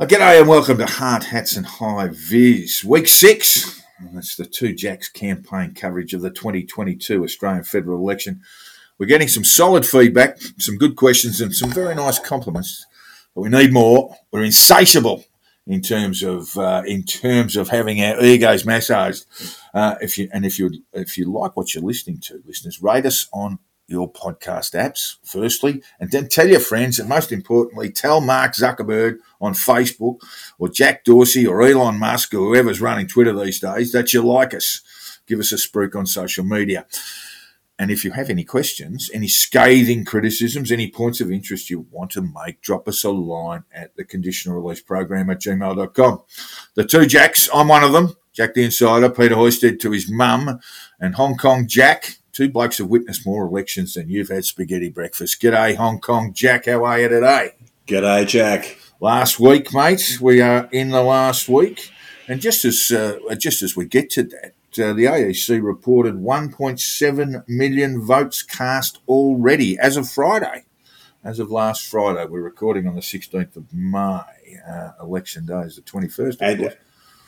G'day 0.00 0.40
and 0.40 0.48
welcome 0.48 0.78
to 0.78 0.86
Hard 0.86 1.22
Hats 1.22 1.54
and 1.54 1.66
Hi 1.66 2.08
Viz. 2.10 2.82
Week 2.82 3.06
six. 3.06 3.82
That's 4.14 4.36
the 4.36 4.46
Two 4.46 4.74
Jacks 4.74 5.10
campaign 5.10 5.74
coverage 5.74 6.14
of 6.14 6.22
the 6.22 6.30
2022 6.30 7.22
Australian 7.22 7.62
federal 7.62 7.98
election. 7.98 8.40
We're 8.98 9.06
getting 9.06 9.28
some 9.28 9.44
solid 9.44 9.86
feedback, 9.86 10.40
some 10.58 10.78
good 10.78 10.96
questions, 10.96 11.42
and 11.42 11.54
some 11.54 11.70
very 11.70 11.94
nice 11.94 12.18
compliments. 12.18 12.86
But 13.34 13.42
we 13.42 13.50
need 13.50 13.72
more. 13.72 14.16
We're 14.32 14.44
insatiable 14.44 15.26
in 15.66 15.82
terms 15.82 16.22
of 16.22 16.56
uh, 16.56 16.82
in 16.86 17.04
terms 17.04 17.54
of 17.54 17.68
having 17.68 18.02
our 18.02 18.18
egos 18.24 18.64
massaged. 18.64 19.26
Uh, 19.74 19.96
if 20.00 20.16
you 20.16 20.28
and 20.32 20.46
if 20.46 20.58
you 20.58 20.70
if 20.94 21.18
you 21.18 21.30
like 21.30 21.54
what 21.54 21.74
you're 21.74 21.84
listening 21.84 22.18
to, 22.20 22.42
listeners, 22.46 22.82
rate 22.82 23.04
us 23.04 23.28
on 23.30 23.58
your 23.92 24.10
podcast 24.10 24.74
apps, 24.74 25.18
firstly, 25.22 25.82
and 26.00 26.10
then 26.10 26.28
tell 26.28 26.48
your 26.48 26.58
friends, 26.58 26.98
and 26.98 27.08
most 27.08 27.30
importantly, 27.30 27.90
tell 27.90 28.20
Mark 28.20 28.54
Zuckerberg 28.54 29.18
on 29.40 29.52
Facebook 29.52 30.20
or 30.58 30.68
Jack 30.68 31.04
Dorsey 31.04 31.46
or 31.46 31.62
Elon 31.62 31.98
Musk 31.98 32.34
or 32.34 32.38
whoever's 32.38 32.80
running 32.80 33.06
Twitter 33.06 33.32
these 33.32 33.60
days 33.60 33.92
that 33.92 34.12
you 34.12 34.22
like 34.22 34.54
us. 34.54 34.80
Give 35.26 35.38
us 35.38 35.52
a 35.52 35.56
spruik 35.56 35.94
on 35.94 36.06
social 36.06 36.44
media. 36.44 36.86
And 37.78 37.90
if 37.90 38.04
you 38.04 38.12
have 38.12 38.30
any 38.30 38.44
questions, 38.44 39.10
any 39.12 39.28
scathing 39.28 40.04
criticisms, 40.04 40.70
any 40.70 40.90
points 40.90 41.20
of 41.20 41.32
interest 41.32 41.70
you 41.70 41.86
want 41.90 42.12
to 42.12 42.22
make, 42.22 42.60
drop 42.60 42.86
us 42.86 43.02
a 43.02 43.10
line 43.10 43.64
at 43.74 43.96
the 43.96 44.04
conditional 44.04 44.60
release 44.60 44.80
program 44.80 45.30
at 45.30 45.40
gmail.com. 45.40 46.22
The 46.74 46.84
two 46.84 47.06
Jacks, 47.06 47.48
I'm 47.52 47.68
one 47.68 47.82
of 47.82 47.92
them, 47.92 48.14
Jack 48.32 48.54
the 48.54 48.64
Insider, 48.64 49.10
Peter 49.10 49.34
Hoysted 49.34 49.80
to 49.80 49.90
his 49.90 50.10
mum, 50.10 50.60
and 51.00 51.14
Hong 51.16 51.36
Kong 51.36 51.66
Jack, 51.66 52.18
Two 52.32 52.48
blokes 52.48 52.78
have 52.78 52.88
witnessed 52.88 53.26
more 53.26 53.44
elections 53.44 53.92
than 53.92 54.08
you've 54.08 54.30
had 54.30 54.46
spaghetti 54.46 54.88
breakfast. 54.88 55.42
G'day, 55.42 55.76
Hong 55.76 56.00
Kong 56.00 56.32
Jack. 56.32 56.64
How 56.64 56.82
are 56.82 56.98
you 56.98 57.08
today? 57.08 57.50
G'day, 57.86 58.26
Jack. 58.26 58.78
Last 59.00 59.38
week, 59.38 59.74
mate. 59.74 60.16
We 60.18 60.40
are 60.40 60.66
in 60.72 60.88
the 60.88 61.02
last 61.02 61.46
week, 61.46 61.90
and 62.26 62.40
just 62.40 62.64
as 62.64 62.90
uh, 62.90 63.18
just 63.36 63.62
as 63.62 63.76
we 63.76 63.84
get 63.84 64.08
to 64.10 64.22
that, 64.22 64.54
uh, 64.78 64.94
the 64.94 65.04
AEC 65.04 65.62
reported 65.62 66.14
1.7 66.14 67.48
million 67.48 68.00
votes 68.00 68.42
cast 68.42 69.00
already 69.06 69.78
as 69.78 69.98
of 69.98 70.08
Friday. 70.08 70.64
As 71.22 71.38
of 71.38 71.50
last 71.50 71.86
Friday, 71.86 72.24
we're 72.24 72.40
recording 72.40 72.88
on 72.88 72.94
the 72.94 73.02
16th 73.02 73.56
of 73.56 73.74
May. 73.74 74.22
Uh, 74.66 74.92
election 75.02 75.44
day 75.44 75.60
is 75.60 75.76
the 75.76 75.82
21st. 75.82 76.36
And, 76.40 76.76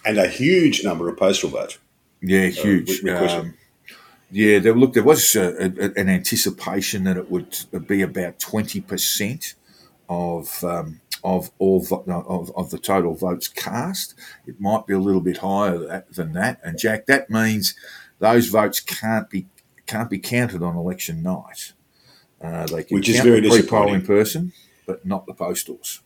and, 0.06 0.18
a 0.18 0.28
huge 0.28 0.82
number 0.82 1.10
of 1.10 1.18
postal 1.18 1.50
votes. 1.50 1.78
Yeah, 2.22 2.46
huge. 2.46 3.04
Um, 3.04 3.54
yeah, 4.30 4.58
there, 4.58 4.74
look, 4.74 4.94
there 4.94 5.02
was 5.02 5.34
a, 5.36 5.64
a, 5.64 6.00
an 6.00 6.08
anticipation 6.08 7.04
that 7.04 7.16
it 7.16 7.30
would 7.30 7.56
be 7.86 8.02
about 8.02 8.38
twenty 8.38 8.80
percent 8.80 9.54
of 10.08 10.62
um, 10.64 11.00
of 11.24 11.50
all 11.58 11.86
of, 12.06 12.50
of 12.54 12.70
the 12.70 12.78
total 12.78 13.14
votes 13.14 13.48
cast. 13.48 14.14
It 14.46 14.60
might 14.60 14.86
be 14.86 14.92
a 14.92 14.98
little 14.98 15.22
bit 15.22 15.38
higher 15.38 16.04
than 16.10 16.32
that. 16.34 16.60
And 16.62 16.78
Jack, 16.78 17.06
that 17.06 17.30
means 17.30 17.74
those 18.18 18.48
votes 18.48 18.78
can't 18.80 19.28
be 19.30 19.46
can't 19.86 20.10
be 20.10 20.18
counted 20.18 20.62
on 20.62 20.76
election 20.76 21.22
night. 21.22 21.72
Uh, 22.40 22.66
they 22.66 22.84
can 22.84 22.96
Which 22.96 23.08
is 23.08 23.20
very 23.20 23.40
the 23.40 23.48
pre-poll 23.48 23.94
in 23.94 24.04
person, 24.04 24.52
but 24.86 25.04
not 25.06 25.26
the 25.26 25.34
postals. 25.34 26.00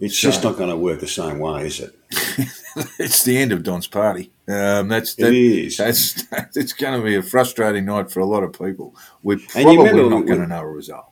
It's 0.00 0.18
so, 0.18 0.28
just 0.28 0.42
not 0.42 0.56
going 0.56 0.68
to 0.68 0.76
work 0.76 1.00
the 1.00 1.06
same 1.06 1.38
way, 1.38 1.66
is 1.66 1.80
it? 1.80 1.94
it's 2.98 3.24
the 3.24 3.38
end 3.38 3.52
of 3.52 3.62
Don's 3.62 3.86
party. 3.86 4.30
Um, 4.46 4.88
that's 4.88 5.14
that, 5.14 5.32
it 5.32 5.36
is. 5.36 5.76
That's 5.78 6.24
it's 6.54 6.72
going 6.72 7.00
to 7.00 7.04
be 7.04 7.16
a 7.16 7.22
frustrating 7.22 7.86
night 7.86 8.10
for 8.10 8.20
a 8.20 8.26
lot 8.26 8.42
of 8.42 8.52
people. 8.52 8.94
We're 9.22 9.38
probably 9.48 9.78
remember, 9.78 10.10
not 10.10 10.26
going 10.26 10.40
to 10.40 10.46
know 10.46 10.60
a 10.60 10.66
result. 10.66 11.06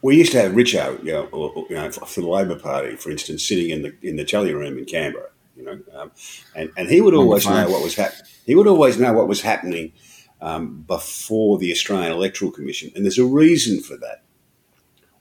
We 0.00 0.16
used 0.16 0.32
to 0.32 0.40
have 0.40 0.52
Richo, 0.52 1.02
you 1.02 1.12
know, 1.12 1.24
or, 1.32 1.66
you 1.68 1.74
know, 1.74 1.90
for 1.90 2.20
the 2.20 2.28
Labor 2.28 2.56
Party, 2.56 2.94
for 2.94 3.10
instance, 3.10 3.46
sitting 3.46 3.70
in 3.70 3.82
the 3.82 3.94
in 4.02 4.16
the 4.16 4.24
tally 4.24 4.54
room 4.54 4.78
in 4.78 4.84
Canberra, 4.84 5.30
you 5.56 5.64
know, 5.64 5.80
um, 5.94 6.12
and 6.54 6.70
and 6.76 6.88
he 6.88 7.00
would 7.00 7.14
always 7.14 7.46
know 7.46 7.68
what 7.68 7.82
was 7.82 7.96
happening. 7.96 8.26
He 8.46 8.54
would 8.54 8.68
always 8.68 8.98
know 8.98 9.12
what 9.12 9.26
was 9.26 9.40
happening 9.40 9.92
um, 10.40 10.84
before 10.86 11.58
the 11.58 11.72
Australian 11.72 12.12
Electoral 12.12 12.52
Commission, 12.52 12.92
and 12.94 13.04
there's 13.04 13.18
a 13.18 13.24
reason 13.24 13.80
for 13.80 13.96
that 13.96 14.22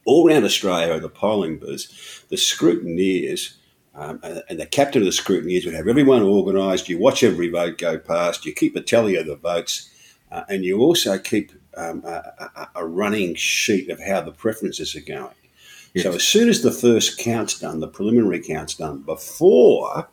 all 0.08 0.28
around 0.28 0.46
Australia 0.46 0.94
are 0.94 1.00
the 1.00 1.10
polling 1.10 1.60
booths, 1.60 2.24
the 2.30 2.38
scrutineers 2.38 3.57
um, 3.98 4.20
and 4.24 4.60
the 4.60 4.66
captain 4.68 5.02
of 5.02 5.08
the 5.08 5.12
scrutineers 5.12 5.66
would 5.66 5.74
have 5.74 5.88
everyone 5.88 6.22
organised. 6.22 6.88
You 6.88 7.00
watch 7.00 7.24
every 7.24 7.50
vote 7.50 7.80
go 7.80 7.98
past. 7.98 8.46
You 8.46 8.54
keep 8.54 8.76
a 8.76 8.82
tally 8.82 9.16
of 9.16 9.26
the 9.26 9.36
votes, 9.36 9.90
uh, 10.32 10.44
and 10.48 10.64
you 10.64 10.80
also 10.80 11.18
keep 11.18 11.52
um, 11.76 12.04
a, 12.06 12.70
a, 12.76 12.86
running 12.86 13.34
sheet 13.34 13.90
of 13.90 14.00
how 14.00 14.22
the 14.22 14.32
preferences 14.32 14.96
are 14.96 15.02
going. 15.02 15.34
Yes. 15.94 16.04
So 16.04 16.14
as 16.14 16.24
soon 16.24 16.48
as 16.48 16.62
the 16.62 16.72
first 16.72 17.18
count's 17.18 17.60
done, 17.60 17.80
the 17.80 17.88
preliminary 17.88 18.42
count's 18.42 18.76
done, 18.76 19.02
before 19.02 20.08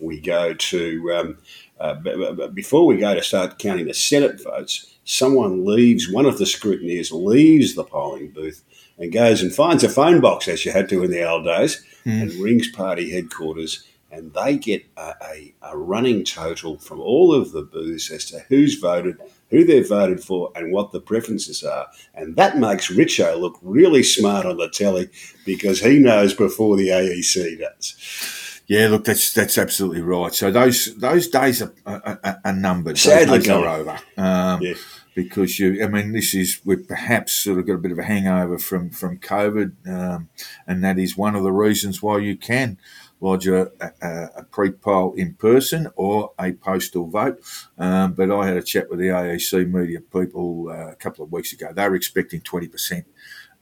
we 0.00 0.20
go 0.20 0.54
to 0.54 1.12
um, 1.12 1.38
uh, 1.78 2.48
before 2.48 2.84
we 2.84 2.96
go 2.96 3.14
to 3.14 3.22
start 3.22 3.60
counting 3.60 3.86
the 3.86 3.94
Senate 3.94 4.42
votes, 4.42 4.96
someone 5.04 5.64
leaves. 5.64 6.10
One 6.10 6.26
of 6.26 6.38
the 6.38 6.46
scrutineers 6.46 7.12
leaves 7.12 7.74
the 7.74 7.84
polling 7.84 8.30
booth 8.30 8.64
and 9.00 9.10
goes 9.10 9.42
and 9.42 9.52
finds 9.52 9.82
a 9.82 9.88
phone 9.88 10.20
box, 10.20 10.46
as 10.46 10.64
you 10.64 10.72
had 10.72 10.88
to 10.90 11.02
in 11.02 11.10
the 11.10 11.28
old 11.28 11.44
days, 11.44 11.84
mm. 12.04 12.22
and 12.22 12.32
rings 12.34 12.68
party 12.68 13.10
headquarters. 13.10 13.84
And 14.12 14.34
they 14.34 14.58
get 14.58 14.84
a, 14.96 15.14
a, 15.22 15.54
a, 15.62 15.78
running 15.78 16.24
total 16.24 16.78
from 16.78 17.00
all 17.00 17.32
of 17.32 17.52
the 17.52 17.62
booths 17.62 18.10
as 18.10 18.24
to 18.26 18.40
who's 18.48 18.74
voted, 18.74 19.18
who 19.50 19.64
they've 19.64 19.88
voted 19.88 20.22
for, 20.22 20.50
and 20.56 20.72
what 20.72 20.90
the 20.90 21.00
preferences 21.00 21.62
are. 21.62 21.86
And 22.12 22.34
that 22.34 22.58
makes 22.58 22.90
Richo 22.90 23.40
look 23.40 23.58
really 23.62 24.02
smart 24.02 24.46
on 24.46 24.56
the 24.56 24.68
telly 24.68 25.10
because 25.46 25.80
he 25.80 26.00
knows 26.00 26.34
before 26.34 26.76
the 26.76 26.88
AEC 26.88 27.60
does. 27.60 28.60
Yeah, 28.66 28.88
look, 28.88 29.04
that's 29.04 29.32
that's 29.32 29.58
absolutely 29.58 30.02
right. 30.02 30.34
So 30.34 30.50
those 30.50 30.94
those 30.96 31.28
days 31.28 31.62
are, 31.62 31.72
are, 31.86 32.40
are 32.44 32.52
numbered. 32.52 32.98
Sadly, 32.98 33.38
those 33.38 33.46
days 33.46 33.56
are 33.56 33.68
over. 33.68 33.98
Um, 34.16 34.62
yeah 34.62 34.74
because 35.14 35.58
you, 35.58 35.82
I 35.82 35.88
mean, 35.88 36.12
this 36.12 36.34
is 36.34 36.60
we've 36.64 36.86
perhaps 36.86 37.32
sort 37.32 37.58
of 37.58 37.66
got 37.66 37.74
a 37.74 37.78
bit 37.78 37.92
of 37.92 37.98
a 37.98 38.04
hangover 38.04 38.58
from 38.58 38.90
from 38.90 39.18
COVID, 39.18 39.88
um, 39.88 40.28
and 40.66 40.84
that 40.84 40.98
is 40.98 41.16
one 41.16 41.34
of 41.34 41.42
the 41.42 41.52
reasons 41.52 42.02
why 42.02 42.18
you 42.18 42.36
can 42.36 42.78
lodge 43.20 43.46
a, 43.46 43.70
a, 44.00 44.28
a 44.36 44.44
pre-poll 44.44 45.12
in 45.12 45.34
person 45.34 45.88
or 45.94 46.32
a 46.38 46.52
postal 46.52 47.06
vote. 47.06 47.38
Um, 47.76 48.14
but 48.14 48.30
I 48.30 48.46
had 48.46 48.56
a 48.56 48.62
chat 48.62 48.88
with 48.88 48.98
the 48.98 49.08
AEC 49.08 49.70
media 49.70 50.00
people 50.00 50.68
uh, 50.70 50.92
a 50.92 50.96
couple 50.96 51.24
of 51.24 51.32
weeks 51.32 51.52
ago. 51.52 51.72
They 51.72 51.88
were 51.88 51.96
expecting 51.96 52.40
twenty 52.40 52.68
percent 52.68 53.06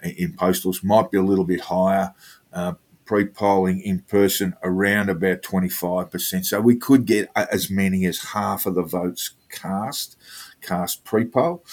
in 0.03 0.34
postals, 0.34 0.84
might 0.84 1.10
be 1.10 1.19
a 1.19 1.22
little 1.22 1.44
bit 1.44 1.62
higher. 1.62 2.15
Uh, 2.53 2.75
pre-polling 3.04 3.80
in 3.80 4.00
person 4.00 4.54
around 4.62 5.09
about 5.09 5.41
25%. 5.41 6.44
So 6.44 6.60
we 6.60 6.76
could 6.76 7.06
get 7.06 7.30
as 7.34 7.70
many 7.70 8.04
as 8.04 8.19
half 8.19 8.66
of 8.66 8.75
the 8.75 8.82
votes 8.82 9.30
cast 9.48 10.19
cast 10.61 11.05
pre-poll, 11.05 11.65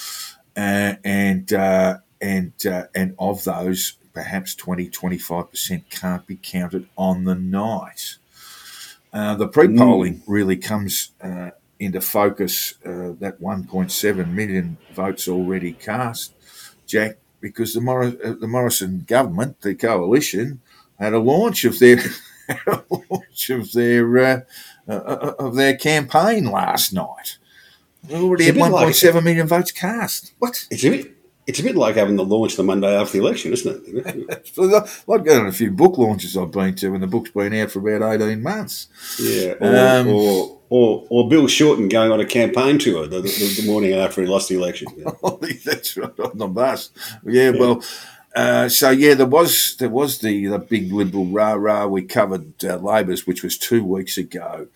uh, 0.57 0.95
and 1.03 1.51
uh, 1.53 1.97
and 2.21 2.53
uh, 2.65 2.85
and 2.95 3.15
of 3.19 3.43
those, 3.43 3.97
perhaps 4.13 4.55
20, 4.55 4.89
25 4.89 5.49
percent 5.51 5.89
can't 5.89 6.25
be 6.25 6.37
counted 6.41 6.87
on 6.97 7.25
the 7.25 7.35
night. 7.35 8.17
Uh, 9.11 9.35
the 9.35 9.47
pre-polling 9.47 10.15
mm. 10.15 10.23
really 10.27 10.57
comes 10.57 11.11
uh, 11.21 11.51
into 11.79 12.01
focus. 12.01 12.75
Uh, 12.85 13.13
that 13.19 13.39
1.7 13.41 14.33
million 14.33 14.77
votes 14.93 15.27
already 15.27 15.71
cast, 15.73 16.33
Jack, 16.85 17.17
because 17.39 17.73
the, 17.73 17.81
Mor- 17.81 18.09
the 18.09 18.47
Morrison 18.47 19.05
government, 19.07 19.61
the 19.61 19.75
coalition, 19.75 20.61
had 20.99 21.13
a 21.13 21.19
launch 21.19 21.65
of 21.65 21.79
their 21.79 22.01
launch 22.89 23.49
of 23.49 23.71
their 23.73 24.45
of 24.87 25.55
their 25.55 25.75
campaign 25.75 26.45
last 26.45 26.93
night. 26.93 27.37
We 28.09 28.15
already 28.15 28.45
had 28.45 28.55
1.7 28.55 29.13
like, 29.13 29.23
million 29.23 29.47
votes 29.47 29.71
cast. 29.71 30.33
What? 30.39 30.67
It's 30.69 30.83
a 30.83 30.89
bit. 30.89 31.11
It's 31.47 31.59
a 31.59 31.63
bit 31.63 31.75
like 31.75 31.95
having 31.95 32.15
the 32.15 32.25
launch 32.25 32.55
the 32.55 32.63
Monday 32.63 32.95
after 32.95 33.19
the 33.19 33.23
election, 33.23 33.53
isn't 33.53 33.83
it? 33.87 34.49
I've 35.09 35.23
got 35.23 35.45
a 35.45 35.51
few 35.51 35.69
book 35.69 35.97
launches 35.99 36.35
I've 36.35 36.49
been 36.49 36.73
to, 36.75 36.95
and 36.95 37.03
the 37.03 37.07
book's 37.07 37.29
been 37.29 37.53
out 37.53 37.69
for 37.69 37.87
about 37.87 38.19
eighteen 38.19 38.41
months. 38.41 38.87
Yeah, 39.19 39.53
or, 39.59 39.77
um, 39.77 40.07
or, 40.07 40.59
or, 40.69 41.05
or 41.09 41.29
Bill 41.29 41.47
Shorten 41.47 41.87
going 41.87 42.11
on 42.11 42.19
a 42.19 42.25
campaign 42.25 42.79
tour 42.79 43.05
the, 43.05 43.21
the, 43.21 43.61
the 43.61 43.67
morning 43.67 43.93
after 43.93 44.21
he 44.21 44.27
lost 44.27 44.49
the 44.49 44.55
election. 44.55 44.87
Yeah. 45.05 45.53
That's 45.63 45.97
right 45.97 46.19
on 46.19 46.37
the 46.37 46.47
bus. 46.47 46.89
Yeah, 47.23 47.51
yeah. 47.51 47.59
well. 47.59 47.83
Uh, 48.35 48.67
so 48.67 48.89
yeah, 48.89 49.13
there 49.13 49.25
was 49.25 49.77
there 49.77 49.89
was 49.89 50.19
the, 50.19 50.47
the 50.47 50.59
big 50.59 50.91
liberal 50.91 51.25
rah 51.25 51.53
rah. 51.53 51.85
We 51.87 52.01
covered 52.03 52.65
uh, 52.65 52.77
Labor's, 52.77 53.25
which 53.25 53.43
was 53.43 53.57
two 53.57 53.83
weeks 53.83 54.17
ago, 54.17 54.67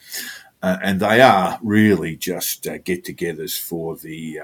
uh, 0.62 0.78
and 0.84 1.00
they 1.00 1.22
are 1.22 1.60
really 1.64 2.16
just 2.16 2.68
uh, 2.68 2.78
get-togethers 2.78 3.60
for 3.60 3.96
the 3.96 4.40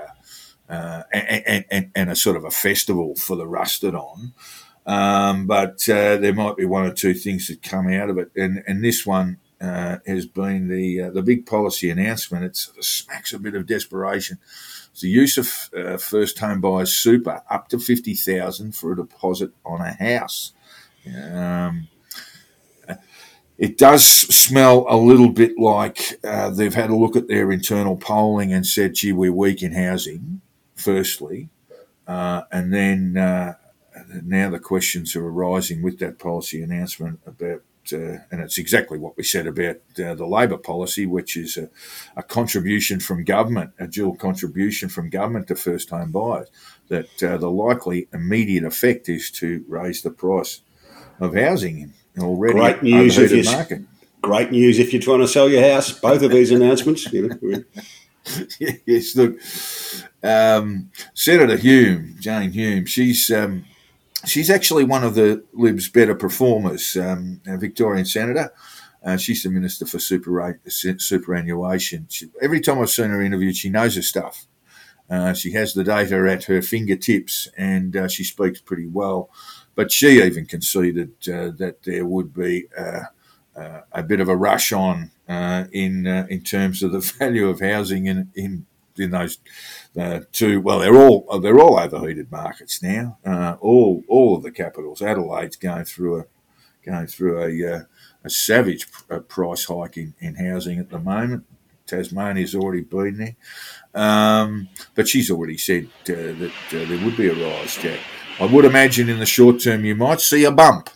uh, 0.68 1.04
and, 1.14 1.66
and, 1.70 1.92
and, 1.94 2.10
a 2.10 2.16
sort 2.16 2.36
of 2.36 2.44
a 2.44 2.50
festival 2.50 3.16
for 3.16 3.36
the 3.36 3.46
rusted 3.46 3.94
on. 3.94 4.34
Um, 4.86 5.46
but 5.46 5.88
uh, 5.90 6.18
there 6.18 6.34
might 6.34 6.58
be 6.58 6.66
one 6.66 6.86
or 6.86 6.94
two 6.94 7.14
things 7.14 7.48
that 7.48 7.62
come 7.62 7.88
out 7.92 8.10
of 8.10 8.18
it, 8.18 8.32
and 8.36 8.64
and 8.68 8.84
this 8.84 9.06
one 9.06 9.38
uh, 9.60 9.98
has 10.06 10.26
been 10.26 10.68
the 10.68 11.02
uh, 11.02 11.10
the 11.10 11.24
big 11.24 11.46
policy 11.46 11.90
announcement. 11.90 12.46
It 12.46 12.56
sort 12.56 12.78
of 12.78 12.86
smacks 12.86 13.34
a 13.34 13.40
bit 13.40 13.56
of 13.56 13.66
desperation. 13.66 14.38
It's 14.92 15.02
the 15.02 15.10
use 15.10 15.38
of 15.38 15.70
uh, 15.76 15.98
first 15.98 16.40
home 16.40 16.62
buyers 16.62 16.94
super 16.94 17.42
up 17.50 17.70
to 17.70 17.80
fifty 17.80 18.14
thousand 18.14 18.76
for 18.76 18.92
a 18.92 18.96
deposit 18.96 19.52
on 19.66 19.82
a 19.82 19.94
house. 19.94 20.54
Um, 21.08 21.88
it 23.58 23.78
does 23.78 24.06
smell 24.06 24.86
a 24.90 24.98
little 24.98 25.30
bit 25.30 25.58
like 25.58 26.20
uh, 26.24 26.50
they've 26.50 26.74
had 26.74 26.90
a 26.90 26.96
look 26.96 27.16
at 27.16 27.28
their 27.28 27.52
internal 27.52 27.98
polling 27.98 28.52
and 28.52 28.66
said, 28.66 28.96
"Gee, 28.96 29.12
we're 29.12 29.32
weak 29.34 29.64
in 29.64 29.74
housing." 29.74 30.42
Firstly, 30.76 31.50
uh, 32.06 32.44
and 32.52 32.74
then 32.74 33.16
now 34.24 34.50
the 34.50 34.60
questions 34.60 35.16
are 35.16 35.28
arising 35.28 35.82
with 35.82 36.00
that 36.00 36.20
policy 36.20 36.62
announcement 36.62 37.20
about, 37.26 37.62
uh, 37.92 38.18
and 38.32 38.42
it's 38.42 38.58
exactly 38.58 38.98
what 38.98 39.16
we 39.18 39.24
said 39.24 39.48
about 39.48 39.78
uh, 40.00 40.16
the 40.16 40.26
Labor 40.26 40.58
policy, 40.58 41.06
which 41.06 41.38
is 41.38 41.58
a, 41.58 41.70
a, 42.16 42.24
contribution 42.24 43.00
from 43.00 43.24
government, 43.24 43.72
a 43.80 43.88
dual 43.88 44.16
contribution 44.16 44.90
from 44.90 45.10
government 45.10 45.48
to 45.48 45.56
first 45.56 45.90
home 45.90 46.12
buyers. 46.12 46.50
That 46.88 47.24
uh, 47.24 47.38
the 47.38 47.50
likely 47.50 48.08
immediate 48.14 48.64
effect 48.64 49.10
is 49.10 49.32
to 49.32 49.64
raise 49.68 50.02
the 50.02 50.12
price 50.12 50.62
of 51.20 51.36
housing 51.36 51.80
in 51.80 51.94
already 52.20 52.54
great 52.54 52.84
news 52.84 53.18
if 53.18 53.32
you 53.32 53.44
market. 53.44 53.82
Great 54.22 54.52
news 54.52 54.80
if 54.80 54.92
you're 54.92 55.02
trying 55.02 55.20
to 55.20 55.28
sell 55.28 55.50
your 55.50 55.64
house. 55.64 55.92
Both 55.92 56.24
of 56.24 56.32
these 56.32 56.52
announcements. 56.52 57.12
You 57.12 57.30
know. 57.30 57.64
yes, 58.86 59.16
look, 59.16 59.38
um, 60.24 60.90
Senator 61.14 61.58
Hume, 61.58 62.16
Jane 62.20 62.52
Hume, 62.52 62.86
she's 62.86 63.30
um, 63.30 63.66
she's 64.26 64.50
actually 64.50 64.84
one 64.84 65.04
of 65.04 65.16
the 65.16 65.44
Lib's 65.54 65.90
better 65.90 66.16
performers, 66.16 66.98
um, 66.98 67.42
Victorian 67.46 68.06
senator. 68.06 68.52
Uh, 69.04 69.18
she's 69.18 69.44
the 69.44 69.50
minister 69.50 69.86
for 69.86 70.00
super, 70.00 70.60
superannuation. 70.68 72.08
She, 72.10 72.28
every 72.42 72.60
time 72.60 72.80
I've 72.80 72.90
seen 72.90 73.12
her 73.12 73.22
interviewed, 73.22 73.56
she 73.56 73.70
knows 73.70 73.96
her 73.96 74.02
stuff. 74.02 74.48
Uh, 75.08 75.34
she 75.34 75.52
has 75.52 75.74
the 75.76 75.84
data 75.84 76.28
at 76.28 76.46
her 76.46 76.64
fingertips, 76.64 77.48
and 77.56 77.96
uh, 77.96 78.08
she 78.08 78.24
speaks 78.24 78.60
pretty 78.60 78.88
well. 78.88 79.30
But 79.76 79.92
she 79.92 80.24
even 80.24 80.46
conceded 80.46 81.12
uh, 81.28 81.52
that 81.58 81.84
there 81.84 82.06
would 82.06 82.34
be 82.34 82.68
uh, 82.78 83.04
uh, 83.56 83.82
a 83.92 84.04
bit 84.04 84.22
of 84.22 84.30
a 84.30 84.36
rush 84.36 84.72
on 84.72 85.12
in 85.28 86.08
in 86.08 86.42
terms 86.42 86.82
of 86.82 86.92
the 86.92 87.00
value 87.20 87.50
of 87.50 87.60
housing 87.60 88.06
in 88.06 88.32
in 88.36 88.66
in 88.98 89.12
those 89.12 89.38
uh, 90.00 90.22
two. 90.32 90.62
Well, 90.62 90.80
they're 90.80 90.96
all 90.96 91.40
they're 91.40 91.60
all 91.60 91.80
overheated 91.80 92.32
markets 92.32 92.82
now. 92.82 93.18
Uh, 93.26 93.58
all 93.60 94.04
all 94.08 94.36
of 94.36 94.44
the 94.44 94.52
capitals. 94.52 95.02
Adelaide's 95.02 95.56
going 95.56 95.86
through 95.86 96.22
a 96.22 96.26
going 96.86 97.08
through 97.08 97.42
a 97.42 97.76
uh, 97.76 97.82
a 98.24 98.30
savage 98.30 98.88
uh, 99.10 99.20
price 99.20 99.66
hike 99.66 99.98
in, 99.98 100.14
in 100.20 100.36
housing 100.36 100.80
at 100.80 100.90
the 100.90 101.00
moment. 101.00 101.46
Tasmania's 101.86 102.56
already 102.56 102.82
been 102.82 103.18
there, 103.18 103.36
um, 103.94 104.70
but 104.96 105.08
she's 105.08 105.30
already 105.30 105.58
said 105.58 105.88
uh, 106.10 106.34
that 106.40 106.54
uh, 106.70 106.86
there 106.86 107.06
would 107.06 107.16
be 107.16 107.28
a 107.28 107.34
rise, 107.36 107.78
Jack. 107.78 108.00
I 108.40 108.46
would 108.46 108.66
imagine 108.66 109.10
in 109.10 109.20
the 109.20 109.26
short 109.26 109.62
term 109.62 109.86
you 109.86 109.96
might 109.96 110.22
see 110.22 110.44
a 110.44 110.52
bump, 110.52 110.90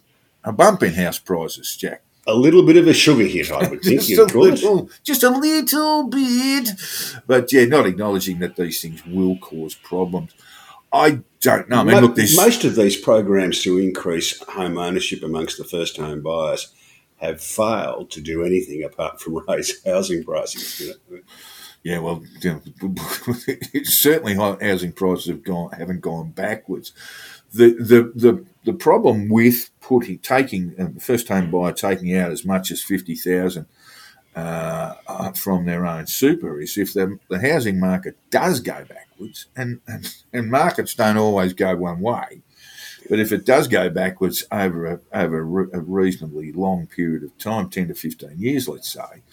a 0.44 0.52
bump 0.52 0.84
in 0.84 0.94
house 0.94 1.20
prices, 1.20 1.76
Jack 1.76 2.04
a 2.30 2.34
little 2.34 2.64
bit 2.64 2.78
of 2.78 2.88
a 2.88 2.94
sugar 2.94 3.24
hit, 3.24 3.52
I 3.52 3.68
would 3.68 3.82
think. 3.84 4.02
just, 4.02 4.34
a 4.34 4.40
little, 4.40 4.90
just 5.04 5.24
a 5.24 5.30
little 5.30 6.08
bit. 6.08 6.70
But 7.28 7.52
yeah, 7.52 7.66
not 7.66 7.86
acknowledging 7.86 8.40
that 8.40 8.56
these 8.56 8.82
things 8.82 9.06
will 9.06 9.38
cause 9.38 9.76
problems. 9.76 10.34
I 10.92 11.22
don't 11.42 11.70
know. 11.70 11.78
I 11.78 11.84
mean, 11.84 12.02
look, 12.02 12.16
this... 12.16 12.36
most 12.36 12.64
of 12.64 12.76
these 12.76 12.98
programs 12.98 13.62
to 13.64 13.78
increase 13.78 14.40
home 14.48 14.78
ownership 14.78 15.24
amongst 15.24 15.58
the 15.58 15.64
first 15.64 15.98
home 15.98 16.22
buyers 16.22 16.74
have 17.18 17.42
failed 17.42 18.10
to 18.12 18.22
do 18.22 18.44
anything 18.44 18.84
apart 18.84 19.20
from 19.20 19.38
raise 19.48 19.84
housing 19.86 20.24
prices. 20.24 20.80
You 20.80 20.94
know? 21.10 21.22
Yeah, 21.84 22.00
well, 22.00 22.24
know, 22.44 22.62
certainly 23.84 24.36
housing 24.36 24.92
prices 24.92 25.28
have 25.28 25.44
gone 25.44 25.72
haven't 25.72 26.02
gone 26.02 26.32
backwards. 26.32 26.92
The 27.54 27.70
the 27.74 28.12
the 28.16 28.46
the 28.66 28.74
problem 28.74 29.30
with 29.30 29.70
putting 29.80 30.20
taking 30.20 30.76
uh, 30.80 31.00
first 31.00 31.30
home 31.30 31.50
buyer 31.50 31.72
taking 31.72 32.16
out 32.16 32.32
as 32.32 32.46
much 32.46 32.70
as 32.72 32.84
fifty 32.84 33.16
thousand 33.16 33.66
uh, 34.36 34.94
uh, 35.08 35.32
from 35.32 35.66
their 35.66 35.86
own 35.86 36.08
super 36.08 36.62
is 36.62 36.78
if 36.78 36.94
the, 36.94 37.18
the 37.30 37.40
housing 37.40 37.80
market 37.80 38.16
does 38.30 38.60
go 38.60 38.86
backwards, 38.86 39.48
and, 39.56 39.82
and, 39.88 40.16
and 40.32 40.52
markets 40.52 40.94
don't 40.94 41.18
always 41.18 41.54
go 41.54 41.76
one 41.76 42.00
way, 42.00 42.42
but 43.10 43.20
if 43.20 43.32
it 43.32 43.46
does 43.46 43.68
go 43.68 43.90
backwards 43.90 44.46
over 44.52 44.86
a, 44.86 45.00
over 45.14 45.40
a 45.74 45.80
reasonably 45.80 46.52
long 46.52 46.88
period 46.88 47.24
of 47.24 47.38
time, 47.38 47.70
ten 47.70 47.88
to 47.88 47.96
fifteen 47.96 48.40
years, 48.40 48.68
let's 48.68 48.90
say. 48.90 49.24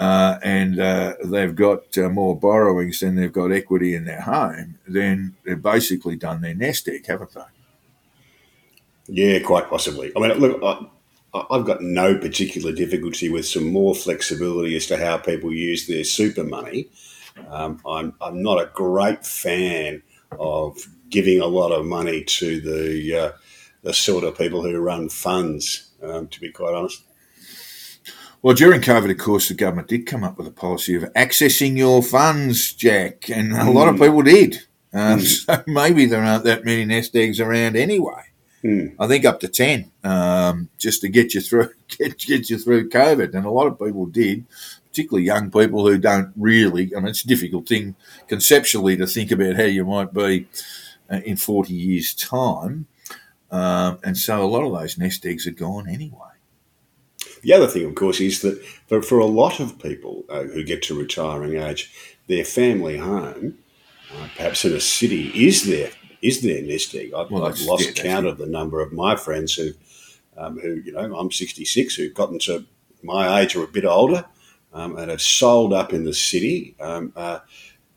Uh, 0.00 0.38
and 0.42 0.80
uh, 0.80 1.14
they've 1.22 1.54
got 1.54 1.98
uh, 1.98 2.08
more 2.08 2.34
borrowings 2.34 3.00
than 3.00 3.16
they've 3.16 3.34
got 3.34 3.52
equity 3.52 3.94
in 3.94 4.06
their 4.06 4.22
home, 4.22 4.78
then 4.88 5.36
they've 5.44 5.60
basically 5.60 6.16
done 6.16 6.40
their 6.40 6.54
nest 6.54 6.88
egg, 6.88 7.06
haven't 7.06 7.34
they? 7.34 7.42
Yeah, 9.08 9.40
quite 9.40 9.68
possibly. 9.68 10.10
I 10.16 10.20
mean, 10.20 10.38
look, 10.38 10.58
I, 10.62 11.44
I've 11.50 11.66
got 11.66 11.82
no 11.82 12.16
particular 12.16 12.72
difficulty 12.72 13.28
with 13.28 13.46
some 13.46 13.70
more 13.70 13.94
flexibility 13.94 14.74
as 14.74 14.86
to 14.86 14.96
how 14.96 15.18
people 15.18 15.52
use 15.52 15.86
their 15.86 16.04
super 16.04 16.44
money. 16.44 16.88
Um, 17.50 17.82
I'm, 17.86 18.14
I'm 18.22 18.42
not 18.42 18.58
a 18.58 18.70
great 18.72 19.26
fan 19.26 20.02
of 20.38 20.78
giving 21.10 21.42
a 21.42 21.46
lot 21.46 21.72
of 21.72 21.84
money 21.84 22.24
to 22.24 22.60
the 22.62 23.18
uh, 23.18 23.32
the 23.82 23.92
sort 23.92 24.24
of 24.24 24.38
people 24.38 24.62
who 24.62 24.78
run 24.78 25.10
funds. 25.10 25.90
Um, 26.02 26.28
to 26.28 26.40
be 26.40 26.50
quite 26.50 26.74
honest. 26.74 27.02
Well, 28.42 28.54
during 28.54 28.80
COVID, 28.80 29.10
of 29.10 29.18
course, 29.18 29.48
the 29.48 29.54
government 29.54 29.88
did 29.88 30.06
come 30.06 30.24
up 30.24 30.38
with 30.38 30.46
a 30.46 30.52
policy 30.52 30.94
of 30.94 31.02
accessing 31.12 31.76
your 31.76 32.02
funds, 32.02 32.72
Jack, 32.72 33.28
and 33.28 33.52
a 33.52 33.70
lot 33.70 33.88
of 33.88 33.96
hmm. 33.96 34.02
people 34.02 34.22
did. 34.22 34.62
Um, 34.92 35.20
mm. 35.20 35.46
So 35.46 35.62
maybe 35.66 36.06
there 36.06 36.22
aren't 36.22 36.44
that 36.44 36.64
many 36.64 36.84
nest 36.84 37.14
eggs 37.14 37.38
around 37.38 37.76
anyway. 37.76 38.24
Mm. 38.64 38.94
I 38.98 39.06
think 39.06 39.24
up 39.24 39.40
to 39.40 39.48
ten, 39.48 39.90
um, 40.04 40.68
just 40.78 41.00
to 41.02 41.08
get 41.08 41.34
you 41.34 41.40
through 41.40 41.70
get, 41.88 42.18
get 42.18 42.50
you 42.50 42.58
through 42.58 42.90
COVID, 42.90 43.34
and 43.34 43.46
a 43.46 43.50
lot 43.50 43.66
of 43.66 43.78
people 43.78 44.06
did, 44.06 44.44
particularly 44.88 45.26
young 45.26 45.50
people 45.50 45.86
who 45.86 45.98
don't 45.98 46.32
really. 46.36 46.92
I 46.94 47.00
mean, 47.00 47.08
it's 47.08 47.24
a 47.24 47.28
difficult 47.28 47.68
thing 47.68 47.94
conceptually 48.26 48.96
to 48.96 49.06
think 49.06 49.30
about 49.30 49.56
how 49.56 49.64
you 49.64 49.84
might 49.84 50.12
be 50.12 50.46
uh, 51.10 51.20
in 51.24 51.36
forty 51.36 51.74
years' 51.74 52.12
time, 52.12 52.86
um, 53.50 53.98
and 54.04 54.18
so 54.18 54.42
a 54.42 54.48
lot 54.48 54.64
of 54.64 54.72
those 54.78 54.98
nest 54.98 55.24
eggs 55.24 55.46
are 55.46 55.52
gone 55.52 55.88
anyway. 55.88 56.30
The 57.42 57.52
other 57.52 57.66
thing, 57.66 57.84
of 57.86 57.94
course, 57.94 58.20
is 58.20 58.42
that 58.42 58.62
for, 58.86 59.02
for 59.02 59.18
a 59.18 59.26
lot 59.26 59.60
of 59.60 59.78
people 59.78 60.24
uh, 60.28 60.42
who 60.44 60.62
get 60.64 60.82
to 60.84 60.98
retiring 60.98 61.56
age, 61.56 61.92
their 62.26 62.44
family 62.44 62.98
home, 62.98 63.58
uh, 64.12 64.28
perhaps 64.36 64.64
in 64.64 64.72
a 64.72 64.80
city, 64.80 65.28
is 65.34 65.66
their 65.66 65.90
is 66.22 66.42
their 66.42 66.62
nest 66.62 66.94
egg. 66.94 67.12
I've, 67.14 67.30
well, 67.30 67.46
I've 67.46 67.60
lost 67.62 67.96
count 67.96 68.26
of 68.26 68.38
the 68.38 68.46
number 68.46 68.80
of 68.80 68.92
my 68.92 69.16
friends 69.16 69.54
who, 69.54 69.70
um, 70.36 70.58
who 70.58 70.74
you 70.84 70.92
know, 70.92 71.16
I'm 71.16 71.30
66, 71.30 71.94
who've 71.94 72.14
gotten 72.14 72.38
to 72.40 72.66
my 73.02 73.40
age 73.40 73.56
or 73.56 73.64
a 73.64 73.68
bit 73.68 73.86
older, 73.86 74.26
um, 74.74 74.96
and 74.96 75.10
have 75.10 75.22
sold 75.22 75.72
up 75.72 75.92
in 75.92 76.04
the 76.04 76.12
city, 76.12 76.74
um, 76.78 77.12
uh, 77.16 77.38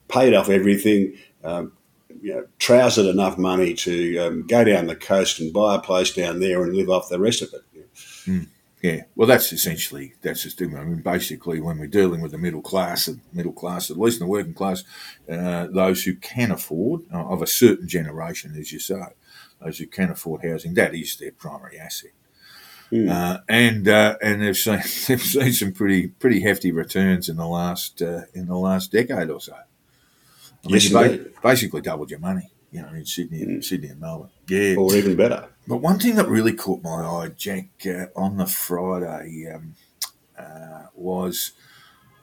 paid 0.07 0.33
off 0.33 0.49
everything, 0.49 1.17
um, 1.43 1.73
you 2.21 2.33
know, 2.33 2.47
trousered 2.59 3.07
enough 3.07 3.37
money 3.37 3.73
to 3.73 4.17
um, 4.19 4.47
go 4.47 4.63
down 4.63 4.87
the 4.87 4.95
coast 4.95 5.39
and 5.39 5.51
buy 5.51 5.75
a 5.75 5.79
place 5.79 6.13
down 6.13 6.39
there 6.39 6.63
and 6.63 6.75
live 6.75 6.89
off 6.89 7.09
the 7.09 7.19
rest 7.19 7.41
of 7.41 7.53
it. 7.53 7.63
Mm. 8.25 8.47
Yeah, 8.83 9.03
well, 9.15 9.29
that's 9.29 9.53
essentially 9.53 10.13
that's 10.21 10.43
just 10.43 10.61
I 10.61 10.65
mean, 10.65 11.01
basically, 11.01 11.61
when 11.61 11.79
we're 11.79 11.87
dealing 11.87 12.19
with 12.19 12.33
the 12.33 12.37
middle 12.37 12.61
class, 12.61 13.09
middle 13.31 13.53
class, 13.53 13.89
at 13.89 13.97
least 13.97 14.19
in 14.19 14.27
the 14.27 14.29
working 14.29 14.53
class, 14.53 14.83
uh, 15.31 15.67
those 15.67 16.03
who 16.03 16.15
can 16.15 16.51
afford 16.51 17.03
uh, 17.13 17.25
of 17.25 17.41
a 17.41 17.47
certain 17.47 17.87
generation, 17.87 18.55
as 18.59 18.73
you 18.73 18.79
say, 18.79 19.01
those 19.61 19.77
who 19.77 19.87
can 19.87 20.09
afford 20.09 20.43
housing, 20.43 20.73
that 20.73 20.93
is 20.93 21.15
their 21.15 21.31
primary 21.31 21.79
asset. 21.79 22.11
Mm. 22.91 23.09
Uh, 23.09 23.39
and 23.47 23.87
uh, 23.87 24.17
and 24.21 24.41
they've 24.41 24.57
seen 24.57 24.81
they've 25.07 25.21
seen 25.21 25.53
some 25.53 25.71
pretty 25.71 26.09
pretty 26.09 26.41
hefty 26.41 26.73
returns 26.73 27.29
in 27.29 27.37
the 27.37 27.47
last 27.47 28.01
uh, 28.01 28.23
in 28.33 28.47
the 28.47 28.57
last 28.57 28.91
decade 28.91 29.29
or 29.29 29.39
so. 29.39 29.53
I 29.53 30.67
mean, 30.67 30.73
yes, 30.73 30.89
you 30.89 31.33
basically 31.41 31.79
doubled 31.79 32.11
your 32.11 32.19
money 32.19 32.52
you 32.73 32.81
know, 32.81 32.89
in 32.89 33.05
Sydney, 33.05 33.45
mm. 33.45 33.63
Sydney 33.63 33.89
and 33.89 34.01
Melbourne. 34.01 34.31
Yeah, 34.47 34.75
or 34.75 34.95
even 34.95 35.15
better. 35.15 35.47
But 35.67 35.77
one 35.77 35.99
thing 35.99 36.15
that 36.15 36.27
really 36.27 36.53
caught 36.53 36.81
my 36.81 37.03
eye, 37.03 37.29
Jack, 37.37 37.67
uh, 37.85 38.07
on 38.15 38.37
the 38.37 38.47
Friday 38.47 39.47
um, 39.53 39.75
uh, 40.37 40.87
was 40.95 41.51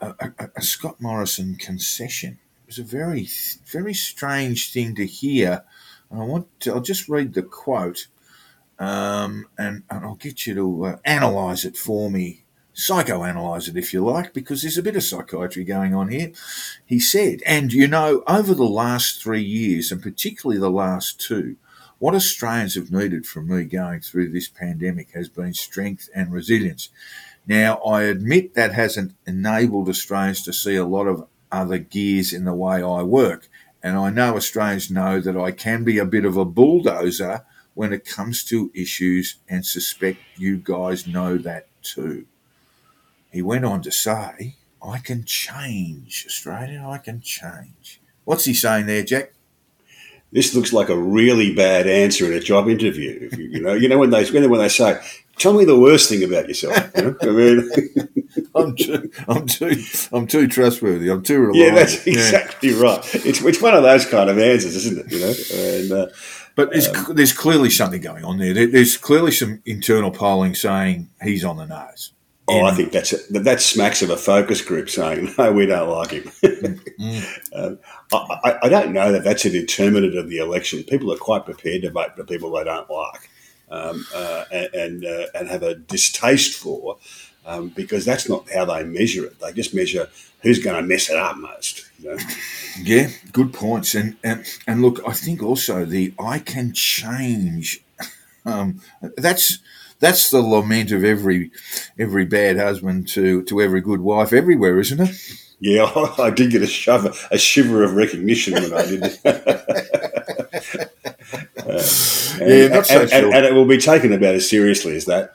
a, 0.01 0.09
a, 0.19 0.51
a, 0.57 0.63
Scott 0.63 1.01
Morrison 1.01 1.55
concession. 1.55 2.41
It 2.65 2.67
was 2.67 2.79
a 2.81 2.83
very, 2.83 3.29
very 3.65 3.95
strange 3.95 4.73
thing 4.73 4.97
to 4.97 5.07
hear. 5.07 5.63
And 6.11 6.21
I 6.21 6.25
want 6.25 6.49
to, 6.61 6.75
I'll 6.75 6.81
just 6.81 7.09
read 7.09 7.35
the 7.35 7.43
quote, 7.43 8.09
um, 8.81 9.47
and, 9.57 9.85
and, 9.89 10.05
I'll 10.05 10.17
get 10.17 10.49
you 10.49 10.55
to 10.57 10.85
uh, 10.87 10.97
analyse 11.05 11.65
it 11.65 11.77
for 11.77 12.11
me, 12.11 12.40
psychoanalyze 12.75 13.69
it 13.69 13.77
if 13.77 13.93
you 13.93 14.05
like, 14.05 14.33
because 14.33 14.63
there's 14.63 14.79
a 14.79 14.83
bit 14.83 14.97
of 14.97 15.03
psychiatry 15.03 15.65
going 15.65 15.95
on 15.95 16.09
here. 16.09 16.33
He 16.87 17.01
said, 17.01 17.43
and 17.47 17.73
you 17.73 17.87
know, 17.87 18.23
over 18.27 18.55
the 18.55 18.65
last 18.65 19.23
three 19.23 19.43
years, 19.43 19.93
and 19.93 20.03
particularly 20.03 20.61
the 20.61 20.71
last 20.71 21.21
two, 21.21 21.57
what 21.99 22.15
Australians 22.15 22.77
have 22.77 22.91
needed 22.91 23.27
from 23.27 23.49
me 23.49 23.65
going 23.65 24.01
through 24.01 24.31
this 24.31 24.49
pandemic 24.49 25.11
has 25.13 25.29
been 25.29 25.53
strength 25.53 26.09
and 26.15 26.33
resilience. 26.33 26.89
Now, 27.47 27.77
I 27.79 28.03
admit 28.03 28.55
that 28.55 28.73
hasn't 28.73 29.15
enabled 29.27 29.89
Australians 29.89 30.43
to 30.45 30.53
see 30.53 30.77
a 30.77 30.87
lot 30.87 31.07
of 31.07 31.27
other 31.53 31.79
gears 31.79 32.33
in 32.33 32.45
the 32.45 32.55
way 32.55 32.83
I 32.83 33.03
work. 33.03 33.49
And 33.83 33.97
I 33.97 34.11
know 34.11 34.37
Australians 34.37 34.91
know 34.91 35.21
that 35.21 35.37
I 35.37 35.51
can 35.51 35.85
be 35.85 35.99
a 35.99 36.05
bit 36.05 36.25
of 36.25 36.37
a 36.37 36.45
bulldozer 36.45 37.45
when 37.75 37.93
it 37.93 38.05
comes 38.05 38.45
to 38.45 38.71
issues 38.75 39.37
and 39.49 39.65
suspect 39.65 40.19
you 40.37 40.57
guys 40.59 41.07
know 41.07 41.37
that 41.39 41.67
too. 41.83 42.27
He 43.31 43.43
went 43.43 43.65
on 43.65 43.83
to 43.83 43.93
say, 43.93 44.57
I 44.83 44.99
can 44.99 45.25
change, 45.25 46.25
Australia, 46.27 46.85
I 46.87 46.99
can 46.99 47.21
change. 47.21 48.01
What's 48.25 48.45
he 48.45 48.55
saying 48.55 48.87
there, 48.87 49.03
Jack? 49.03 49.33
This 50.33 50.55
looks 50.55 50.73
like 50.73 50.89
a 50.89 50.97
really 50.97 51.55
bad 51.55 51.87
answer 51.89 52.27
in 52.27 52.33
a 52.33 52.41
job 52.41 52.69
interview. 52.69 53.29
You, 53.37 53.45
you 53.49 53.61
know, 53.61 53.75
you 53.75 53.89
know 53.89 53.99
when 53.99 54.11
they 54.11 54.25
when 54.31 54.61
they 54.61 54.69
say, 54.69 55.01
"Tell 55.39 55.53
me 55.53 55.65
the 55.65 55.79
worst 55.79 56.09
thing 56.09 56.23
about 56.23 56.47
yourself." 56.47 56.93
You 56.97 57.03
know? 57.03 57.17
I 57.21 57.27
mean, 57.27 57.71
I'm 58.55 58.77
too, 58.77 59.11
I'm 59.27 59.47
too, 59.47 59.85
I'm 60.13 60.27
too 60.29 60.47
trustworthy. 60.47 61.11
I'm 61.11 61.25
too 61.25 61.41
reliable. 61.41 61.59
Yeah, 61.59 61.75
that's 61.75 62.07
exactly 62.07 62.71
yeah. 62.71 62.81
right. 62.81 63.15
It's 63.27 63.43
it's 63.43 63.61
one 63.61 63.75
of 63.75 63.83
those 63.83 64.07
kind 64.07 64.31
of 64.31 64.39
answers, 64.39 64.77
isn't 64.77 64.99
it? 64.99 65.13
You 65.13 65.21
know, 65.21 65.99
and 65.99 66.09
uh, 66.09 66.13
but 66.55 66.71
there's, 66.71 66.89
um, 66.89 67.17
there's 67.17 67.33
clearly 67.33 67.71
something 67.71 68.01
going 68.01 68.25
on 68.25 68.39
there. 68.39 68.69
There's 68.69 68.97
clearly 68.97 69.33
some 69.33 69.63
internal 69.67 70.13
polling 70.13 70.55
saying 70.55 71.09
he's 71.23 71.45
on 71.45 71.57
the 71.57 71.67
nose. 71.67 72.13
Oh, 72.49 72.65
I 72.65 72.75
think 72.75 72.91
that's 72.91 73.13
a, 73.13 73.41
that 73.41 73.61
smacks 73.61 74.03
of 74.03 74.11
a 74.11 74.17
focus 74.17 74.61
group 74.61 74.91
saying 74.91 75.35
no, 75.39 75.53
we 75.53 75.67
don't 75.67 75.89
like 75.89 76.11
him. 76.11 76.25
mm. 76.43 77.39
um, 77.55 77.79
I, 78.13 78.59
I, 78.65 78.69
don't 78.69 78.93
know 78.93 79.13
that 79.13 79.23
that's 79.23 79.45
a 79.45 79.51
determinant 79.51 80.17
of 80.17 80.29
the 80.29 80.39
election. 80.39 80.83
People 80.83 81.13
are 81.13 81.17
quite 81.17 81.45
prepared 81.45 81.83
to 81.83 81.91
vote 81.91 82.17
for 82.17 82.25
people 82.25 82.51
they 82.51 82.65
don't 82.65 82.91
like 82.91 83.31
um, 83.71 84.05
uh, 84.15 84.45
and 84.53 84.75
and, 84.75 85.05
uh, 85.05 85.27
and, 85.35 85.49
have 85.49 85.63
a 85.63 85.75
distaste 85.75 86.59
for, 86.59 86.97
um, 87.47 87.69
because 87.69 88.05
that's 88.05 88.29
not 88.29 88.51
how 88.51 88.65
they 88.65 88.85
measure 88.85 89.25
it. 89.27 89.39
They 89.39 89.53
just 89.53 89.75
measure 89.75 90.09
who's 90.43 90.59
going 90.59 90.77
to 90.77 90.87
mess 90.87 91.09
it 91.09 91.17
up 91.17 91.37
most. 91.37 91.89
You 91.99 92.11
know? 92.11 92.19
Yeah, 92.83 93.09
good 93.33 93.53
points. 93.53 93.95
And, 93.95 94.17
and 94.23 94.47
and 94.67 94.81
look, 94.81 95.01
I 95.07 95.13
think 95.13 95.43
also 95.43 95.85
the 95.85 96.15
I 96.19 96.39
can 96.39 96.73
change. 96.73 97.83
Um, 98.47 98.81
that's 99.19 99.59
that's 100.01 100.31
the 100.31 100.41
lament 100.41 100.91
of 100.91 101.05
every 101.05 101.53
every 101.99 102.25
bad 102.25 102.59
husband 102.59 103.07
to 103.09 103.43
to 103.45 103.61
every 103.61 103.81
good 103.81 104.01
wife 104.01 104.33
everywhere, 104.33 104.81
isn't 104.81 105.01
it? 105.01 105.17
Yeah, 105.61 105.85
I 106.19 106.31
did 106.31 106.51
get 106.51 106.63
a 106.63 106.67
shove, 106.67 107.29
a 107.31 107.39
shiver 107.39 107.85
of 107.85 107.95
recognition 107.95 108.55
when 108.55 108.73
I 108.73 108.87
did. 108.87 109.03
uh, 109.25 109.29
and, 112.41 112.51
yeah, 112.51 112.69
not 112.69 112.87
so 112.87 113.03
and, 113.03 113.11
sure. 113.11 113.25
and, 113.27 113.35
and, 113.35 113.47
it 113.47 113.53
will 113.53 113.67
be 113.67 113.77
taken 113.77 114.13
about 114.13 114.35
as 114.35 114.49
seriously 114.49 114.97
as 114.97 115.05
that. 115.05 115.35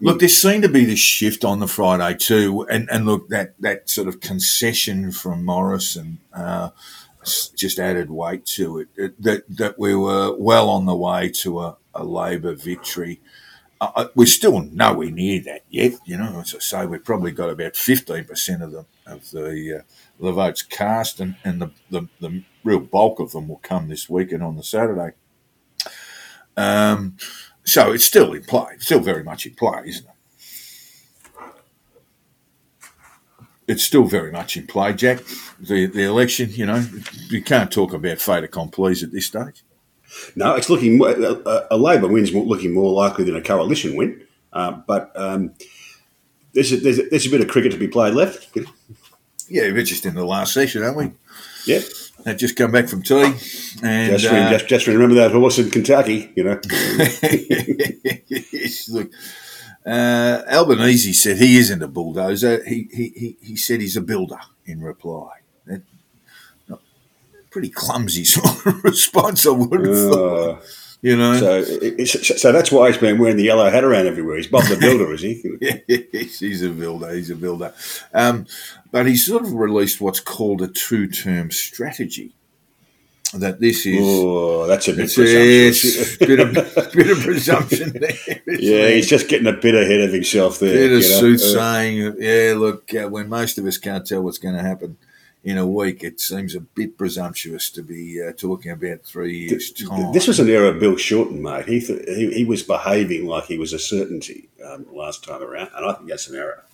Look, 0.00 0.20
there 0.20 0.28
seemed 0.28 0.62
to 0.64 0.68
be 0.68 0.84
this 0.84 0.98
shift 0.98 1.44
on 1.44 1.60
the 1.60 1.68
Friday 1.68 2.16
too, 2.16 2.66
and, 2.70 2.88
and 2.90 3.06
look 3.06 3.28
that 3.28 3.54
that 3.60 3.88
sort 3.88 4.08
of 4.08 4.20
concession 4.20 5.12
from 5.12 5.44
Morrison 5.44 6.18
uh, 6.32 6.70
just 7.56 7.78
added 7.78 8.10
weight 8.10 8.46
to 8.46 8.78
it. 8.80 8.88
it. 8.96 9.22
That 9.22 9.44
that 9.56 9.78
we 9.78 9.94
were 9.94 10.36
well 10.36 10.68
on 10.68 10.86
the 10.86 10.96
way 10.96 11.30
to 11.40 11.60
a, 11.60 11.76
a 11.94 12.04
Labor 12.04 12.54
victory. 12.54 13.20
We're 14.14 14.26
still 14.26 14.60
nowhere 14.60 15.10
near 15.10 15.40
that 15.42 15.62
yet. 15.68 15.92
You 16.04 16.18
know, 16.18 16.40
as 16.40 16.54
I 16.54 16.58
say, 16.58 16.86
we've 16.86 17.04
probably 17.04 17.32
got 17.32 17.50
about 17.50 17.76
fifteen 17.76 18.24
percent 18.24 18.62
of 18.62 18.72
the 18.72 18.84
of 19.06 19.30
the 19.30 19.78
uh, 19.78 19.82
the 20.20 20.32
votes 20.32 20.62
cast, 20.62 21.20
and, 21.20 21.36
and 21.44 21.60
the, 21.60 21.70
the, 21.90 22.08
the 22.20 22.44
real 22.62 22.80
bulk 22.80 23.20
of 23.20 23.32
them 23.32 23.48
will 23.48 23.60
come 23.62 23.88
this 23.88 24.08
weekend 24.08 24.42
on 24.42 24.56
the 24.56 24.62
Saturday. 24.62 25.12
Um, 26.56 27.16
so 27.64 27.92
it's 27.92 28.04
still 28.04 28.32
in 28.32 28.44
play, 28.44 28.76
still 28.78 29.00
very 29.00 29.24
much 29.24 29.46
in 29.46 29.54
play, 29.54 29.82
isn't 29.86 30.06
it? 30.06 30.10
It's 33.66 33.82
still 33.82 34.04
very 34.04 34.30
much 34.30 34.56
in 34.56 34.66
play, 34.66 34.92
Jack. 34.92 35.22
The 35.58 35.86
the 35.86 36.02
election, 36.02 36.50
you 36.52 36.66
know, 36.66 36.86
you 37.28 37.42
can't 37.42 37.72
talk 37.72 37.92
about 37.92 38.20
fait 38.20 38.44
accompli 38.44 38.92
at 39.02 39.10
this 39.10 39.26
stage. 39.26 39.64
No, 40.36 40.54
it's 40.54 40.70
looking 40.70 41.00
a, 41.02 41.66
a 41.70 41.76
Labor 41.76 42.08
win's 42.08 42.32
looking 42.32 42.72
more 42.72 42.92
likely 42.92 43.24
than 43.24 43.36
a 43.36 43.42
coalition 43.42 43.96
win. 43.96 44.26
Uh, 44.52 44.72
but 44.86 45.12
um, 45.16 45.54
there's, 46.52 46.72
a, 46.72 46.76
there's, 46.76 46.98
a, 46.98 47.08
there's 47.08 47.26
a 47.26 47.30
bit 47.30 47.40
of 47.40 47.48
cricket 47.48 47.72
to 47.72 47.78
be 47.78 47.88
played 47.88 48.14
left. 48.14 48.56
Yeah, 49.48 49.72
we're 49.72 49.82
just 49.82 50.06
in 50.06 50.14
the 50.14 50.24
last 50.24 50.54
session, 50.54 50.82
aren't 50.82 50.96
we? 50.96 51.10
Yeah. 51.66 51.80
They've 52.24 52.36
just 52.36 52.56
come 52.56 52.70
back 52.70 52.88
from 52.88 53.02
tea. 53.02 53.34
And, 53.82 54.18
just, 54.18 54.32
uh, 54.32 54.50
just, 54.50 54.68
just 54.68 54.86
remember 54.86 55.16
that 55.16 55.32
horse 55.32 55.58
in 55.58 55.70
Kentucky, 55.70 56.32
you 56.34 56.44
know. 56.44 56.60
Look, 58.98 59.10
uh, 59.84 60.42
Albanese 60.50 61.12
said 61.12 61.36
he 61.36 61.58
isn't 61.58 61.82
a 61.82 61.88
bulldozer. 61.88 62.64
He, 62.64 62.88
He, 62.90 63.08
he, 63.14 63.36
he, 63.40 63.56
said 63.56 63.80
he's 63.80 63.96
a 63.96 64.00
builder 64.00 64.38
in 64.64 64.80
reply. 64.80 65.40
Pretty 67.54 67.68
clumsy 67.68 68.24
sort 68.24 68.66
of 68.66 68.82
response, 68.82 69.46
I 69.46 69.50
would 69.50 69.86
have 69.86 69.96
uh, 69.96 70.10
thought. 70.10 70.64
You 71.02 71.16
know, 71.16 71.38
so 71.38 71.62
so 72.02 72.50
that's 72.50 72.72
why 72.72 72.88
he's 72.88 72.98
been 72.98 73.16
wearing 73.18 73.36
the 73.36 73.44
yellow 73.44 73.70
hat 73.70 73.84
around 73.84 74.08
everywhere. 74.08 74.38
He's 74.38 74.48
Bob 74.48 74.64
the 74.64 74.76
Builder, 74.76 75.12
is 75.14 75.20
he? 75.20 76.08
he's 76.36 76.64
a 76.64 76.70
builder. 76.70 77.14
He's 77.14 77.30
a 77.30 77.36
builder. 77.36 77.72
Um, 78.12 78.46
but 78.90 79.06
he's 79.06 79.24
sort 79.24 79.44
of 79.44 79.52
released 79.52 80.00
what's 80.00 80.18
called 80.18 80.62
a 80.62 80.66
two-term 80.66 81.52
strategy. 81.52 82.34
That 83.34 83.60
this 83.60 83.86
is 83.86 84.00
oh, 84.02 84.66
that's 84.66 84.88
a 84.88 84.94
bit 84.94 85.14
presumptuous. 85.14 86.16
bit 86.16 86.40
of 86.40 86.54
bit 86.92 87.10
of 87.10 87.20
presumption 87.20 87.92
there. 87.92 88.40
Yeah, 88.48 88.88
he's 88.88 89.08
just 89.08 89.28
getting 89.28 89.46
a 89.46 89.52
bit 89.52 89.76
ahead 89.76 90.00
of 90.00 90.12
himself 90.12 90.58
there. 90.58 90.72
Bit 90.72 90.96
of 90.96 91.04
soothsaying. 91.04 92.02
Uh, 92.02 92.14
yeah, 92.18 92.54
look, 92.56 92.92
uh, 92.92 93.08
when 93.08 93.28
most 93.28 93.58
of 93.58 93.66
us 93.66 93.78
can't 93.78 94.04
tell 94.04 94.22
what's 94.22 94.38
going 94.38 94.56
to 94.56 94.62
happen 94.62 94.96
in 95.44 95.58
a 95.58 95.66
week, 95.66 96.02
it 96.02 96.20
seems 96.20 96.54
a 96.54 96.60
bit 96.60 96.96
presumptuous 96.96 97.70
to 97.70 97.82
be 97.82 98.20
uh, 98.22 98.32
talking 98.32 98.72
about 98.72 99.02
three 99.04 99.40
years' 99.40 99.72
time. 99.72 100.12
This 100.12 100.26
was 100.26 100.40
an 100.40 100.48
era 100.48 100.68
of 100.68 100.80
Bill 100.80 100.96
Shorten, 100.96 101.42
mate. 101.42 101.66
He, 101.66 101.80
th- 101.80 102.08
he, 102.08 102.32
he 102.32 102.44
was 102.44 102.62
behaving 102.62 103.26
like 103.26 103.44
he 103.44 103.58
was 103.58 103.74
a 103.74 103.78
certainty 103.78 104.48
um, 104.64 104.86
last 104.90 105.22
time 105.22 105.42
around, 105.42 105.70
and 105.76 105.84
I 105.84 105.92
think 105.92 106.08
that's 106.08 106.28
an 106.28 106.36
error. 106.36 106.64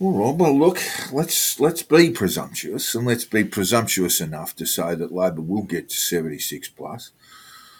All 0.00 0.12
right. 0.12 0.34
Well, 0.34 0.58
look, 0.58 0.80
let's 1.12 1.60
let's 1.60 1.82
be 1.82 2.10
presumptuous, 2.10 2.94
and 2.94 3.06
let's 3.06 3.24
be 3.24 3.44
presumptuous 3.44 4.20
enough 4.20 4.56
to 4.56 4.66
say 4.66 4.94
that 4.94 5.12
Labor 5.12 5.42
will 5.42 5.62
get 5.62 5.90
to 5.90 5.96
seventy 5.96 6.38
six 6.38 6.68
plus. 6.68 7.10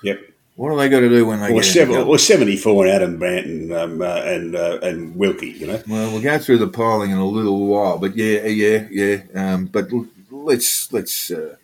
Yep. 0.03 0.21
What 0.57 0.71
are 0.71 0.77
they 0.77 0.89
going 0.89 1.03
to 1.03 1.09
do 1.09 1.27
when 1.27 1.41
they 1.41 1.51
or 1.51 1.63
get 1.63 1.65
seven, 1.65 1.97
or 1.97 2.19
seventy 2.19 2.57
four 2.57 2.87
and 2.87 2.95
Adam 2.95 3.19
Bandt 3.19 3.73
um, 3.73 4.01
uh, 4.01 4.23
and 4.23 4.55
uh, 4.55 4.79
and 4.83 5.17
Wilkie? 5.17 5.51
You 5.51 5.67
know. 5.67 5.83
Well, 5.89 6.13
we'll 6.13 6.23
go 6.23 6.39
through 6.39 6.59
the 6.59 6.69
polling 6.69 7.11
in 7.11 7.19
a 7.19 7.27
little 7.27 7.67
while, 7.67 7.99
but 7.99 8.17
yeah, 8.17 8.47
yeah, 8.47 8.87
yeah. 8.89 9.23
Um, 9.35 9.67
but 9.67 9.89
let's 10.31 10.93
let's 10.93 11.33
uh, 11.33 11.57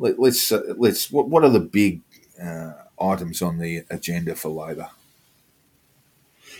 let, 0.00 0.18
let's 0.18 0.50
uh, 0.50 0.74
let's 0.76 1.12
what, 1.12 1.28
what 1.28 1.44
are 1.44 1.50
the 1.50 1.60
big 1.60 2.00
uh, 2.42 2.72
items 3.00 3.42
on 3.42 3.58
the 3.58 3.84
agenda 3.90 4.34
for 4.34 4.48
Labor? 4.48 4.90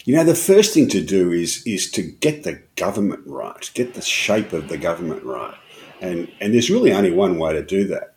You 0.04 0.14
know, 0.14 0.25
the 0.25 0.37
first 0.37 0.73
thing 0.73 0.88
to 0.90 1.04
do 1.04 1.33
is 1.33 1.66
is 1.66 1.90
to 1.92 2.02
get 2.02 2.45
the 2.45 2.62
government 2.76 3.23
right, 3.26 3.69
get 3.75 3.95
the 3.95 4.02
shape 4.02 4.52
of 4.52 4.69
the 4.69 4.78
government 4.78 5.25
right, 5.25 5.57
and 6.00 6.30
and 6.40 6.54
there's 6.54 6.71
really 6.71 6.92
only 6.92 7.11
one 7.11 7.40
way 7.40 7.54
to 7.54 7.62
do 7.64 7.88
that 7.88 8.14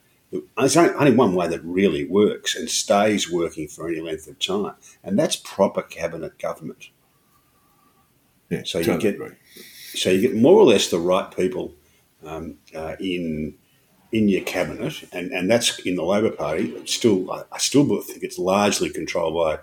there's 0.57 0.77
only 0.77 1.15
one 1.15 1.35
way 1.35 1.47
that 1.47 1.63
really 1.63 2.05
works 2.05 2.55
and 2.55 2.69
stays 2.69 3.31
working 3.31 3.67
for 3.67 3.87
any 3.87 4.01
length 4.01 4.27
of 4.27 4.39
time, 4.39 4.75
and 5.03 5.17
that's 5.17 5.35
proper 5.35 5.81
cabinet 5.81 6.37
government. 6.39 6.89
Yeah, 8.49 8.63
so 8.65 8.79
totally 8.79 8.95
you 8.95 9.01
get 9.01 9.15
agree. 9.15 9.35
so 9.93 10.09
you 10.09 10.21
get 10.21 10.35
more 10.35 10.59
or 10.59 10.65
less 10.65 10.89
the 10.89 10.99
right 10.99 11.29
people 11.35 11.73
um, 12.25 12.57
uh, 12.75 12.95
in 12.99 13.55
in 14.11 14.29
your 14.29 14.43
cabinet, 14.43 15.03
and, 15.11 15.31
and 15.31 15.49
that's 15.49 15.79
in 15.79 15.95
the 15.95 16.03
Labor 16.03 16.29
Party. 16.29 16.85
Still, 16.85 17.31
I, 17.31 17.43
I 17.51 17.57
still 17.57 17.85
think 18.01 18.21
it's 18.21 18.37
largely 18.37 18.91
controlled 18.91 19.33
by 19.33 19.53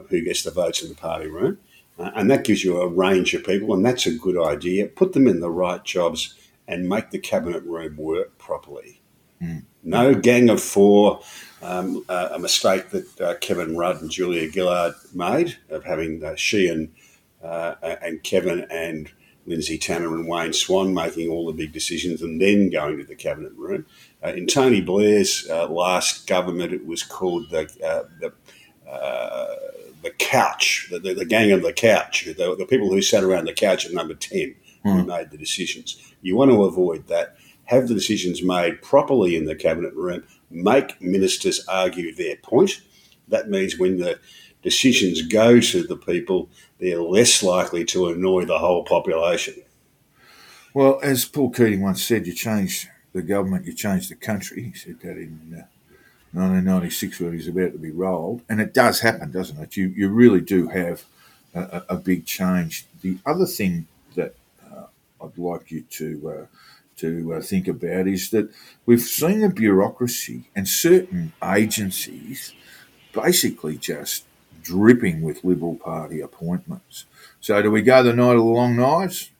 uh, 0.00 0.04
who 0.08 0.22
gets 0.22 0.42
the 0.42 0.50
votes 0.50 0.82
in 0.82 0.88
the 0.88 0.94
party 0.94 1.28
room, 1.28 1.58
uh, 1.98 2.10
and 2.14 2.30
that 2.30 2.44
gives 2.44 2.64
you 2.64 2.80
a 2.80 2.88
range 2.88 3.32
of 3.34 3.44
people, 3.44 3.74
and 3.74 3.84
that's 3.84 4.06
a 4.06 4.14
good 4.14 4.36
idea. 4.36 4.86
Put 4.86 5.12
them 5.12 5.26
in 5.26 5.40
the 5.40 5.50
right 5.50 5.82
jobs 5.84 6.34
and 6.66 6.88
make 6.88 7.10
the 7.10 7.18
cabinet 7.18 7.62
room 7.64 7.96
work 7.96 8.38
properly. 8.38 9.00
Mm. 9.40 9.64
No 9.82 10.14
gang 10.14 10.48
of 10.48 10.62
four, 10.62 11.20
um, 11.62 12.04
uh, 12.08 12.30
a 12.32 12.38
mistake 12.38 12.90
that 12.90 13.20
uh, 13.20 13.34
Kevin 13.40 13.76
Rudd 13.76 14.00
and 14.00 14.10
Julia 14.10 14.50
Gillard 14.50 14.94
made 15.14 15.56
of 15.70 15.84
having 15.84 16.22
uh, 16.24 16.36
she 16.36 16.68
and 16.68 16.92
uh, 17.42 17.74
and 18.02 18.22
Kevin 18.22 18.66
and 18.70 19.10
Lindsay 19.46 19.76
Tanner 19.76 20.14
and 20.14 20.28
Wayne 20.28 20.52
Swan 20.52 20.94
making 20.94 21.28
all 21.28 21.46
the 21.46 21.52
big 21.52 21.72
decisions 21.72 22.22
and 22.22 22.40
then 22.40 22.70
going 22.70 22.98
to 22.98 23.04
the 23.04 23.16
cabinet 23.16 23.52
room. 23.56 23.86
Uh, 24.24 24.28
in 24.28 24.46
Tony 24.46 24.80
Blair's 24.80 25.48
uh, 25.50 25.68
last 25.68 26.28
government, 26.28 26.72
it 26.72 26.86
was 26.86 27.02
called 27.02 27.50
the 27.50 27.64
the 28.20 28.32
the 30.02 30.10
couch, 30.10 30.88
the, 30.90 30.98
the, 30.98 31.14
the, 31.14 31.24
gang 31.24 31.52
of 31.52 31.62
the 31.62 31.72
couch, 31.72 32.24
the, 32.24 32.56
the, 32.58 32.66
people 32.66 32.90
who 32.90 33.00
sat 33.00 33.22
around 33.22 33.44
the 33.46 33.52
couch 33.52 33.86
at 33.86 33.92
number 33.92 34.14
10 34.14 34.38
mm. 34.38 34.54
who 34.82 35.04
made 35.04 35.30
the 35.30 35.38
decisions. 35.38 36.12
You 36.22 36.36
want 36.36 36.50
to 36.50 36.64
avoid 36.64 37.06
that. 37.08 37.36
Have 37.72 37.88
the 37.88 37.94
decisions 37.94 38.42
made 38.42 38.82
properly 38.82 39.34
in 39.34 39.46
the 39.46 39.56
cabinet 39.56 39.94
room. 39.94 40.24
Make 40.50 41.00
ministers 41.00 41.66
argue 41.66 42.14
their 42.14 42.36
point. 42.36 42.82
That 43.28 43.48
means 43.48 43.78
when 43.78 43.96
the 43.96 44.18
decisions 44.62 45.22
go 45.22 45.58
to 45.58 45.82
the 45.82 45.96
people, 45.96 46.50
they're 46.78 47.00
less 47.00 47.42
likely 47.42 47.86
to 47.86 48.08
annoy 48.08 48.44
the 48.44 48.58
whole 48.58 48.84
population. 48.84 49.54
Well, 50.74 51.00
as 51.02 51.24
Paul 51.24 51.48
Keating 51.48 51.80
once 51.80 52.04
said, 52.04 52.26
you 52.26 52.34
change 52.34 52.88
the 53.14 53.22
government, 53.22 53.64
you 53.64 53.72
change 53.72 54.10
the 54.10 54.16
country. 54.16 54.64
He 54.64 54.74
said 54.74 55.00
that 55.00 55.16
in 55.16 55.56
uh, 55.58 55.64
1996 56.32 57.20
when 57.20 57.30
he 57.30 57.36
was 57.38 57.48
about 57.48 57.72
to 57.72 57.78
be 57.78 57.90
rolled. 57.90 58.42
And 58.50 58.60
it 58.60 58.74
does 58.74 59.00
happen, 59.00 59.30
doesn't 59.30 59.58
it? 59.58 59.78
You, 59.78 59.88
you 59.88 60.10
really 60.10 60.42
do 60.42 60.68
have 60.68 61.04
a, 61.54 61.84
a 61.88 61.96
big 61.96 62.26
change. 62.26 62.84
The 63.00 63.16
other 63.24 63.46
thing 63.46 63.86
that 64.14 64.34
uh, 64.70 64.88
I'd 65.24 65.38
like 65.38 65.70
you 65.70 65.82
to 65.82 66.28
uh, 66.28 66.56
to 66.98 67.34
uh, 67.34 67.40
think 67.40 67.68
about 67.68 68.06
is 68.06 68.30
that 68.30 68.50
we've 68.86 69.00
seen 69.00 69.40
the 69.40 69.48
bureaucracy 69.48 70.48
and 70.54 70.68
certain 70.68 71.32
agencies 71.42 72.54
basically 73.12 73.76
just 73.76 74.24
dripping 74.62 75.22
with 75.22 75.44
Liberal 75.44 75.76
Party 75.76 76.20
appointments. 76.20 77.04
So, 77.40 77.60
do 77.60 77.70
we 77.70 77.82
go 77.82 78.02
the 78.02 78.12
night 78.12 78.32
of 78.32 78.38
the 78.38 78.42
long 78.42 78.76
knives? 78.76 79.30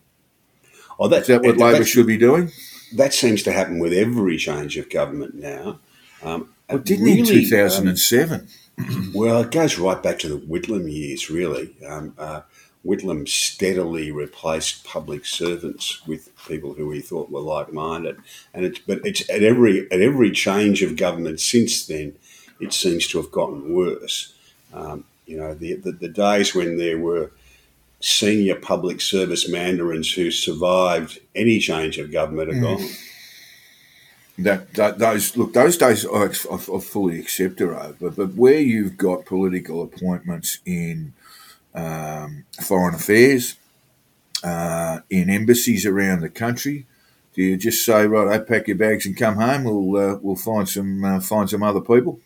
Oh, 0.98 1.08
that, 1.08 1.22
is 1.22 1.26
that 1.28 1.42
what 1.42 1.56
Labor 1.56 1.84
should 1.84 2.06
be 2.06 2.18
doing? 2.18 2.50
That 2.94 3.14
seems 3.14 3.42
to 3.44 3.52
happen 3.52 3.78
with 3.78 3.92
every 3.92 4.36
change 4.36 4.76
of 4.76 4.90
government 4.90 5.34
now. 5.34 5.80
Um, 6.22 6.50
well, 6.68 6.78
didn't 6.78 7.04
really, 7.04 7.20
in 7.20 7.26
2007? 7.26 8.48
Um, 8.78 9.12
well, 9.14 9.42
it 9.42 9.50
goes 9.50 9.78
right 9.78 10.02
back 10.02 10.18
to 10.20 10.28
the 10.28 10.38
Whitlam 10.38 10.90
years, 10.90 11.30
really. 11.30 11.74
Um, 11.86 12.14
uh, 12.18 12.42
Whitlam 12.84 13.28
steadily 13.28 14.10
replaced 14.10 14.84
public 14.84 15.24
servants 15.24 16.04
with 16.06 16.30
people 16.48 16.74
who 16.74 16.90
he 16.90 17.00
thought 17.00 17.30
were 17.30 17.40
like-minded, 17.40 18.16
and 18.52 18.64
it's 18.64 18.80
but 18.80 19.00
it's 19.04 19.28
at 19.30 19.42
every 19.42 19.90
at 19.92 20.00
every 20.00 20.32
change 20.32 20.82
of 20.82 20.96
government 20.96 21.40
since 21.40 21.86
then, 21.86 22.14
it 22.60 22.72
seems 22.72 23.06
to 23.08 23.18
have 23.18 23.30
gotten 23.30 23.72
worse. 23.72 24.34
Um, 24.74 25.04
you 25.26 25.36
know, 25.36 25.54
the, 25.54 25.74
the, 25.74 25.92
the 25.92 26.08
days 26.08 26.54
when 26.54 26.76
there 26.76 26.98
were 26.98 27.30
senior 28.00 28.56
public 28.56 29.00
service 29.00 29.48
mandarins 29.48 30.12
who 30.12 30.30
survived 30.30 31.20
any 31.34 31.58
change 31.60 31.98
of 31.98 32.10
government 32.10 32.50
are 32.50 32.54
mm. 32.54 32.62
gone. 32.62 32.88
That, 34.38 34.74
that, 34.74 34.98
those 34.98 35.36
look 35.36 35.52
those 35.52 35.76
days 35.76 36.06
I, 36.06 36.24
I, 36.24 36.54
I, 36.54 36.80
fully 36.80 37.20
accept 37.20 37.60
are 37.60 37.78
over, 37.78 38.10
but 38.10 38.34
where 38.34 38.58
you've 38.58 38.96
got 38.96 39.26
political 39.26 39.82
appointments 39.82 40.58
in 40.64 41.12
um, 41.74 42.44
foreign 42.62 42.94
affairs, 42.94 43.56
uh, 44.44 45.00
in 45.08 45.30
embassies 45.30 45.86
around 45.86 46.20
the 46.20 46.28
country, 46.28 46.86
do 47.34 47.42
you 47.42 47.56
just 47.56 47.84
say 47.84 48.06
right, 48.06 48.28
I 48.28 48.38
pack 48.38 48.68
your 48.68 48.76
bags 48.76 49.06
and 49.06 49.16
come 49.16 49.36
home? 49.36 49.64
We'll 49.64 49.96
uh, 49.96 50.18
we'll 50.20 50.36
find 50.36 50.68
some 50.68 51.04
uh, 51.04 51.20
find 51.20 51.48
some 51.48 51.62
other 51.62 51.80
people 51.80 52.20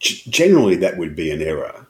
generally 0.00 0.76
that 0.76 0.96
would 0.96 1.16
be 1.16 1.30
an 1.30 1.42
error 1.42 1.86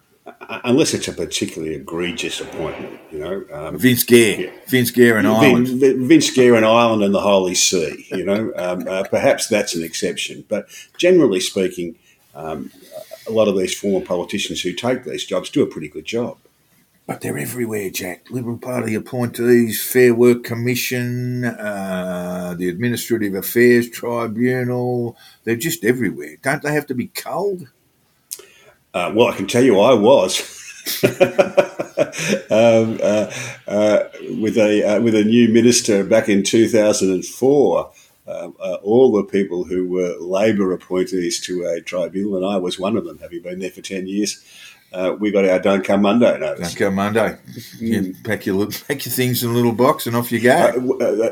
unless 0.65 0.95
it's 0.95 1.09
a 1.09 1.13
particularly 1.13 1.75
egregious 1.75 2.41
appointment, 2.41 2.99
you 3.11 3.19
know. 3.19 3.45
Um, 3.53 3.79
Vince 3.79 4.05
Gair, 4.05 4.41
yeah. 4.41 4.51
Vince 4.67 4.91
Gair 4.91 5.17
and 5.17 5.27
Ireland. 5.27 5.69
Vince 5.69 6.31
Gair 6.31 6.55
and 6.55 6.65
Ireland 6.65 7.03
and 7.03 7.15
the 7.15 7.21
Holy 7.21 7.55
See, 7.55 8.07
you 8.11 8.25
know. 8.25 8.53
Um, 8.57 8.87
uh, 8.87 9.05
perhaps 9.05 9.49
that's 9.49 9.75
an 9.75 9.83
exception. 9.83 10.45
But 10.49 10.69
generally 10.97 11.41
speaking, 11.41 11.97
um, 12.35 12.71
a 13.29 13.33
lot 13.33 13.49
of 13.49 13.57
these 13.57 13.79
former 13.79 14.05
politicians 14.05 14.63
who 14.63 14.73
take 14.73 15.05
these 15.05 15.25
jobs 15.25 15.51
do 15.51 15.63
a 15.63 15.67
pretty 15.67 15.89
good 15.89 16.05
job. 16.05 16.39
But 17.07 17.23
they're 17.23 17.39
everywhere, 17.39 17.89
Jack. 17.89 18.31
Liberal 18.31 18.59
Party 18.59 18.95
appointees, 18.95 19.83
Fair 19.83 20.15
Work 20.15 20.45
Commission, 20.45 21.47
uh, 21.47 22.55
the 22.59 22.69
Administrative 22.69 23.35
Affairs 23.35 23.89
Tribunal, 23.89 25.17
they're 25.45 25.57
just 25.57 25.85
everywhere. 25.85 26.37
Don't 26.43 26.63
they 26.63 26.75
have 26.75 26.87
to 26.89 26.95
be 26.95 27.07
culled? 27.07 27.69
Uh, 28.93 29.11
well, 29.15 29.29
I 29.29 29.37
can 29.37 29.47
tell 29.47 29.63
you, 29.63 29.81
I 29.81 29.95
was. 29.95 30.41
um, 32.51 32.99
uh, 33.03 33.33
uh, 33.67 34.05
with 34.39 34.59
a 34.59 34.83
uh, 34.85 35.01
with 35.01 35.15
a 35.15 35.25
new 35.25 35.49
minister 35.49 36.05
back 36.05 36.29
in 36.29 36.43
2004, 36.43 37.91
um, 38.29 38.57
uh, 38.61 38.75
all 38.83 39.13
the 39.13 39.25
people 39.25 39.65
who 39.65 39.89
were 39.89 40.17
Labor 40.21 40.73
appointees 40.73 41.41
to 41.41 41.65
a 41.65 41.81
tribunal, 41.81 42.37
and 42.37 42.47
I 42.47 42.59
was 42.59 42.79
one 42.79 42.97
of 42.97 43.05
them, 43.05 43.19
having 43.19 43.43
been 43.43 43.59
there 43.59 43.71
for 43.71 43.81
10 43.81 44.07
years, 44.07 44.45
uh, 44.93 45.17
we 45.19 45.31
got 45.31 45.45
our 45.45 45.59
Don't 45.59 45.85
Come 45.85 46.03
Monday 46.03 46.39
notice. 46.39 46.75
Don't 46.75 46.79
Come 46.79 46.95
Monday. 46.95 47.37
You 47.79 48.15
pack 48.25 48.47
your, 48.47 48.67
pack 48.67 49.05
your 49.05 49.13
things 49.13 49.43
in 49.43 49.51
a 49.51 49.53
little 49.53 49.73
box 49.73 50.07
and 50.07 50.15
off 50.17 50.31
you 50.31 50.41
go. 50.41 50.73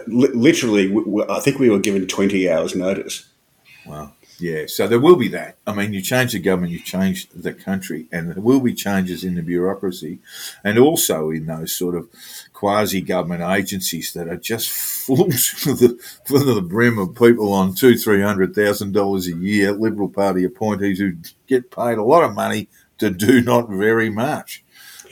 literally, 0.07 0.95
I 1.29 1.41
think 1.41 1.59
we 1.59 1.71
were 1.71 1.79
given 1.79 2.07
20 2.07 2.51
hours 2.51 2.75
notice. 2.75 3.29
Wow. 3.87 4.13
Yeah, 4.39 4.67
so 4.67 4.87
there 4.87 5.01
will 5.01 5.17
be 5.17 5.29
that. 5.29 5.57
I 5.67 5.73
mean, 5.73 5.95
you 5.95 6.03
change 6.03 6.33
the 6.33 6.39
government, 6.39 6.73
you 6.73 6.81
change 6.81 7.29
the 7.31 7.55
country, 7.55 8.07
and 8.13 8.31
there 8.31 8.43
will 8.43 8.61
be 8.61 8.75
changes 8.75 9.25
in 9.25 9.35
the 9.35 9.43
bureaucracy 9.43 10.19
and 10.63 10.79
also 10.79 11.31
in 11.31 11.47
those 11.47 11.75
sort 11.75 11.95
of 11.95 12.09
quasi 12.53 13.01
government 13.01 13.43
agencies 13.43 14.13
that 14.13 14.29
are 14.29 14.37
just 14.37 14.71
full 15.07 15.29
to 15.29 15.75
the, 15.75 15.99
full 16.27 16.41
to 16.41 16.55
the 16.55 16.61
brim 16.61 16.99
of 16.99 17.15
people 17.15 17.53
on 17.53 17.75
two, 17.75 17.97
three 17.97 18.21
hundred 18.21 18.55
thousand 18.55 18.93
dollars 18.93 19.27
a 19.27 19.35
year, 19.35 19.73
Liberal 19.73 20.09
Party 20.09 20.45
appointees 20.45 20.99
who 20.99 21.15
get 21.47 21.71
paid 21.71 21.97
a 21.97 22.05
lot 22.05 22.25
of 22.25 22.35
money 22.35 22.69
to 22.99 23.11
do 23.11 23.41
not 23.41 23.71
very 23.71 24.11
much. 24.11 24.63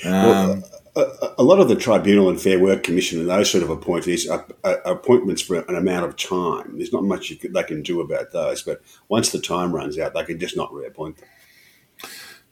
Um, 0.04 0.12
well, 0.12 0.62
a, 0.96 1.42
lot 1.42 1.58
of 1.58 1.68
the 1.68 1.74
tribunal 1.74 2.28
and 2.28 2.40
fair 2.40 2.58
work 2.58 2.82
commission 2.82 3.18
and 3.18 3.28
those 3.28 3.50
sort 3.50 3.64
of 3.64 3.70
appointees 3.70 4.28
are, 4.28 4.46
are 4.62 4.80
appointments 4.84 5.42
for 5.42 5.60
an 5.60 5.74
amount 5.74 6.04
of 6.04 6.16
time. 6.16 6.76
There's 6.76 6.92
not 6.92 7.04
much 7.04 7.36
could, 7.40 7.52
they 7.52 7.62
can 7.64 7.82
do 7.82 8.00
about 8.00 8.32
those, 8.32 8.62
but 8.62 8.82
once 9.08 9.30
the 9.30 9.40
time 9.40 9.74
runs 9.74 9.98
out, 9.98 10.14
they 10.14 10.24
can 10.24 10.38
just 10.38 10.56
not 10.56 10.72
reappoint 10.72 11.18
them. 11.18 11.28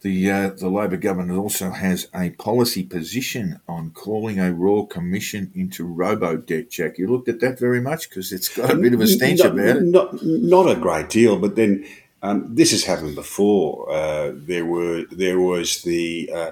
The 0.01 0.31
uh, 0.33 0.51
the 0.51 0.69
Labor 0.69 0.97
government 0.97 1.39
also 1.39 1.71
has 1.71 2.09
a 2.13 2.31
policy 2.31 2.83
position 2.83 3.61
on 3.69 3.91
calling 3.91 4.41
a 4.41 4.53
royal 4.53 4.85
commission 4.85 5.53
into 5.55 5.85
robo 5.87 6.37
debt. 6.37 6.71
Jack, 6.71 6.99
you 6.99 7.07
looked 7.07 7.29
at 7.29 7.39
that 7.39 7.61
very 7.61 7.81
much 7.81 8.09
because 8.09 8.33
it's 8.33 8.49
got 8.49 8.73
a 8.73 8.75
bit 8.75 8.95
of 8.95 9.01
a 9.01 9.07
stench 9.07 9.39
not, 9.39 9.53
about 9.53 9.77
it. 9.77 9.83
Not 9.85 10.21
not 10.25 10.69
a 10.69 10.75
great 10.75 11.09
deal, 11.09 11.39
but 11.39 11.55
then 11.55 11.87
um, 12.21 12.53
this 12.53 12.73
has 12.73 12.83
happened 12.83 13.15
before. 13.15 13.93
Uh, 13.93 14.33
there 14.35 14.67
were 14.67 15.05
there 15.13 15.39
was 15.39 15.83
the 15.83 16.29
uh, 16.35 16.51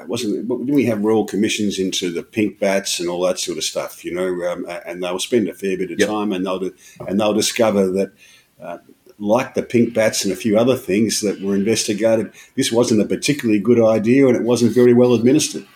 uh, 0.00 0.06
wasn't 0.06 0.48
didn't 0.48 0.74
we 0.74 0.84
have 0.84 1.02
royal 1.02 1.24
commissions 1.24 1.78
into 1.78 2.10
the 2.10 2.22
pink 2.22 2.58
bats 2.58 3.00
and 3.00 3.08
all 3.08 3.22
that 3.22 3.38
sort 3.38 3.58
of 3.58 3.64
stuff, 3.64 4.04
you 4.04 4.14
know? 4.14 4.50
Um, 4.50 4.66
and 4.86 5.02
they'll 5.02 5.18
spend 5.18 5.48
a 5.48 5.54
fair 5.54 5.76
bit 5.76 5.90
of 5.90 5.98
yep. 5.98 6.08
time, 6.08 6.32
and 6.32 6.46
they'll 6.46 6.70
and 7.06 7.20
they'll 7.20 7.34
discover 7.34 7.90
that. 7.92 8.12
Uh, 8.60 8.78
like 9.22 9.52
the 9.52 9.62
pink 9.62 9.92
bats 9.92 10.24
and 10.24 10.32
a 10.32 10.36
few 10.36 10.58
other 10.58 10.76
things 10.76 11.20
that 11.20 11.42
were 11.42 11.54
investigated, 11.54 12.32
this 12.56 12.72
wasn't 12.72 13.02
a 13.02 13.04
particularly 13.04 13.60
good 13.60 13.78
idea 13.78 14.26
and 14.26 14.34
it 14.34 14.44
wasn't 14.44 14.72
very 14.72 14.94
well 14.94 15.12
administered. 15.12 15.66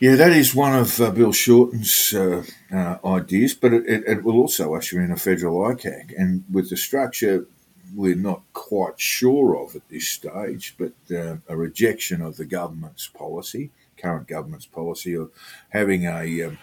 Yeah, 0.00 0.16
that 0.16 0.32
is 0.32 0.52
one 0.52 0.74
of 0.74 1.00
uh, 1.00 1.12
Bill 1.12 1.30
Shorten's 1.30 2.12
uh, 2.12 2.42
uh, 2.74 2.96
ideas, 3.04 3.54
but 3.54 3.72
it, 3.72 3.86
it, 3.86 4.02
it, 4.08 4.24
will 4.24 4.34
also 4.34 4.74
usher 4.74 5.00
in 5.00 5.12
a 5.12 5.16
federal 5.16 5.60
ICAC. 5.60 6.12
And 6.18 6.42
with 6.50 6.70
the 6.70 6.76
structure 6.76 7.46
we're 7.94 8.14
not 8.14 8.42
quite 8.52 9.00
sure 9.00 9.56
of 9.56 9.76
at 9.76 9.88
this 9.88 10.08
stage, 10.08 10.74
but 10.78 10.92
uh, 11.14 11.36
a 11.48 11.56
rejection 11.56 12.22
of 12.22 12.36
the 12.36 12.44
government's 12.44 13.08
policy, 13.08 13.70
current 13.96 14.28
government's 14.28 14.66
policy 14.66 15.14
of 15.14 15.30
having 15.70 16.04
a 16.04 16.42
um, 16.42 16.58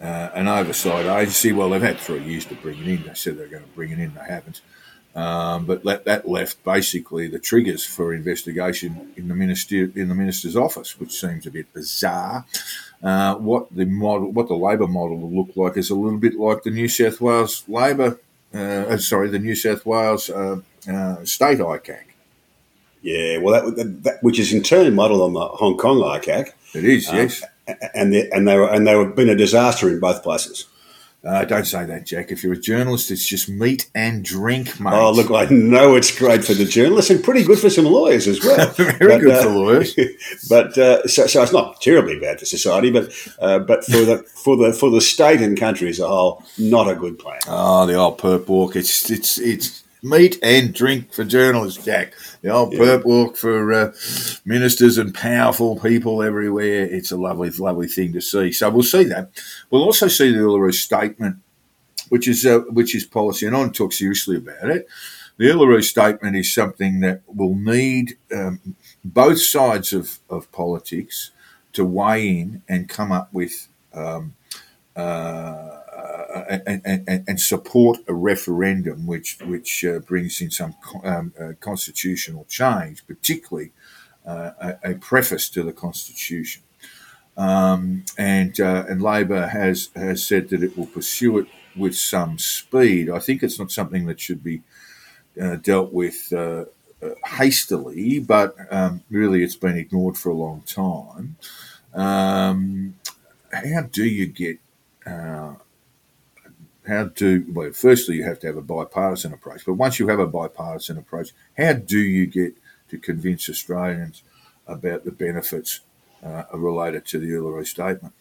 uh, 0.00 0.30
an 0.34 0.48
oversight 0.48 1.06
agency. 1.06 1.52
Well, 1.52 1.70
they've 1.70 1.82
had 1.82 1.98
three 1.98 2.22
years 2.24 2.46
to 2.46 2.54
bring 2.54 2.78
it 2.80 2.88
in. 2.88 3.02
They 3.04 3.14
said 3.14 3.36
they're 3.36 3.48
going 3.48 3.64
to 3.64 3.68
bring 3.70 3.90
it 3.90 3.98
in. 3.98 4.14
They 4.14 4.24
haven't. 4.26 4.62
Um, 5.14 5.66
but 5.66 5.82
that, 5.84 6.04
that 6.04 6.28
left 6.28 6.62
basically 6.62 7.26
the 7.26 7.40
triggers 7.40 7.84
for 7.84 8.14
investigation 8.14 9.12
in 9.16 9.26
the 9.26 9.34
minister 9.34 9.90
in 9.94 10.08
the 10.08 10.14
minister's 10.14 10.56
office, 10.56 10.98
which 11.00 11.12
seems 11.12 11.46
a 11.46 11.50
bit 11.50 11.72
bizarre. 11.74 12.46
Uh, 13.02 13.34
what 13.36 13.74
the 13.74 13.86
model, 13.86 14.30
what 14.30 14.48
the 14.48 14.54
Labor 14.54 14.86
model 14.86 15.16
will 15.18 15.44
look 15.44 15.56
like, 15.56 15.76
is 15.76 15.90
a 15.90 15.94
little 15.94 16.18
bit 16.18 16.34
like 16.34 16.62
the 16.62 16.70
New 16.70 16.88
South 16.88 17.20
Wales 17.20 17.64
Labor 17.66 18.20
uh, 18.54 18.58
uh, 18.58 18.98
sorry, 18.98 19.28
the 19.28 19.38
New 19.38 19.54
South 19.54 19.86
Wales 19.86 20.30
uh, 20.30 20.60
uh, 20.88 21.24
state 21.24 21.58
ICAC. 21.58 22.02
Yeah, 23.02 23.38
well, 23.38 23.74
that, 23.74 24.02
that, 24.02 24.22
which 24.22 24.38
is 24.38 24.52
in 24.52 24.62
turn 24.62 24.94
modelled 24.94 25.22
on 25.22 25.32
the 25.32 25.40
Hong 25.40 25.76
Kong 25.76 25.98
ICAC. 25.98 26.52
It 26.74 26.84
is, 26.84 27.08
um, 27.08 27.16
yes. 27.16 27.42
And 27.94 28.12
they, 28.12 28.28
and 28.30 28.48
they 28.48 28.56
were 28.56 28.68
and 28.68 28.86
they 28.86 28.92
have 28.92 29.14
been 29.14 29.28
a 29.28 29.36
disaster 29.36 29.88
in 29.88 30.00
both 30.00 30.22
places. 30.24 30.66
Uh, 31.22 31.44
don't 31.44 31.66
say 31.66 31.84
that, 31.84 32.06
Jack. 32.06 32.32
If 32.32 32.42
you're 32.42 32.54
a 32.54 32.60
journalist, 32.60 33.10
it's 33.10 33.26
just 33.26 33.46
meat 33.46 33.90
and 33.94 34.24
drink, 34.24 34.80
mate. 34.80 34.94
Oh, 34.94 35.12
look, 35.12 35.30
I 35.30 35.52
know 35.52 35.94
it's 35.94 36.16
great 36.16 36.42
for 36.44 36.54
the 36.54 36.64
journalists 36.64 37.10
and 37.10 37.22
pretty 37.22 37.44
good 37.44 37.58
for 37.58 37.68
some 37.68 37.84
lawyers 37.84 38.26
as 38.26 38.42
well. 38.42 38.70
Very 38.74 38.98
but, 38.98 39.20
good 39.20 39.30
uh, 39.30 39.42
for 39.42 39.50
lawyers. 39.50 39.94
but 40.48 40.78
uh, 40.78 41.06
so, 41.06 41.26
so 41.26 41.42
it's 41.42 41.52
not 41.52 41.78
terribly 41.82 42.18
bad 42.18 42.38
for 42.38 42.46
society, 42.46 42.90
but 42.90 43.12
uh, 43.38 43.58
but 43.58 43.84
for 43.84 43.98
the 43.98 44.18
for 44.22 44.56
the 44.56 44.72
for 44.72 44.90
the 44.90 45.02
state 45.02 45.42
and 45.42 45.58
country 45.58 45.90
as 45.90 46.00
a 46.00 46.08
whole, 46.08 46.42
not 46.56 46.88
a 46.88 46.94
good 46.94 47.18
plan. 47.18 47.40
Oh, 47.46 47.84
the 47.84 47.94
old 47.94 48.18
perp 48.18 48.48
walk. 48.48 48.74
It's 48.74 49.10
it's 49.10 49.36
it's 49.36 49.84
meat 50.02 50.38
and 50.42 50.74
drink 50.74 51.12
for 51.12 51.24
journalists, 51.24 51.84
Jack. 51.84 52.14
The 52.42 52.50
old 52.50 52.72
yeah. 52.72 52.80
perp 52.80 53.04
walk 53.04 53.36
for 53.36 53.72
uh, 53.72 53.92
ministers 54.44 54.98
and 54.98 55.14
powerful 55.14 55.78
people 55.78 56.22
everywhere. 56.22 56.84
It's 56.84 57.10
a 57.10 57.16
lovely, 57.16 57.50
lovely 57.50 57.88
thing 57.88 58.12
to 58.14 58.20
see. 58.20 58.52
So 58.52 58.70
we'll 58.70 58.82
see 58.82 59.04
that. 59.04 59.30
We'll 59.70 59.84
also 59.84 60.08
see 60.08 60.32
the 60.32 60.38
Uluru 60.38 60.72
statement, 60.72 61.36
which 62.08 62.26
is 62.28 62.46
uh, 62.46 62.60
which 62.70 62.94
is 62.94 63.04
policy, 63.04 63.46
and 63.46 63.56
I 63.56 63.68
talk 63.68 63.92
seriously 63.92 64.36
about 64.36 64.70
it. 64.70 64.88
The 65.36 65.46
Uluru 65.46 65.82
statement 65.82 66.36
is 66.36 66.52
something 66.52 67.00
that 67.00 67.22
will 67.26 67.54
need 67.54 68.18
um, 68.34 68.76
both 69.02 69.40
sides 69.40 69.92
of, 69.94 70.18
of 70.28 70.52
politics 70.52 71.30
to 71.72 71.84
weigh 71.84 72.40
in 72.40 72.62
and 72.68 72.88
come 72.88 73.10
up 73.10 73.32
with 73.32 73.68
um, 73.94 74.34
uh, 74.94 75.79
and, 76.66 76.82
and, 76.84 77.24
and, 77.28 77.40
support 77.40 77.98
a 78.08 78.14
referendum 78.14 79.06
which 79.06 79.38
which 79.42 79.84
uh, 79.84 79.98
brings 80.00 80.40
in 80.40 80.50
some 80.50 80.74
um, 81.04 81.32
uh, 81.40 81.52
constitutional 81.60 82.44
change, 82.48 83.06
particularly 83.06 83.72
uh, 84.26 84.50
a, 84.60 84.90
a, 84.90 84.94
preface 84.94 85.48
to 85.48 85.62
the 85.62 85.72
constitution. 85.72 86.62
Um, 87.36 88.04
and 88.18 88.58
uh, 88.60 88.84
and 88.88 89.00
Labor 89.00 89.48
has 89.48 89.90
has 89.94 90.24
said 90.24 90.48
that 90.50 90.62
it 90.62 90.76
will 90.76 90.86
pursue 90.86 91.38
it 91.38 91.46
with 91.76 91.96
some 91.96 92.38
speed. 92.38 93.08
I 93.08 93.18
think 93.18 93.42
it's 93.42 93.58
not 93.58 93.70
something 93.70 94.06
that 94.06 94.20
should 94.20 94.42
be 94.42 94.62
uh, 95.40 95.56
dealt 95.56 95.92
with 95.92 96.32
uh, 96.32 96.64
hastily, 97.24 98.18
but 98.18 98.54
um, 98.70 99.02
really 99.10 99.42
it's 99.42 99.56
been 99.56 99.76
ignored 99.76 100.18
for 100.18 100.30
a 100.30 100.34
long 100.34 100.62
time. 100.62 101.36
Um, 101.94 102.96
how 103.52 103.82
do 103.82 104.04
you 104.04 104.26
get 104.26 104.58
uh, 105.06 105.54
how 106.90 107.04
do 107.04 107.44
well 107.52 107.72
firstly 107.72 108.16
you 108.16 108.24
have 108.24 108.38
to 108.38 108.46
have 108.46 108.56
a 108.56 108.62
bipartisan 108.62 109.32
approach 109.32 109.62
but 109.64 109.74
once 109.74 109.98
you 109.98 110.08
have 110.08 110.18
a 110.18 110.26
bipartisan 110.26 110.98
approach 110.98 111.30
how 111.56 111.72
do 111.72 111.98
you 111.98 112.26
get 112.26 112.54
to 112.88 112.98
convince 112.98 113.48
australians 113.48 114.22
about 114.66 115.04
the 115.04 115.10
benefits 115.10 115.80
uh, 116.24 116.44
related 116.52 117.04
to 117.06 117.18
the 117.18 117.28
uluru 117.28 117.66
statement? 117.66 118.14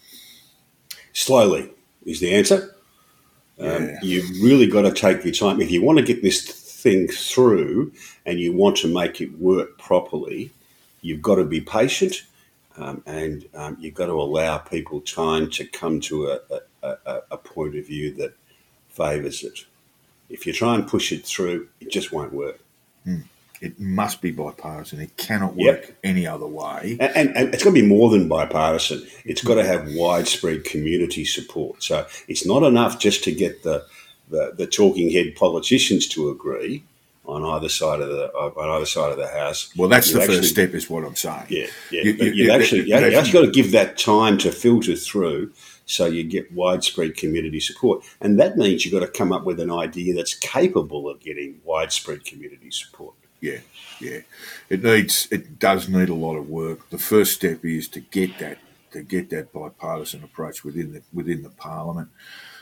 Slowly 1.14 1.72
is 2.06 2.20
the 2.20 2.34
answer. 2.34 2.76
Um, 3.60 3.90
yeah. 3.90 4.00
you've 4.02 4.42
really 4.42 4.68
got 4.68 4.84
to 4.84 4.92
take 4.92 5.26
your 5.26 5.34
time. 5.34 5.60
If 5.60 5.70
you 5.70 5.84
want 5.84 6.00
to 6.00 6.06
get 6.06 6.22
this 6.22 6.42
thing 6.42 7.10
through 7.10 7.92
and 8.26 8.40
you 8.40 8.54
want 8.54 8.78
to 8.78 8.88
make 8.88 9.20
it 9.20 9.38
work 9.38 9.78
properly 9.78 10.50
you've 11.02 11.22
got 11.22 11.36
to 11.36 11.44
be 11.44 11.60
patient 11.60 12.24
um, 12.78 13.04
and 13.06 13.46
um, 13.54 13.76
you've 13.82 13.94
got 13.94 14.06
to 14.06 14.14
allow 14.14 14.58
people 14.58 15.02
time 15.02 15.50
to 15.50 15.66
come 15.66 16.00
to 16.00 16.28
a, 16.28 16.40
a, 16.84 17.22
a, 17.32 17.38
point 17.38 17.76
of 17.76 17.86
view 17.86 18.14
that 18.14 18.34
favours 19.00 19.44
it. 19.44 19.60
If 20.30 20.46
you 20.46 20.54
try 20.54 20.76
and 20.76 20.88
push 20.88 21.12
it 21.12 21.26
through, 21.26 21.70
it 21.82 21.90
just 21.90 22.12
won't 22.12 22.34
work. 22.34 22.60
Mm. 23.08 23.24
It 23.62 23.80
must 23.80 24.22
be 24.22 24.32
bipartisan. 24.32 25.02
It 25.02 25.18
cannot 25.18 25.56
work 25.56 25.82
yep. 25.88 25.98
any 26.04 26.26
other 26.26 26.48
way. 26.48 26.98
And, 27.00 27.12
and, 27.20 27.38
and 27.38 27.54
it's 27.54 27.64
got 27.64 27.72
to 27.72 27.82
be 27.82 27.88
more 27.96 28.10
than 28.10 28.28
bipartisan. 28.28 29.06
It's 29.26 29.44
got 29.44 29.56
to 29.56 29.66
have 29.66 29.94
widespread 29.96 30.64
community 30.64 31.26
support. 31.26 31.84
So 31.84 32.06
it's 32.28 32.46
not 32.46 32.64
enough 32.64 33.00
just 33.00 33.24
to 33.26 33.32
get 33.34 33.64
the, 33.64 33.86
the, 34.30 34.54
the 34.56 34.68
talking 34.68 35.12
head 35.12 35.36
politicians 35.36 36.08
to 36.10 36.30
agree 36.30 36.84
on 37.26 37.44
either 37.44 37.70
side 37.70 38.02
of 38.02 38.10
the 38.10 38.26
on 38.34 38.70
either 38.76 38.86
side 38.86 39.12
of 39.12 39.18
the 39.18 39.28
house. 39.28 39.72
Well, 39.76 39.90
that's 39.90 40.12
the 40.12 40.22
actually, 40.22 40.38
first 40.38 40.50
step, 40.50 40.74
is 40.74 40.90
what 40.90 41.04
I'm 41.04 41.16
saying. 41.16 41.48
Yeah, 41.50 41.68
yeah. 41.92 42.02
You, 42.04 42.12
you, 42.14 42.32
you 42.32 42.52
actually 42.52 42.82
you, 42.90 42.98
you 42.98 43.18
actually 43.18 43.34
got 43.40 43.46
to 43.46 43.52
give 43.52 43.72
that 43.74 43.98
time 43.98 44.38
to 44.40 44.52
filter 44.52 44.96
through, 44.96 45.52
so 45.90 46.06
you 46.06 46.24
get 46.24 46.52
widespread 46.54 47.18
community 47.18 47.60
support, 47.60 48.04
and 48.22 48.40
that 48.40 48.58
means 48.58 48.86
you've 48.86 48.94
got 48.94 49.00
to 49.00 49.12
come 49.12 49.34
up 49.34 49.44
with 49.44 49.60
an 49.60 49.72
idea 49.72 50.14
that's 50.14 50.36
capable 50.36 51.10
of 51.10 51.20
getting 51.20 51.60
widespread 51.64 52.24
community 52.24 52.70
support. 52.70 53.16
Yeah, 53.42 53.58
yeah. 54.00 54.20
It 54.70 54.84
needs 54.84 55.28
it 55.32 55.58
does 55.58 55.90
need 55.90 56.10
a 56.10 56.14
lot 56.14 56.36
of 56.36 56.48
work. 56.48 56.88
The 56.92 57.00
first 57.00 57.34
step 57.34 57.66
is 57.66 57.88
to 57.90 58.02
get 58.02 58.38
that 58.38 58.60
to 58.92 59.02
get 59.02 59.32
that 59.32 59.52
bipartisan 59.52 60.24
approach 60.24 60.64
within 60.64 60.94
the 60.94 61.02
within 61.12 61.42
the 61.42 61.50
parliament. 61.50 62.10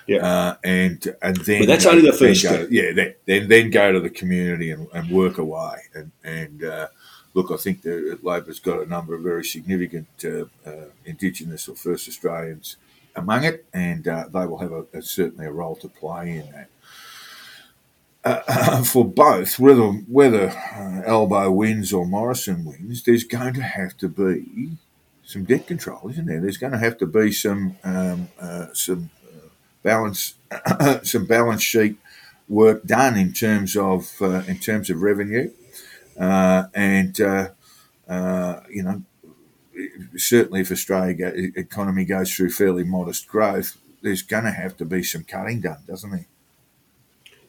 Yeah, 0.08 0.26
uh, 0.26 0.56
and 0.63 1.16
and 1.22 1.36
then 1.36 1.63
but 1.63 1.68
that's 1.68 1.86
only 1.86 2.10
the 2.10 2.13
first 2.13 2.40
step. 2.40 2.70
yeah, 2.72 2.94
then, 2.94 3.16
then 3.26 3.50
then 3.50 3.72
go 3.72 3.92
to 3.92 4.00
the 4.00 4.10
community 4.10 4.72
and, 4.72 4.88
and 4.94 5.12
work 5.12 5.38
away. 5.38 5.80
And 5.94 6.12
and 6.24 6.63
uh, 6.63 6.88
look, 7.34 7.52
I 7.52 7.58
think 7.58 7.82
that 7.82 8.20
Labor's 8.24 8.60
got 8.60 8.82
a 8.82 8.86
number 8.86 9.16
of 9.16 9.22
very 9.22 9.44
significant 9.44 10.08
uh, 10.24 10.46
uh, 10.66 10.86
Indigenous 11.04 11.68
or 11.68 11.76
First 11.76 12.08
Australians 12.08 12.78
among 13.17 13.43
it, 13.43 13.65
and 13.73 14.08
uh, 14.08 14.25
they 14.32 14.45
will 14.45 14.60
have 14.60 14.71
a, 14.71 14.86
a, 14.93 15.01
certainly 15.01 15.47
a 15.47 15.51
role 15.51 15.75
to 15.77 15.89
play 15.89 16.38
in 16.38 16.51
that. 16.51 16.69
Uh, 18.23 18.84
for 18.84 19.06
both, 19.06 19.58
whether 19.60 19.84
whether 19.84 20.49
uh, 20.49 21.01
Albo 21.06 21.51
wins 21.51 21.91
or 21.91 22.06
Morrison 22.06 22.65
wins, 22.65 23.03
there's 23.03 23.23
going 23.23 23.53
to 23.53 23.63
have 23.63 23.97
to 23.97 24.08
be 24.08 24.77
some 25.25 25.43
debt 25.43 25.67
control, 25.67 26.10
isn't 26.10 26.25
there? 26.25 26.39
There's 26.39 26.58
going 26.58 26.73
to 26.73 26.80
have 26.80 26.97
to 26.99 27.06
be 27.06 27.32
some 27.32 27.77
um, 27.84 28.30
uh, 28.39 28.67
some 28.73 29.10
balance 29.84 30.36
some 31.03 31.25
balance 31.25 31.63
sheet 31.63 31.97
work 32.49 32.84
done 32.86 33.17
in 33.17 33.34
terms 33.34 33.75
of 33.75 34.13
uh, 34.21 34.43
in 34.47 34.58
terms 34.58 34.89
of 34.89 35.01
revenue, 35.01 35.51
uh, 36.19 36.63
and 36.73 37.19
uh, 37.21 37.49
uh 38.08 38.62
you 38.69 38.84
know 38.84 39.03
certainly 40.16 40.62
if 40.62 40.72
Australia 40.72 41.32
economy 41.56 42.06
goes 42.06 42.34
through 42.34 42.52
fairly 42.52 42.84
modest 42.84 43.28
growth, 43.28 43.78
there's 44.02 44.22
going 44.22 44.44
to 44.46 44.52
have 44.52 44.78
to 44.78 44.86
be 44.86 45.04
some 45.04 45.24
cutting 45.24 45.62
done, 45.62 45.80
doesn't 45.88 46.12
there? 46.12 46.28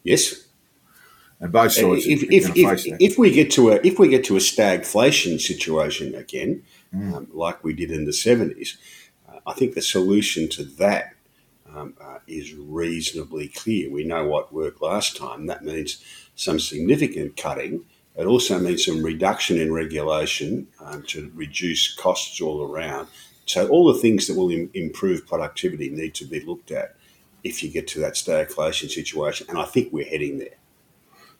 Yes. 0.02 0.46
And 1.40 1.52
both 1.52 1.72
sides. 1.72 2.06
If, 2.06 2.24
if, 2.24 2.56
if, 2.56 2.96
if, 3.00 3.18
we 3.18 3.30
get 3.30 3.50
to 3.52 3.70
a 3.70 3.80
if 3.84 3.98
we 3.98 4.08
get 4.08 4.24
to 4.24 4.36
a 4.36 4.40
stagflation 4.40 5.40
situation 5.40 6.14
again, 6.14 6.64
mm. 6.94 7.14
um, 7.14 7.28
like 7.32 7.62
we 7.62 7.74
did 7.74 7.92
in 7.92 8.06
the 8.06 8.12
seventies, 8.12 8.76
uh, 9.28 9.38
I 9.46 9.52
think 9.52 9.74
the 9.74 9.82
solution 9.82 10.48
to 10.50 10.64
that 10.64 11.14
um, 11.72 11.94
uh, 12.00 12.18
is 12.26 12.54
reasonably 12.54 13.48
clear. 13.48 13.88
We 13.90 14.04
know 14.04 14.26
what 14.26 14.52
worked 14.52 14.82
last 14.82 15.16
time. 15.16 15.46
That 15.46 15.64
means 15.64 16.02
some 16.34 16.58
significant 16.58 17.36
cutting. 17.36 17.84
It 18.18 18.26
also 18.26 18.58
means 18.58 18.84
some 18.84 19.02
reduction 19.02 19.58
in 19.58 19.72
regulation 19.72 20.66
um, 20.84 21.04
to 21.04 21.30
reduce 21.34 21.94
costs 21.94 22.40
all 22.40 22.62
around. 22.62 23.06
So 23.46 23.68
all 23.68 23.90
the 23.92 24.00
things 24.00 24.26
that 24.26 24.36
will 24.36 24.50
Im- 24.50 24.70
improve 24.74 25.26
productivity 25.26 25.88
need 25.88 26.14
to 26.16 26.24
be 26.24 26.40
looked 26.40 26.70
at 26.72 26.96
if 27.44 27.62
you 27.62 27.70
get 27.70 27.86
to 27.88 28.00
that 28.00 28.14
stagflation 28.14 28.90
situation. 28.90 29.46
And 29.48 29.56
I 29.56 29.64
think 29.64 29.92
we're 29.92 30.04
heading 30.04 30.38
there. 30.38 30.58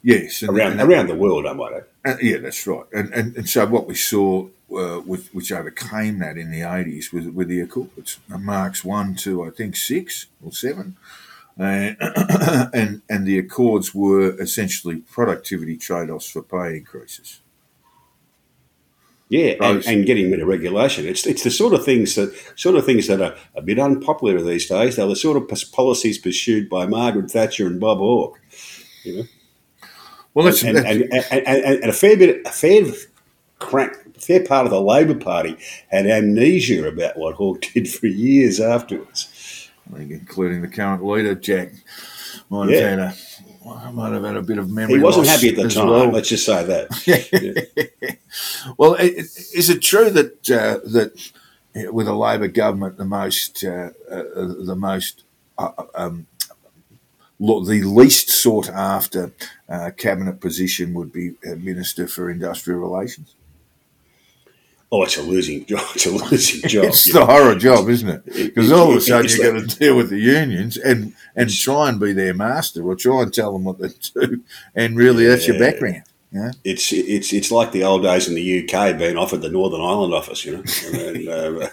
Yes, 0.03 0.43
and, 0.43 0.57
around 0.57 0.81
around 0.81 1.09
the 1.09 1.17
world, 1.17 1.45
I 1.45 1.53
might 1.55 1.73
add. 1.73 1.85
Uh, 2.05 2.17
yeah, 2.23 2.39
that's 2.39 2.65
right. 2.69 2.85
And, 2.93 3.13
and 3.13 3.37
and 3.37 3.49
so 3.49 3.67
what 3.67 3.89
we 3.89 3.97
saw, 3.97 4.47
uh, 4.73 5.01
with, 5.05 5.35
which 5.35 5.51
overcame 5.51 6.21
that 6.21 6.39
in 6.39 6.53
the 6.53 6.63
eighties, 6.63 7.13
was 7.13 7.27
with 7.27 7.49
the 7.49 7.61
Accords, 7.61 8.21
Marks 8.29 8.85
one 8.85 9.17
to 9.17 9.43
I 9.43 9.51
think 9.51 9.75
six 9.75 10.27
or 10.41 10.53
seven, 10.53 10.97
and 12.73 13.03
and 13.09 13.27
the 13.27 13.39
Accords 13.39 13.95
were 13.95 14.41
essentially 14.41 14.97
productivity 14.97 15.77
trade 15.77 16.11
offs 16.11 16.31
for 16.31 16.43
pay 16.43 16.77
increases. 16.79 17.41
Yeah, 19.31 19.57
and, 19.61 19.85
and, 19.87 20.07
getting 20.07 20.31
rid 20.31 20.41
of 20.41 20.49
regulation. 20.49 21.07
It's 21.07 21.27
it's 21.27 21.45
the 21.45 21.51
sort 21.51 21.75
of 21.75 21.85
things 21.85 22.15
that 22.15 22.35
sort 22.57 22.77
of 22.77 22.87
things 22.87 23.09
that 23.09 23.21
are 23.21 23.35
a 23.55 23.61
bit 23.61 23.79
unpopular 23.79 24.41
these 24.41 24.67
days. 24.67 24.97
They're 24.97 25.07
the 25.07 25.17
sort 25.17 25.37
of 25.37 25.73
policies 25.73 26.17
pursued 26.17 26.71
by 26.71 26.87
Margaret 26.87 27.31
Thatcher 27.31 27.67
and 27.67 27.79
Bob 27.79 27.99
Hawke. 27.99 28.41
You 29.05 29.17
know. 29.17 29.25
Well, 30.33 30.47
that's, 30.47 30.63
and, 30.63 30.77
that's, 30.77 30.87
and, 30.87 31.47
and, 31.47 31.83
and, 31.83 31.91
a 31.91 31.93
fair 31.93 32.17
bit, 32.17 32.47
a 32.47 32.51
fair 32.51 32.85
crack, 33.59 33.97
a 34.17 34.21
fair 34.21 34.45
part 34.45 34.67
of 34.67 34.71
the 34.71 34.81
Labor 34.81 35.15
Party 35.15 35.57
had 35.89 36.07
amnesia 36.07 36.87
about 36.87 37.19
what 37.19 37.35
Hawke 37.35 37.63
did 37.75 37.89
for 37.89 38.07
years 38.07 38.61
afterwards, 38.61 39.29
including 39.97 40.63
the 40.63 40.69
current 40.69 41.05
leader, 41.05 41.35
Jack. 41.35 41.73
Montana. 42.51 43.15
yeah. 43.65 43.89
a, 43.89 43.93
might 43.93 44.13
have 44.13 44.25
had 44.25 44.37
a 44.37 44.43
bit 44.43 44.59
of 44.59 44.71
memory. 44.71 44.97
He 44.97 45.03
wasn't 45.03 45.27
happy 45.27 45.49
at 45.51 45.57
the 45.57 45.69
time. 45.69 45.89
Well. 45.89 46.11
Let's 46.11 46.29
just 46.29 46.47
say 46.47 46.65
that. 46.65 47.87
yeah. 47.97 48.73
well, 48.77 48.95
is 48.95 49.71
it 49.71 49.83
true 49.83 50.11
that 50.11 50.51
uh, 50.51 50.79
that 50.89 51.33
with 51.93 52.09
a 52.09 52.15
Labor 52.15 52.49
government, 52.49 52.97
the 52.97 53.05
most 53.05 53.65
uh, 53.65 53.91
uh, 54.11 54.23
the 54.65 54.77
most 54.77 55.25
uh, 55.59 55.71
um, 55.95 56.27
the 57.39 57.83
least 57.85 58.31
sought 58.31 58.69
after 58.69 59.33
uh, 59.69 59.91
cabinet 59.97 60.41
position 60.41 60.95
would 60.95 61.13
be 61.13 61.35
Minister 61.45 62.09
for 62.09 62.31
Industrial 62.31 62.81
Relations. 62.81 63.35
Oh, 64.91 65.03
it's 65.03 65.17
a 65.17 65.23
losing 65.23 65.65
job. 65.67 65.85
It's 65.95 66.07
a 66.07 66.11
losing 66.11 66.69
job. 66.69 66.85
it's 66.85 67.13
the 67.13 67.27
horror 67.27 67.55
job, 67.55 67.89
isn't 67.89 68.09
it? 68.09 68.25
Because 68.25 68.73
all 68.73 68.91
of 68.91 68.97
a 68.97 69.01
sudden 69.01 69.31
you've 69.31 69.63
got 69.63 69.71
to 69.71 69.79
deal 69.79 69.97
with 69.97 70.11
the 70.11 70.19
unions 70.19 70.77
and, 70.77 71.15
and 71.37 71.51
try 71.51 71.89
and 71.89 72.01
be 72.01 72.13
their 72.13 72.35
master 72.35 72.83
or 72.83 72.95
try 72.95 73.23
and 73.23 73.33
tell 73.33 73.53
them 73.53 73.65
what 73.65 73.79
they 73.79 73.89
do. 74.15 74.43
And 74.75 74.97
really, 74.97 75.25
yeah. 75.25 75.31
that's 75.31 75.47
your 75.47 75.59
background. 75.59 76.05
Yeah. 76.31 76.53
It's 76.63 76.93
it's 76.93 77.33
it's 77.33 77.51
like 77.51 77.73
the 77.73 77.85
old 77.85 78.03
days 78.03 78.29
in 78.29 78.35
the 78.35 78.63
UK 78.63 78.99
being 78.99 79.17
offered 79.17 79.41
the 79.41 79.49
Northern 79.49 79.81
Ireland 79.81 80.13
office, 80.13 80.45
you 80.45 80.59
know. 80.59 80.63
and, 80.93 81.27
uh, 81.27 81.69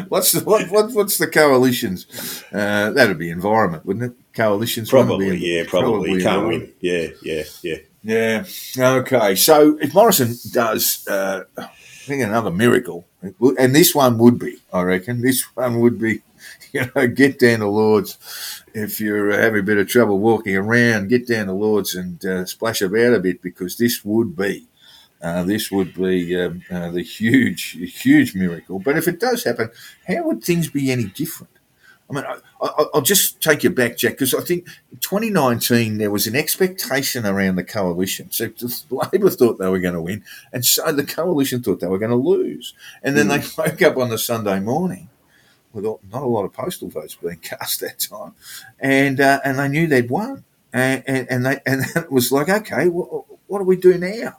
what's 0.08 0.32
the 0.32 0.40
what, 0.44 0.68
what 0.68 0.90
what's 0.90 1.16
the 1.16 1.28
coalitions? 1.28 2.42
Uh, 2.52 2.90
that'd 2.90 3.18
be 3.18 3.30
environment, 3.30 3.86
wouldn't 3.86 4.12
it? 4.12 4.34
Coalitions 4.34 4.90
probably, 4.90 5.36
yeah, 5.36 5.62
probably. 5.68 6.08
probably 6.08 6.22
can't 6.24 6.48
win. 6.48 6.72
Yeah, 6.80 7.08
yeah, 7.22 7.44
yeah, 7.62 7.76
yeah. 8.02 8.44
Okay, 8.78 9.34
so 9.36 9.78
if 9.80 9.94
Morrison 9.94 10.34
does, 10.50 11.06
uh, 11.08 11.44
I 11.56 11.70
think 12.06 12.22
another 12.22 12.50
miracle, 12.50 13.06
and 13.22 13.74
this 13.74 13.94
one 13.94 14.18
would 14.18 14.38
be, 14.38 14.58
I 14.72 14.82
reckon, 14.82 15.20
this 15.20 15.42
one 15.54 15.80
would 15.80 15.98
be, 15.98 16.22
you 16.72 16.90
know, 16.94 17.06
get 17.06 17.38
down 17.38 17.60
to 17.60 17.68
Lourdes 17.68 18.18
if 18.74 19.00
you're 19.00 19.32
having 19.40 19.60
a 19.60 19.64
bit 19.64 19.78
of 19.78 19.88
trouble 19.88 20.18
walking 20.18 20.56
around, 20.56 21.08
get 21.08 21.26
down 21.26 21.46
to 21.46 21.52
Lourdes 21.52 21.94
and 21.94 22.24
uh, 22.24 22.44
splash 22.44 22.82
about 22.82 23.14
a 23.14 23.20
bit 23.20 23.40
because 23.42 23.76
this 23.76 24.04
would 24.04 24.36
be 24.36 24.66
uh, 25.22 25.44
this 25.44 25.70
would 25.70 25.94
be 25.94 26.36
um, 26.40 26.62
uh, 26.70 26.90
the 26.90 27.02
huge, 27.02 27.78
huge 28.02 28.34
miracle. 28.34 28.80
But 28.80 28.98
if 28.98 29.06
it 29.06 29.20
does 29.20 29.44
happen, 29.44 29.70
how 30.06 30.24
would 30.24 30.42
things 30.42 30.68
be 30.68 30.90
any 30.90 31.04
different? 31.04 31.52
I 32.12 32.14
mean, 32.14 32.24
I, 32.60 32.86
will 32.92 33.00
just 33.00 33.40
take 33.40 33.64
you 33.64 33.70
back, 33.70 33.96
Jack, 33.96 34.12
because 34.12 34.34
I 34.34 34.42
think 34.42 34.66
2019 35.00 35.96
there 35.96 36.10
was 36.10 36.26
an 36.26 36.36
expectation 36.36 37.24
around 37.24 37.56
the 37.56 37.64
coalition. 37.64 38.30
So 38.30 38.50
Labor 38.90 39.30
thought 39.30 39.58
they 39.58 39.68
were 39.68 39.78
going 39.78 39.94
to 39.94 40.02
win, 40.02 40.22
and 40.52 40.64
so 40.64 40.92
the 40.92 41.04
coalition 41.04 41.62
thought 41.62 41.80
they 41.80 41.86
were 41.86 41.98
going 41.98 42.10
to 42.10 42.16
lose. 42.16 42.74
And 43.02 43.16
then 43.16 43.28
mm. 43.28 43.56
they 43.56 43.62
woke 43.70 43.82
up 43.82 43.96
on 43.96 44.10
the 44.10 44.18
Sunday 44.18 44.60
morning 44.60 45.08
with 45.72 45.84
not 45.84 46.22
a 46.22 46.26
lot 46.26 46.44
of 46.44 46.52
postal 46.52 46.88
votes 46.88 47.14
being 47.14 47.36
cast 47.42 47.80
that 47.80 47.98
time, 47.98 48.34
and 48.78 49.18
uh, 49.18 49.40
and 49.42 49.58
they 49.58 49.68
knew 49.68 49.86
they'd 49.86 50.10
won, 50.10 50.44
and 50.72 51.02
and, 51.06 51.26
and 51.30 51.46
they 51.46 51.60
and 51.64 51.84
it 51.96 52.12
was 52.12 52.30
like, 52.30 52.50
okay, 52.50 52.88
what, 52.88 53.24
what 53.46 53.58
do 53.58 53.64
we 53.64 53.76
do 53.76 53.96
now? 53.96 54.38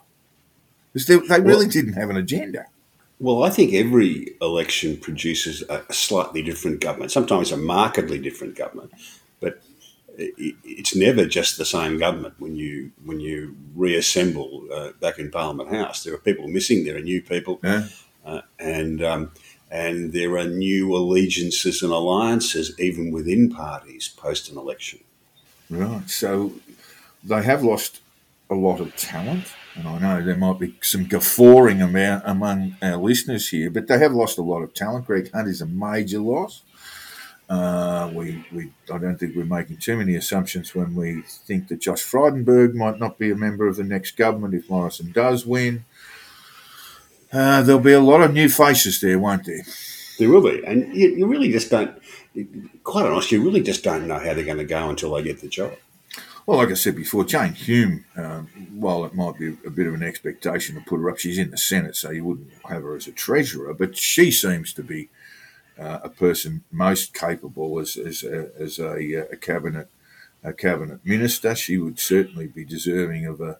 Because 0.92 1.08
they, 1.08 1.16
they 1.16 1.40
really 1.40 1.64
well, 1.64 1.68
didn't 1.68 1.94
have 1.94 2.10
an 2.10 2.16
agenda. 2.16 2.66
Well, 3.20 3.44
I 3.44 3.50
think 3.50 3.72
every 3.72 4.34
election 4.40 4.96
produces 4.96 5.62
a 5.62 5.84
slightly 5.92 6.42
different 6.42 6.80
government, 6.80 7.12
sometimes 7.12 7.52
a 7.52 7.56
markedly 7.56 8.18
different 8.18 8.56
government, 8.56 8.92
but 9.40 9.62
it's 10.18 10.94
never 10.94 11.26
just 11.26 11.58
the 11.58 11.64
same 11.64 11.98
government 11.98 12.34
when 12.38 12.56
you 12.56 12.92
when 13.04 13.20
you 13.20 13.56
reassemble 13.74 14.66
uh, 14.72 14.90
back 15.00 15.18
in 15.18 15.30
Parliament 15.30 15.70
House. 15.70 16.04
There 16.04 16.14
are 16.14 16.18
people 16.18 16.48
missing. 16.48 16.84
There 16.84 16.96
are 16.96 17.00
new 17.00 17.22
people, 17.22 17.60
yeah. 17.62 17.88
uh, 18.24 18.42
and 18.58 19.02
um, 19.02 19.32
and 19.70 20.12
there 20.12 20.36
are 20.36 20.44
new 20.44 20.94
allegiances 20.94 21.82
and 21.82 21.92
alliances 21.92 22.78
even 22.78 23.10
within 23.10 23.50
parties 23.50 24.08
post 24.08 24.50
an 24.50 24.58
election. 24.58 25.00
Right. 25.70 26.08
So 26.08 26.52
they 27.22 27.42
have 27.42 27.62
lost 27.62 28.00
a 28.50 28.54
lot 28.54 28.80
of 28.80 28.94
talent 28.96 29.46
and 29.74 29.88
I 29.88 29.98
know 29.98 30.22
there 30.22 30.36
might 30.36 30.58
be 30.58 30.76
some 30.82 31.04
guffawing 31.04 31.82
among, 31.82 32.22
among 32.24 32.76
our 32.80 32.96
listeners 32.96 33.48
here, 33.48 33.70
but 33.70 33.88
they 33.88 33.98
have 33.98 34.12
lost 34.12 34.38
a 34.38 34.42
lot 34.42 34.62
of 34.62 34.72
talent. 34.72 35.06
Greg 35.06 35.32
Hunt 35.32 35.48
is 35.48 35.60
a 35.60 35.66
major 35.66 36.20
loss. 36.20 36.62
Uh, 37.48 38.10
we, 38.14 38.44
we, 38.52 38.70
I 38.92 38.98
don't 38.98 39.18
think 39.18 39.36
we're 39.36 39.44
making 39.44 39.76
too 39.78 39.96
many 39.96 40.14
assumptions 40.14 40.74
when 40.74 40.94
we 40.94 41.22
think 41.22 41.68
that 41.68 41.80
Josh 41.80 42.02
Frydenberg 42.02 42.74
might 42.74 42.98
not 42.98 43.18
be 43.18 43.30
a 43.30 43.36
member 43.36 43.66
of 43.66 43.76
the 43.76 43.84
next 43.84 44.16
government 44.16 44.54
if 44.54 44.70
Morrison 44.70 45.12
does 45.12 45.44
win. 45.44 45.84
Uh, 47.32 47.62
there'll 47.62 47.80
be 47.80 47.92
a 47.92 48.00
lot 48.00 48.22
of 48.22 48.32
new 48.32 48.48
faces 48.48 49.00
there, 49.00 49.18
won't 49.18 49.44
there? 49.44 49.64
There 50.18 50.30
will 50.30 50.42
be, 50.42 50.64
and 50.64 50.94
you, 50.94 51.08
you 51.16 51.26
really 51.26 51.50
just 51.50 51.70
don't. 51.70 52.00
Quite 52.84 53.06
honestly, 53.06 53.38
you 53.38 53.44
really 53.44 53.62
just 53.62 53.82
don't 53.82 54.06
know 54.06 54.18
how 54.18 54.34
they're 54.34 54.44
going 54.44 54.58
to 54.58 54.64
go 54.64 54.88
until 54.88 55.12
they 55.14 55.22
get 55.24 55.40
the 55.40 55.48
job. 55.48 55.72
Well, 56.46 56.58
like 56.58 56.68
I 56.68 56.74
said 56.74 56.94
before, 56.94 57.24
Jane 57.24 57.54
Hume, 57.54 58.04
um, 58.16 58.48
while 58.74 59.06
it 59.06 59.14
might 59.14 59.38
be 59.38 59.56
a 59.66 59.70
bit 59.70 59.86
of 59.86 59.94
an 59.94 60.02
expectation 60.02 60.74
to 60.74 60.82
put 60.82 61.00
her 61.00 61.08
up, 61.08 61.18
she's 61.18 61.38
in 61.38 61.50
the 61.50 61.56
Senate, 61.56 61.96
so 61.96 62.10
you 62.10 62.22
wouldn't 62.22 62.52
have 62.68 62.82
her 62.82 62.94
as 62.96 63.06
a 63.06 63.12
treasurer, 63.12 63.72
but 63.72 63.96
she 63.96 64.30
seems 64.30 64.74
to 64.74 64.82
be 64.82 65.08
uh, 65.78 66.00
a 66.02 66.10
person 66.10 66.62
most 66.70 67.14
capable 67.14 67.78
as, 67.78 67.96
as, 67.96 68.22
a, 68.22 68.50
as 68.60 68.78
a, 68.78 69.32
a, 69.32 69.36
cabinet 69.36 69.88
a 70.42 70.52
cabinet 70.52 71.00
minister. 71.04 71.54
She 71.54 71.78
would 71.78 71.98
certainly 71.98 72.46
be 72.46 72.64
deserving 72.64 73.24
of 73.26 73.40
a 73.40 73.58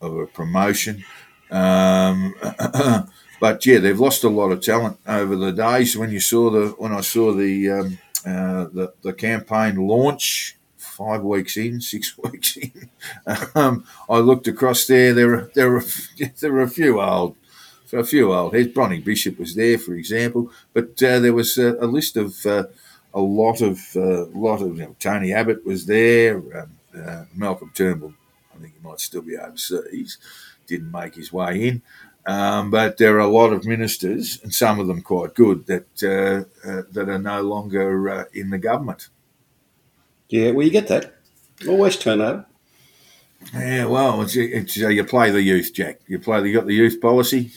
of 0.00 0.16
a 0.16 0.26
promotion. 0.26 1.04
Um, 1.50 2.34
but 3.40 3.64
yeah, 3.64 3.78
they've 3.78 3.98
lost 3.98 4.24
a 4.24 4.28
lot 4.28 4.50
of 4.50 4.60
talent 4.60 4.98
over 5.06 5.36
the 5.36 5.52
days. 5.52 5.96
When 5.96 6.10
you 6.10 6.20
saw 6.20 6.50
the 6.50 6.68
when 6.78 6.92
I 6.92 7.00
saw 7.00 7.32
the 7.32 7.70
um, 7.70 7.98
uh, 8.26 8.64
the, 8.72 8.92
the 9.02 9.12
campaign 9.12 9.76
launch 9.76 10.56
five 10.94 11.22
weeks 11.22 11.56
in, 11.56 11.80
six 11.80 12.16
weeks 12.24 12.56
in. 12.56 12.90
Um, 13.54 13.86
I 14.08 14.18
looked 14.18 14.48
across 14.48 14.86
there. 14.86 15.12
There 15.12 15.28
were 15.28 15.50
there 15.54 15.70
were 15.70 15.84
there 16.40 16.52
were 16.52 16.62
a 16.62 16.68
few 16.68 17.00
old, 17.00 17.36
a 17.92 18.04
few 18.04 18.32
old 18.32 18.54
heads. 18.54 18.68
Bronnie 18.68 19.04
Bishop 19.04 19.38
was 19.38 19.54
there, 19.54 19.78
for 19.78 19.94
example, 19.94 20.50
but 20.72 21.02
uh, 21.02 21.18
there 21.20 21.34
was 21.34 21.58
a, 21.58 21.76
a 21.80 21.86
list 21.86 22.16
of 22.16 22.34
uh, 22.46 22.64
a 23.12 23.20
lot 23.20 23.60
of 23.60 23.78
uh, 23.96 24.26
lot 24.26 24.62
of 24.62 24.78
you 24.78 24.84
know, 24.84 24.96
Tony 24.98 25.32
Abbott 25.32 25.64
was 25.66 25.86
there. 25.86 26.36
Um, 26.58 26.70
uh, 26.96 27.24
Malcolm 27.34 27.72
Turnbull, 27.74 28.14
I 28.54 28.58
think 28.60 28.74
he 28.74 28.88
might 28.88 29.00
still 29.00 29.22
be 29.22 29.36
overseas, 29.36 30.18
didn't 30.68 30.92
make 30.92 31.16
his 31.16 31.32
way 31.32 31.68
in. 31.68 31.82
Um, 32.26 32.70
but 32.70 32.96
there 32.96 33.16
are 33.16 33.18
a 33.18 33.26
lot 33.26 33.52
of 33.52 33.66
ministers, 33.66 34.40
and 34.42 34.54
some 34.54 34.80
of 34.80 34.86
them 34.86 35.02
quite 35.02 35.34
good, 35.34 35.66
that 35.66 35.86
uh, 36.02 36.68
uh, 36.68 36.82
that 36.92 37.08
are 37.08 37.18
no 37.18 37.42
longer 37.42 38.28
in 38.32 38.50
the 38.50 38.58
government. 38.58 39.08
Yeah, 40.28 40.50
well, 40.50 40.64
you 40.64 40.72
get 40.72 40.88
that. 40.88 41.14
Always 41.68 41.96
turnover. 41.96 42.46
Yeah, 43.52 43.84
well, 43.86 44.22
it's, 44.22 44.36
it's 44.36 44.82
uh, 44.82 44.88
you 44.88 45.04
play 45.04 45.30
the 45.30 45.42
youth, 45.42 45.72
Jack. 45.74 46.00
You 46.06 46.18
play. 46.18 46.40
The, 46.40 46.48
you 46.48 46.54
got 46.54 46.66
the 46.66 46.74
youth 46.74 47.00
policy. 47.00 47.50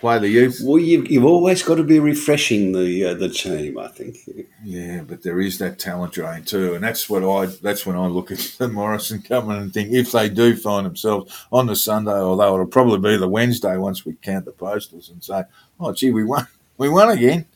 Play 0.00 0.18
the 0.18 0.28
youth. 0.28 0.60
Well, 0.64 0.78
you've, 0.78 1.10
you've 1.10 1.24
always 1.24 1.62
got 1.62 1.76
to 1.76 1.84
be 1.84 2.00
refreshing 2.00 2.72
the 2.72 3.06
uh, 3.06 3.14
the 3.14 3.28
team. 3.28 3.78
I 3.78 3.88
think. 3.88 4.16
Yeah, 4.64 5.02
but 5.02 5.22
there 5.22 5.40
is 5.40 5.58
that 5.58 5.78
talent 5.78 6.14
drain 6.14 6.44
too, 6.44 6.74
and 6.74 6.82
that's 6.82 7.08
what 7.08 7.24
I. 7.24 7.46
That's 7.46 7.84
when 7.86 7.96
I 7.96 8.06
look 8.06 8.30
at 8.30 8.38
the 8.58 8.68
Morrison 8.68 9.20
government 9.20 9.62
and 9.62 9.74
think 9.74 9.92
if 9.92 10.12
they 10.12 10.28
do 10.28 10.56
find 10.56 10.86
themselves 10.86 11.46
on 11.52 11.66
the 11.66 11.76
Sunday, 11.76 12.12
although 12.12 12.54
it'll 12.54 12.66
probably 12.66 12.98
be 12.98 13.16
the 13.16 13.28
Wednesday 13.28 13.76
once 13.76 14.04
we 14.06 14.14
count 14.14 14.44
the 14.44 14.52
postals 14.52 15.08
and 15.08 15.22
say, 15.22 15.44
"Oh, 15.78 15.92
gee, 15.92 16.10
we 16.10 16.24
won, 16.24 16.46
we 16.82 16.88
won 16.88 17.10
again." 17.10 17.46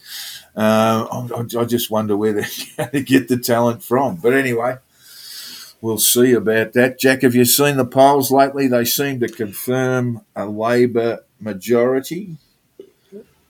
Uh, 0.57 1.27
I, 1.37 1.61
I, 1.61 1.65
just 1.65 1.91
wonder 1.91 2.17
where 2.17 2.33
they're 2.33 2.47
going 2.77 2.91
to 2.91 3.03
get 3.03 3.29
the 3.29 3.37
talent 3.37 3.83
from. 3.83 4.17
But 4.17 4.33
anyway, 4.33 4.77
we'll 5.81 5.99
see 5.99 6.33
about 6.33 6.73
that. 6.75 6.99
Jack, 6.99 7.23
have 7.23 7.35
you 7.35 7.45
seen 7.45 7.77
the 7.77 7.85
polls 7.85 8.31
lately? 8.31 8.69
They 8.69 8.85
seem 8.85 9.21
to 9.21 9.29
confirm 9.29 10.23
a 10.35 10.47
Labor 10.47 11.25
majority. 11.41 12.37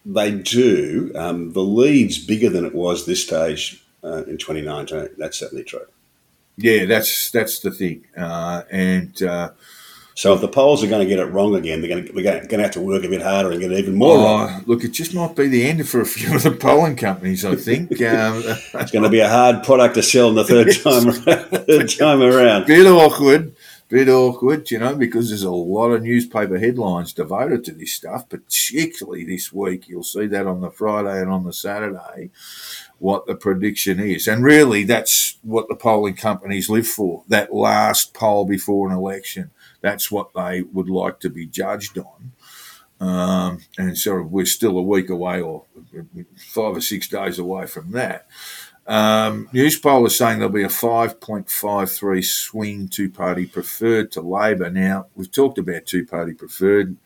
They 0.05 0.33
do. 0.33 1.13
Um, 1.15 1.53
the 1.53 1.61
lead's 1.61 2.19
bigger 2.19 2.49
than 2.49 2.65
it 2.65 2.75
was 2.75 3.05
this 3.05 3.23
stage 3.23 3.85
uh, 4.03 4.25
in 4.25 4.39
2019. 4.39 5.11
That's 5.19 5.39
certainly 5.39 5.65
true. 5.65 5.87
Yeah, 6.57 6.87
that's 6.87 7.31
that's 7.31 7.61
the 7.61 7.71
thing. 7.71 8.07
Uh, 8.17 8.63
and 8.71 9.23
uh, 9.23 9.51
so 10.17 10.33
if 10.33 10.41
the 10.41 10.49
polls 10.49 10.83
are 10.83 10.87
going 10.87 11.07
to 11.07 11.07
get 11.07 11.19
it 11.19 11.27
wrong 11.27 11.55
again, 11.57 11.83
they're 11.83 11.91
going 11.91 12.07
to, 12.07 12.13
we're 12.15 12.25
going 12.25 12.49
to 12.49 12.63
have 12.63 12.71
to 12.71 12.81
work 12.81 13.05
a 13.05 13.09
bit 13.09 13.21
harder 13.21 13.51
and 13.51 13.61
get 13.61 13.71
it 13.71 13.79
even 13.79 13.95
more 13.97 14.17
oh, 14.17 14.25
wrong. 14.25 14.65
Look, 14.65 14.83
it 14.83 14.93
just 14.93 15.13
might 15.13 15.37
be 15.37 15.47
the 15.47 15.67
end 15.67 15.87
for 15.87 16.01
a 16.01 16.07
few 16.07 16.35
of 16.35 16.43
the 16.43 16.53
polling 16.53 16.97
companies. 16.97 17.45
I 17.45 17.55
think 17.55 17.91
um, 18.01 18.43
it's 18.47 18.93
going 18.93 19.03
to 19.03 19.11
be 19.11 19.21
a 19.21 19.29
hard 19.29 19.63
product 19.63 19.95
to 19.97 20.03
sell 20.03 20.31
in 20.31 20.35
the 20.35 20.45
third 20.45 20.73
time 20.83 21.13
third 21.67 21.91
time 21.91 22.23
around. 22.23 22.65
Bit 22.67 22.87
awkward, 22.87 23.55
bit 23.89 24.09
awkward, 24.09 24.71
you 24.71 24.79
know, 24.79 24.97
because 24.97 25.29
there's 25.29 25.43
a 25.43 25.51
lot 25.51 25.91
of 25.91 26.03
newspaper 26.03 26.59
headlines 26.59 27.13
devoted 27.13 27.63
to 27.65 27.73
this 27.73 27.93
stuff. 27.93 28.27
Particularly 28.31 29.27
this 29.27 29.53
week, 29.53 29.87
you'll 29.87 30.03
see 30.03 30.27
that 30.29 30.47
on 30.47 30.63
the 30.63 30.71
Friday 30.71 31.21
and 31.21 31.31
on 31.31 31.45
the 31.45 31.53
Saturday 31.53 32.31
what 32.99 33.27
the 33.27 33.35
prediction 33.35 34.01
is. 34.01 34.27
And 34.27 34.43
really, 34.43 34.85
that's 34.85 35.37
what 35.43 35.69
the 35.69 35.77
polling 35.77 36.15
companies 36.15 36.71
live 36.71 36.89
for 36.89 37.23
that 37.29 37.55
last 37.55 38.15
poll 38.15 38.47
before 38.47 38.89
an 38.89 38.97
election 38.97 39.51
that's 39.81 40.11
what 40.11 40.33
they 40.35 40.63
would 40.63 40.89
like 40.89 41.21
to 41.21 41.31
be 41.31 41.47
judged 41.47 41.99
on. 41.99 42.33
Um, 42.99 43.61
and 43.77 43.97
so 43.97 44.23
we're 44.23 44.47
still 44.47 44.79
a 44.79 44.83
week 44.83 45.11
away 45.11 45.41
or 45.41 45.65
five 46.37 46.77
or 46.77 46.81
six 46.81 47.09
days 47.09 47.39
away 47.39 47.67
from 47.67 47.91
that. 47.93 48.27
Um, 48.87 49.49
Newspoll 49.53 50.07
is 50.07 50.17
saying 50.17 50.39
there'll 50.39 50.53
be 50.53 50.63
a 50.63 50.69
5.53 50.69 52.25
swing 52.25 52.89
two 52.89 53.11
party 53.11 53.47
preferred 53.47 54.13
to 54.13 54.21
Labor. 54.21 54.71
Now, 54.71 55.07
we've 55.15 55.31
talked 55.31 55.59
about 55.59 55.87
two 55.87 56.07
party 56.07 56.35
preferred, 56.35 56.97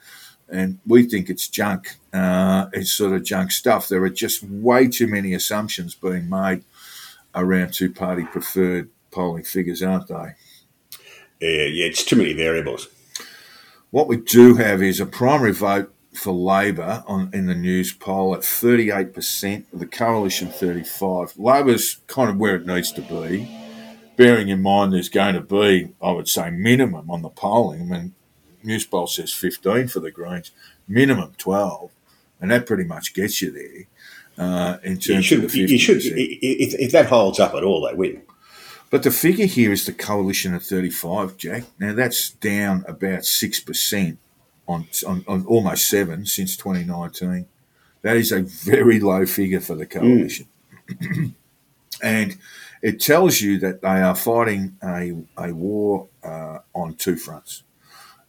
and 0.48 0.78
we 0.86 1.04
think 1.04 1.30
it's 1.30 1.48
junk. 1.48 1.96
Uh, 2.12 2.66
it's 2.72 2.92
sort 2.92 3.14
of 3.14 3.24
junk 3.24 3.50
stuff. 3.50 3.88
There 3.88 4.02
are 4.04 4.10
just 4.10 4.42
way 4.42 4.88
too 4.88 5.06
many 5.06 5.32
assumptions 5.32 5.94
being 5.94 6.28
made 6.28 6.64
around 7.34 7.72
two 7.72 7.92
party 7.92 8.24
preferred 8.24 8.90
polling 9.10 9.44
figures, 9.44 9.82
aren't 9.82 10.08
they? 10.08 10.34
Yeah, 11.40 11.48
yeah, 11.64 11.86
it's 11.86 12.04
too 12.04 12.16
many 12.16 12.32
variables. 12.34 12.88
What 13.90 14.08
we 14.08 14.16
do 14.18 14.54
have 14.56 14.82
is 14.82 15.00
a 15.00 15.06
primary 15.06 15.52
vote 15.52 15.92
for 16.12 16.32
Labor 16.32 17.02
on 17.06 17.30
in 17.32 17.46
the 17.46 17.54
Newspoll 17.54 18.34
at 18.34 18.40
38%, 18.42 19.64
the 19.72 19.86
coalition 19.86 20.48
35. 20.48 21.34
Labor's 21.38 21.98
kind 22.06 22.30
of 22.30 22.36
where 22.36 22.56
it 22.56 22.66
needs 22.66 22.92
to 22.92 23.00
be, 23.00 23.48
bearing 24.16 24.48
in 24.48 24.60
mind 24.62 24.92
there's 24.92 25.08
going 25.08 25.34
to 25.34 25.40
be, 25.40 25.92
I 26.02 26.12
would 26.12 26.28
say, 26.28 26.50
minimum 26.50 27.10
on 27.10 27.22
the 27.22 27.28
polling. 27.30 27.82
I 27.82 27.84
mean, 27.84 28.14
Newspoll 28.62 29.06
says 29.06 29.32
15 29.32 29.88
for 29.88 30.00
the 30.00 30.10
Greens, 30.10 30.50
minimum 30.86 31.32
12, 31.38 31.90
and 32.40 32.50
that 32.50 32.66
pretty 32.66 32.84
much 32.84 33.14
gets 33.14 33.40
you 33.40 33.50
there. 33.50 34.44
uh, 34.46 34.78
in 34.82 34.94
terms 34.98 35.08
You 35.08 35.22
should, 35.22 35.44
of 35.44 35.52
the 35.52 35.64
50%. 35.66 35.78
should 35.80 36.02
if, 36.04 36.74
if 36.74 36.92
that 36.92 37.06
holds 37.06 37.40
up 37.40 37.54
at 37.54 37.64
all, 37.64 37.86
they 37.86 37.94
win. 37.94 38.22
But 38.90 39.04
the 39.04 39.12
figure 39.12 39.46
here 39.46 39.72
is 39.72 39.86
the 39.86 39.92
coalition 39.92 40.52
at 40.52 40.62
35, 40.62 41.36
Jack. 41.36 41.64
Now 41.78 41.94
that's 41.94 42.30
down 42.30 42.84
about 42.88 43.20
6% 43.20 44.16
on, 44.66 44.88
on, 45.06 45.24
on 45.28 45.46
almost 45.46 45.88
7 45.88 46.26
since 46.26 46.56
2019. 46.56 47.46
That 48.02 48.16
is 48.16 48.32
a 48.32 48.42
very 48.42 48.98
low 48.98 49.26
figure 49.26 49.60
for 49.60 49.76
the 49.76 49.86
coalition. 49.86 50.48
and 52.02 52.36
it 52.82 53.00
tells 53.00 53.40
you 53.40 53.58
that 53.58 53.82
they 53.82 53.88
are 53.88 54.14
fighting 54.14 54.76
a, 54.82 55.16
a 55.36 55.52
war 55.52 56.08
uh, 56.24 56.58
on 56.74 56.94
two 56.94 57.16
fronts. 57.16 57.62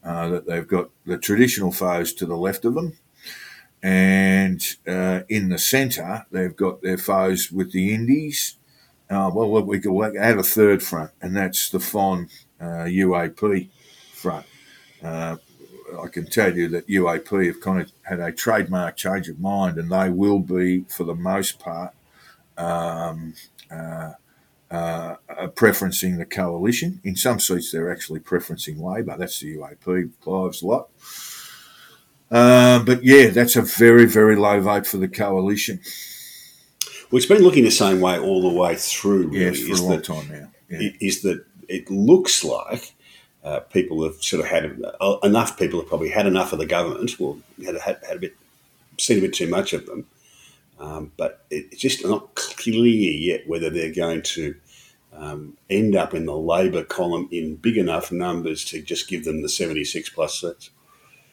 Uh, 0.03 0.29
that 0.29 0.47
they've 0.47 0.67
got 0.67 0.89
the 1.05 1.17
traditional 1.17 1.71
foes 1.71 2.11
to 2.11 2.25
the 2.25 2.35
left 2.35 2.65
of 2.65 2.73
them, 2.73 2.97
and 3.83 4.75
uh, 4.87 5.21
in 5.29 5.49
the 5.49 5.59
centre, 5.59 6.25
they've 6.31 6.55
got 6.55 6.81
their 6.81 6.97
foes 6.97 7.51
with 7.51 7.71
the 7.71 7.93
Indies. 7.93 8.57
Uh, 9.11 9.29
well, 9.33 9.61
we 9.63 9.77
could 9.77 10.15
add 10.15 10.37
a 10.37 10.43
third 10.43 10.81
front, 10.81 11.11
and 11.21 11.35
that's 11.35 11.69
the 11.69 11.81
FON 11.81 12.29
uh, 12.61 12.85
UAP 12.87 13.67
front. 14.13 14.45
Uh, 15.03 15.35
I 16.01 16.07
can 16.07 16.25
tell 16.25 16.55
you 16.55 16.69
that 16.69 16.87
UAP 16.87 17.45
have 17.47 17.59
kind 17.59 17.81
of 17.81 17.91
had 18.03 18.21
a 18.21 18.31
trademark 18.31 18.95
change 18.95 19.27
of 19.27 19.37
mind, 19.37 19.77
and 19.77 19.91
they 19.91 20.09
will 20.09 20.39
be, 20.39 20.85
for 20.87 21.03
the 21.03 21.13
most 21.13 21.59
part, 21.59 21.93
um, 22.57 23.33
uh, 23.69 24.13
uh, 24.71 25.15
preferencing 25.55 26.17
the 26.17 26.25
coalition. 26.25 27.01
In 27.03 27.17
some 27.17 27.41
seats, 27.41 27.73
they're 27.73 27.91
actually 27.91 28.21
preferencing 28.21 28.79
Labor. 28.79 29.17
That's 29.17 29.41
the 29.41 29.57
UAP, 29.57 30.11
Clive's 30.21 30.63
lot. 30.63 30.87
Uh, 32.31 32.81
but 32.85 33.03
yeah, 33.03 33.27
that's 33.27 33.57
a 33.57 33.61
very, 33.61 34.05
very 34.05 34.37
low 34.37 34.61
vote 34.61 34.87
for 34.87 34.95
the 34.95 35.09
coalition. 35.09 35.81
Well, 37.11 37.17
it's 37.17 37.25
been 37.25 37.43
looking 37.43 37.65
the 37.65 37.71
same 37.71 37.99
way 37.99 38.17
all 38.17 38.41
the 38.41 38.57
way 38.57 38.75
through. 38.75 39.27
Really, 39.27 39.45
Yes, 39.45 39.59
for 39.63 39.71
is 39.71 39.79
a 39.79 39.83
long 39.83 39.95
that- 39.97 40.05
time 40.05 40.27
now. 40.29 40.47
Yeah. 40.69 40.89
Is 41.01 41.21
that 41.23 41.45
it 41.67 41.89
looks 41.91 42.45
like 42.45 42.93
uh, 43.43 43.59
people 43.59 44.03
have 44.03 44.15
sort 44.23 44.41
of 44.41 44.49
had 44.49 44.81
uh, 45.01 45.17
enough. 45.21 45.57
People 45.59 45.79
have 45.81 45.89
probably 45.89 46.09
had 46.09 46.25
enough 46.25 46.53
of 46.53 46.59
the 46.59 46.65
government. 46.65 47.19
Well, 47.19 47.39
had, 47.65 47.77
had, 47.79 47.99
had 48.07 48.17
a 48.17 48.19
bit, 48.19 48.35
seen 48.97 49.17
a 49.17 49.21
bit 49.21 49.33
too 49.33 49.47
much 49.49 49.73
of 49.73 49.85
them. 49.85 50.05
Um, 50.79 51.11
but 51.17 51.45
it's 51.51 51.77
just 51.81 52.05
not 52.05 52.33
clear 52.35 53.11
yet 53.11 53.47
whether 53.47 53.69
they're 53.69 53.93
going 53.93 54.21
to 54.21 54.55
um, 55.13 55.57
end 55.69 55.95
up 55.95 56.13
in 56.13 56.25
the 56.25 56.35
Labor 56.37 56.83
column 56.83 57.27
in 57.31 57.55
big 57.57 57.77
enough 57.77 58.11
numbers 58.11 58.63
to 58.65 58.81
just 58.81 59.09
give 59.09 59.25
them 59.25 59.41
the 59.41 59.49
76 59.49 60.09
plus 60.09 60.39
seats. 60.39 60.69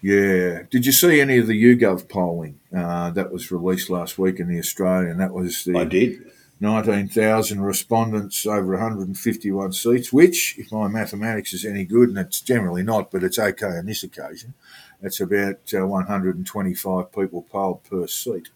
Yeah. 0.01 0.63
Did 0.71 0.87
you 0.87 0.93
see 0.93 1.21
any 1.21 1.39
of 1.39 1.47
the 1.47 1.61
YouGov 1.61 2.09
polling 2.09 2.61
uh, 2.77 3.11
that 3.11 3.33
was 3.33 3.51
released 3.51 3.91
last 3.91 4.19
week 4.19 4.39
in 4.39 4.49
the 4.49 4.59
Australian? 4.59 5.19
That 5.19 5.33
was 5.33 5.65
the 5.65 5.79
I 5.79 5.85
did. 5.85 6.31
19,000 6.61 7.61
respondents 7.61 8.45
over 8.45 8.73
151 8.73 9.73
seats, 9.73 10.13
which, 10.13 10.59
if 10.59 10.73
my 10.73 10.89
mathematics 10.89 11.53
is 11.53 11.65
any 11.65 11.85
good, 11.85 12.09
and 12.09 12.19
it's 12.19 12.41
generally 12.41 12.83
not, 12.83 13.13
but 13.13 13.23
it's 13.23 13.39
okay 13.39 13.67
on 13.67 13.87
this 13.87 14.03
occasion, 14.03 14.55
it's 15.01 15.21
about 15.21 15.73
uh, 15.73 15.87
125 15.87 17.13
people 17.13 17.43
polled 17.43 17.85
per 17.85 18.09
seat. 18.09 18.49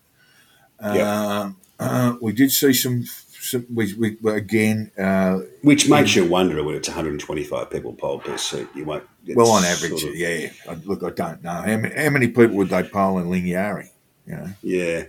Um, 0.80 1.56
uh, 1.78 2.14
we 2.20 2.32
did 2.32 2.50
see 2.50 2.72
some 2.72 3.04
we, 3.72 3.94
we, 3.94 4.32
again, 4.32 4.90
uh, 4.98 5.40
Which 5.62 5.88
makes 5.88 6.14
you 6.14 6.24
wonder 6.24 6.62
when 6.62 6.74
it's 6.74 6.88
125 6.88 7.70
people 7.70 7.92
polled 7.94 8.24
per 8.24 8.36
seat. 8.36 8.68
You 8.74 8.84
won't. 8.84 9.04
well, 9.34 9.50
on 9.50 9.64
average, 9.64 10.00
sort 10.00 10.12
of- 10.12 10.16
yeah. 10.16 10.50
I- 10.68 10.74
Look, 10.84 11.02
I 11.02 11.10
don't 11.10 11.42
know. 11.42 11.50
How 11.52 11.76
many, 11.76 11.94
how 11.94 12.10
many 12.10 12.28
people 12.28 12.56
would 12.56 12.68
they 12.68 12.82
poll 12.82 13.18
in 13.18 13.26
Lingiari. 13.26 13.88
You 14.26 14.36
know? 14.36 14.48
Yeah. 14.62 15.04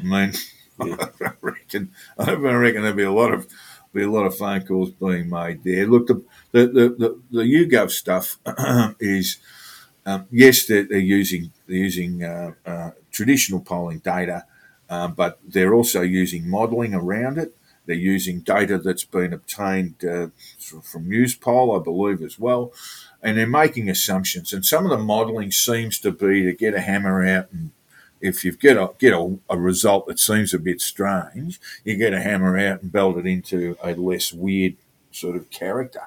I 0.00 0.02
mean, 0.02 0.32
I 0.80 1.30
reckon 1.40 1.90
I 2.18 2.32
reckon 2.34 2.82
there'll 2.82 2.96
be 2.96 3.02
a 3.02 3.12
lot 3.12 3.32
of 3.32 3.48
be 3.92 4.02
a 4.02 4.10
lot 4.10 4.26
of 4.26 4.36
phone 4.36 4.62
calls 4.62 4.90
being 4.90 5.28
made 5.28 5.64
there. 5.64 5.86
Look, 5.86 6.06
the 6.08 6.22
the 6.52 6.66
the, 6.66 6.88
the, 6.88 7.20
the 7.30 7.42
YouGov 7.42 7.90
stuff 7.90 8.38
is 9.00 9.38
um, 10.06 10.26
yes, 10.30 10.66
they're, 10.66 10.84
they're 10.84 10.98
using 10.98 11.50
they're 11.66 11.76
using 11.76 12.22
uh, 12.24 12.52
uh, 12.64 12.90
traditional 13.10 13.60
polling 13.60 13.98
data, 13.98 14.44
um, 14.88 15.14
but 15.14 15.38
they're 15.46 15.74
also 15.74 16.02
using 16.02 16.48
modelling 16.48 16.94
around 16.94 17.38
it. 17.38 17.54
They're 17.88 17.96
using 17.96 18.40
data 18.40 18.78
that's 18.78 19.04
been 19.04 19.32
obtained 19.32 20.04
uh, 20.04 20.28
from 20.58 21.08
Newspoll, 21.08 21.74
I 21.74 21.82
believe, 21.82 22.22
as 22.22 22.38
well, 22.38 22.72
and 23.22 23.38
they're 23.38 23.46
making 23.48 23.88
assumptions. 23.90 24.52
And 24.52 24.64
some 24.64 24.84
of 24.84 24.90
the 24.90 24.98
modelling 24.98 25.50
seems 25.50 25.98
to 26.00 26.12
be 26.12 26.44
to 26.44 26.52
get 26.52 26.74
a 26.74 26.80
hammer 26.80 27.26
out 27.26 27.48
and 27.50 27.70
if 28.20 28.44
you 28.44 28.52
get 28.52 28.76
a 28.76 28.90
get 28.98 29.12
a, 29.12 29.38
a 29.48 29.56
result 29.56 30.06
that 30.06 30.18
seems 30.18 30.52
a 30.52 30.58
bit 30.58 30.80
strange, 30.80 31.60
you 31.84 31.96
get 31.96 32.12
a 32.12 32.20
hammer 32.20 32.58
out 32.58 32.82
and 32.82 32.92
belt 32.92 33.16
it 33.16 33.26
into 33.26 33.76
a 33.82 33.94
less 33.94 34.32
weird 34.32 34.74
sort 35.12 35.36
of 35.36 35.50
character. 35.50 36.02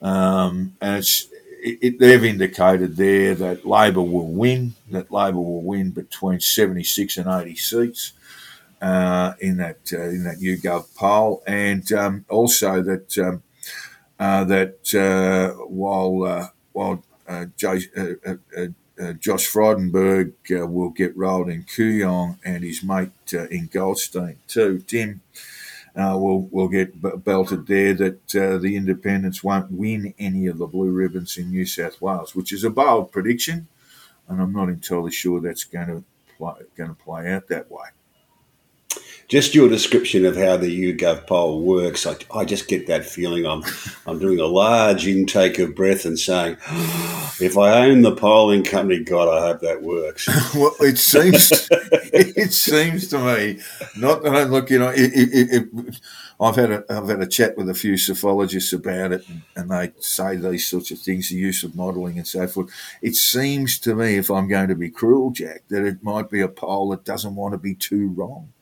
Um, 0.00 0.76
and 0.80 0.96
it's, 0.96 1.28
it, 1.62 1.78
it, 1.82 1.98
they've 1.98 2.24
indicated 2.24 2.96
there 2.96 3.34
that 3.34 3.66
Labor 3.66 4.02
will 4.02 4.32
win. 4.32 4.74
That 4.90 5.10
Labor 5.10 5.38
will 5.38 5.62
win 5.62 5.90
between 5.90 6.40
seventy 6.40 6.84
six 6.84 7.16
and 7.16 7.28
eighty 7.28 7.56
seats 7.56 8.12
uh, 8.80 9.32
in 9.40 9.56
that 9.56 9.78
uh, 9.92 10.02
in 10.02 10.24
that 10.24 10.38
YouGov 10.38 10.94
poll, 10.94 11.42
and 11.46 11.90
um, 11.92 12.24
also 12.28 12.82
that 12.82 13.16
um, 13.18 13.42
uh, 14.18 14.44
that 14.44 14.94
uh, 14.94 15.50
while 15.64 16.22
uh, 16.24 16.48
while 16.72 17.02
uh, 17.28 17.46
Josh 17.56 17.88
Frydenberg 19.48 20.32
will 20.48 20.90
get 20.90 21.16
rolled 21.16 21.48
in 21.50 21.64
Kooyong 21.64 22.38
and 22.44 22.64
his 22.64 22.82
mate 22.82 23.10
in 23.50 23.66
Goldstein 23.66 24.38
too. 24.46 24.82
Tim 24.86 25.20
will 25.94 26.42
will 26.50 26.68
get 26.68 27.00
b- 27.02 27.10
belted 27.16 27.66
there. 27.66 27.94
That 27.94 28.28
the 28.28 28.76
Independents 28.76 29.44
won't 29.44 29.70
win 29.72 30.14
any 30.18 30.46
of 30.46 30.58
the 30.58 30.66
blue 30.66 30.90
ribbons 30.90 31.36
in 31.36 31.50
New 31.50 31.66
South 31.66 32.00
Wales, 32.00 32.34
which 32.34 32.52
is 32.52 32.64
a 32.64 32.70
bold 32.70 33.12
prediction, 33.12 33.68
and 34.28 34.40
I'm 34.40 34.52
not 34.52 34.68
entirely 34.68 35.12
sure 35.12 35.40
that's 35.40 35.64
going 35.64 35.88
to 35.88 36.04
play, 36.38 36.54
going 36.76 36.90
to 36.90 37.02
play 37.02 37.32
out 37.32 37.48
that 37.48 37.70
way. 37.70 37.88
Just 39.28 39.56
your 39.56 39.68
description 39.68 40.24
of 40.24 40.36
how 40.36 40.56
the 40.56 40.94
YouGov 40.94 41.26
poll 41.26 41.60
works, 41.60 42.06
I, 42.06 42.14
I 42.32 42.44
just 42.44 42.68
get 42.68 42.86
that 42.86 43.04
feeling 43.04 43.44
I'm 43.44 43.64
I'm 44.06 44.20
doing 44.20 44.38
a 44.38 44.46
large 44.46 45.06
intake 45.06 45.58
of 45.58 45.74
breath 45.74 46.04
and 46.04 46.16
saying, 46.16 46.58
if 47.40 47.58
I 47.58 47.86
own 47.86 48.02
the 48.02 48.14
polling 48.14 48.62
company, 48.62 49.02
God, 49.02 49.28
I 49.28 49.48
hope 49.48 49.60
that 49.62 49.82
works. 49.82 50.28
well, 50.54 50.76
it 50.80 50.98
seems 50.98 51.68
it 51.72 52.52
seems 52.52 53.08
to 53.08 53.18
me 53.18 53.58
not 53.96 54.22
that 54.22 54.36
I 54.36 54.44
look, 54.44 54.70
you 54.70 54.78
know, 54.78 54.90
it, 54.90 55.10
it, 55.12 55.48
it, 55.52 56.00
I've 56.40 56.56
had 56.56 56.70
a 56.70 56.84
I've 56.88 57.08
had 57.08 57.20
a 57.20 57.26
chat 57.26 57.56
with 57.56 57.68
a 57.68 57.74
few 57.74 57.94
psephologists 57.94 58.72
about 58.72 59.12
it, 59.12 59.28
and, 59.28 59.42
and 59.56 59.70
they 59.70 59.92
say 59.98 60.36
these 60.36 60.68
sorts 60.68 60.92
of 60.92 61.00
things, 61.00 61.30
the 61.30 61.36
use 61.36 61.64
of 61.64 61.74
modelling 61.74 62.18
and 62.18 62.28
so 62.28 62.46
forth. 62.46 62.70
It 63.02 63.16
seems 63.16 63.80
to 63.80 63.96
me, 63.96 64.16
if 64.16 64.30
I'm 64.30 64.46
going 64.46 64.68
to 64.68 64.76
be 64.76 64.90
cruel, 64.90 65.32
Jack, 65.32 65.62
that 65.68 65.84
it 65.84 66.04
might 66.04 66.30
be 66.30 66.42
a 66.42 66.48
poll 66.48 66.90
that 66.90 67.04
doesn't 67.04 67.34
want 67.34 67.54
to 67.54 67.58
be 67.58 67.74
too 67.74 68.14
wrong. 68.16 68.52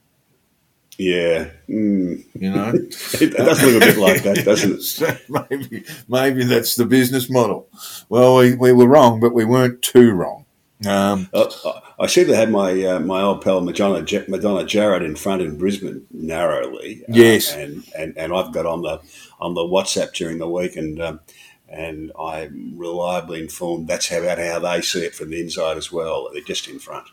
Yeah, 0.98 1.50
mm. 1.68 2.24
You 2.34 2.50
know, 2.50 2.72
it 3.20 3.32
does 3.36 3.62
look 3.62 3.82
a 3.82 3.86
bit 3.86 3.96
like 3.98 4.22
that, 4.22 4.44
doesn't 4.44 4.74
it? 4.74 4.82
So 4.82 5.16
maybe 5.28 5.84
maybe 6.08 6.44
that's 6.44 6.76
the 6.76 6.84
business 6.86 7.28
model. 7.28 7.68
Well, 8.08 8.36
we, 8.36 8.54
we 8.54 8.72
were 8.72 8.86
wrong, 8.86 9.18
but 9.20 9.34
we 9.34 9.44
weren't 9.44 9.82
too 9.82 10.12
wrong. 10.12 10.46
Um, 10.86 11.28
Uh, 11.32 11.50
I 11.98 12.06
seem 12.06 12.26
to 12.26 12.36
have 12.36 12.50
my 12.50 12.70
uh, 12.84 13.00
my 13.00 13.22
old 13.22 13.42
pal 13.42 13.60
Madonna, 13.60 14.04
Madonna 14.28 14.64
Jarrett 14.66 15.02
in 15.02 15.16
front 15.16 15.42
in 15.42 15.56
Brisbane 15.58 16.06
narrowly. 16.12 17.02
uh, 17.02 17.12
Yes. 17.12 17.52
and, 17.54 17.84
and 17.96 18.16
and 18.16 18.32
I've 18.32 18.52
got 18.52 18.66
on 18.66 18.82
the 18.82 19.00
on 19.40 19.54
the 19.54 19.62
WhatsApp 19.62 20.12
during 20.12 20.38
the 20.38 20.48
week, 20.48 20.76
and 20.76 21.00
um, 21.00 21.20
and 21.68 22.12
I'm 22.18 22.74
reliably 22.76 23.40
informed 23.40 23.88
that's 23.88 24.10
about 24.12 24.38
how 24.38 24.58
they 24.60 24.80
see 24.82 25.04
it 25.04 25.14
from 25.14 25.30
the 25.30 25.40
inside 25.40 25.76
as 25.76 25.90
well. 25.90 26.28
They're 26.32 26.42
just 26.42 26.68
in 26.68 26.78
front. 26.78 27.08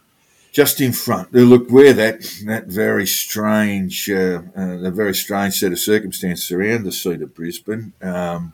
Just 0.52 0.82
in 0.82 0.92
front. 0.92 1.34
Look, 1.34 1.70
where 1.70 1.94
that 1.94 2.22
that 2.46 2.68
very 2.68 3.08
strange, 3.08 4.10
uh, 4.10 4.42
uh, 4.56 4.78
the 4.78 4.92
very 4.94 5.16
strange 5.16 5.60
set 5.60 5.72
of 5.72 5.80
circumstances 5.80 6.52
around 6.52 6.84
the 6.84 6.92
seat 6.92 7.22
of 7.22 7.34
Brisbane. 7.34 7.94
Um, 8.02 8.54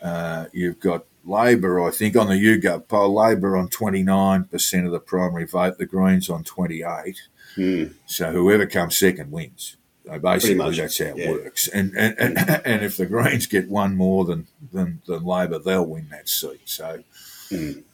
uh, 0.00 0.46
you've 0.52 0.80
got 0.80 1.04
Labor, 1.24 1.82
I 1.82 1.90
think, 1.90 2.16
on 2.16 2.28
the 2.28 2.34
YouGov 2.34 2.88
poll. 2.88 3.14
Labor 3.14 3.56
on 3.56 3.68
twenty 3.68 4.02
nine 4.02 4.44
percent 4.44 4.86
of 4.86 4.92
the 4.92 5.00
primary 5.00 5.46
vote. 5.46 5.78
The 5.78 5.86
Greens 5.86 6.30
on 6.30 6.44
twenty 6.44 6.82
eight. 6.82 7.20
Hmm. 7.54 7.84
So 8.06 8.32
whoever 8.32 8.66
comes 8.66 8.96
second 8.96 9.30
wins. 9.30 9.76
So 10.04 10.18
basically, 10.18 10.76
that's 10.76 10.98
how 10.98 11.04
it 11.06 11.16
yeah. 11.16 11.30
works. 11.30 11.68
And, 11.68 11.92
and 11.96 12.18
and 12.18 12.62
and 12.64 12.84
if 12.84 12.96
the 12.96 13.06
Greens 13.06 13.46
get 13.46 13.68
one 13.68 13.96
more 13.96 14.24
than 14.24 14.48
than, 14.72 15.02
than 15.06 15.24
Labor, 15.24 15.58
they'll 15.58 15.86
win 15.86 16.08
that 16.10 16.28
seat. 16.28 16.62
So. 16.64 17.02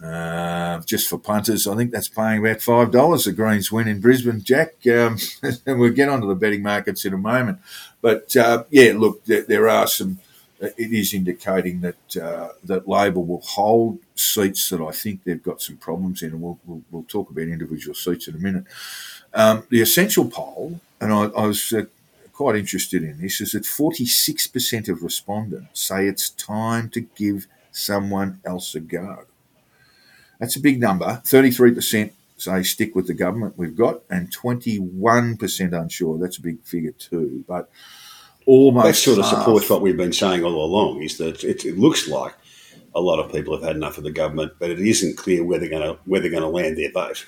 Uh, 0.02 0.80
just 0.82 1.08
for 1.08 1.18
punters, 1.18 1.66
I 1.66 1.76
think 1.76 1.90
that's 1.90 2.08
paying 2.08 2.40
about 2.40 2.60
five 2.60 2.90
dollars. 2.90 3.24
The 3.24 3.32
Greens 3.32 3.72
win 3.72 3.88
in 3.88 4.00
Brisbane, 4.00 4.42
Jack. 4.42 4.74
Um, 4.86 5.18
and 5.66 5.78
we'll 5.78 5.92
get 5.92 6.08
onto 6.08 6.28
the 6.28 6.34
betting 6.34 6.62
markets 6.62 7.04
in 7.04 7.14
a 7.14 7.18
moment. 7.18 7.58
But 8.00 8.36
uh, 8.36 8.64
yeah, 8.70 8.92
look, 8.96 9.24
there, 9.24 9.42
there 9.42 9.68
are 9.68 9.86
some. 9.86 10.18
It 10.60 10.92
is 10.92 11.14
indicating 11.14 11.82
that 11.82 12.16
uh, 12.16 12.48
that 12.64 12.88
Labor 12.88 13.20
will 13.20 13.42
hold 13.42 14.00
seats 14.16 14.70
that 14.70 14.80
I 14.80 14.90
think 14.90 15.22
they've 15.22 15.42
got 15.42 15.62
some 15.62 15.76
problems 15.76 16.22
in, 16.22 16.30
and 16.30 16.42
we'll 16.42 16.58
we'll, 16.66 16.82
we'll 16.90 17.04
talk 17.04 17.30
about 17.30 17.42
individual 17.42 17.94
seats 17.94 18.28
in 18.28 18.34
a 18.34 18.38
minute. 18.38 18.64
Um, 19.34 19.64
the 19.70 19.80
essential 19.80 20.24
poll 20.28 20.80
and 21.00 21.12
I, 21.12 21.24
I 21.24 21.46
was 21.46 21.72
uh, 21.72 21.84
quite 22.32 22.56
interested 22.56 23.02
in 23.02 23.20
this, 23.20 23.40
is 23.40 23.52
that 23.52 23.64
46% 23.64 24.88
of 24.88 25.02
respondents 25.02 25.80
say 25.80 26.06
it's 26.06 26.30
time 26.30 26.88
to 26.90 27.00
give 27.00 27.46
someone 27.72 28.40
else 28.44 28.74
a 28.74 28.80
go. 28.80 29.24
That's 30.38 30.56
a 30.56 30.60
big 30.60 30.80
number. 30.80 31.20
33% 31.24 32.12
say 32.36 32.62
stick 32.62 32.94
with 32.94 33.06
the 33.06 33.14
government 33.14 33.54
we've 33.56 33.76
got, 33.76 34.02
and 34.10 34.34
21% 34.34 35.72
unsure. 35.72 36.18
That's 36.18 36.38
a 36.38 36.42
big 36.42 36.62
figure 36.62 36.92
too. 36.92 37.44
But 37.46 37.70
almost 38.46 38.86
that 38.86 38.94
sort 38.94 39.18
of 39.18 39.24
half. 39.24 39.38
supports 39.38 39.68
what 39.68 39.82
we've 39.82 39.96
been 39.96 40.12
saying 40.12 40.44
all 40.44 40.64
along. 40.64 41.02
Is 41.02 41.18
that 41.18 41.44
it, 41.44 41.64
it, 41.64 41.78
looks 41.78 42.08
like 42.08 42.34
a 42.94 43.00
lot 43.00 43.18
of 43.18 43.32
people 43.32 43.54
have 43.54 43.64
had 43.64 43.76
enough 43.76 43.98
of 43.98 44.04
the 44.04 44.10
government, 44.10 44.52
but 44.58 44.70
it 44.70 44.80
isn't 44.80 45.16
clear 45.16 45.44
where 45.44 45.58
they're 45.58 45.68
going 45.68 45.82
to 45.82 45.98
where 46.04 46.20
they're 46.20 46.30
going 46.30 46.42
to 46.42 46.48
land 46.48 46.78
their 46.78 46.92
vote. 46.92 47.26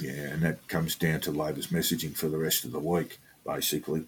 Yeah, 0.00 0.12
and 0.12 0.42
that 0.42 0.66
comes 0.68 0.96
down 0.96 1.20
to 1.20 1.30
Labor's 1.30 1.68
messaging 1.68 2.16
for 2.16 2.28
the 2.28 2.38
rest 2.38 2.64
of 2.64 2.72
the 2.72 2.80
week, 2.80 3.18
basically. 3.46 4.04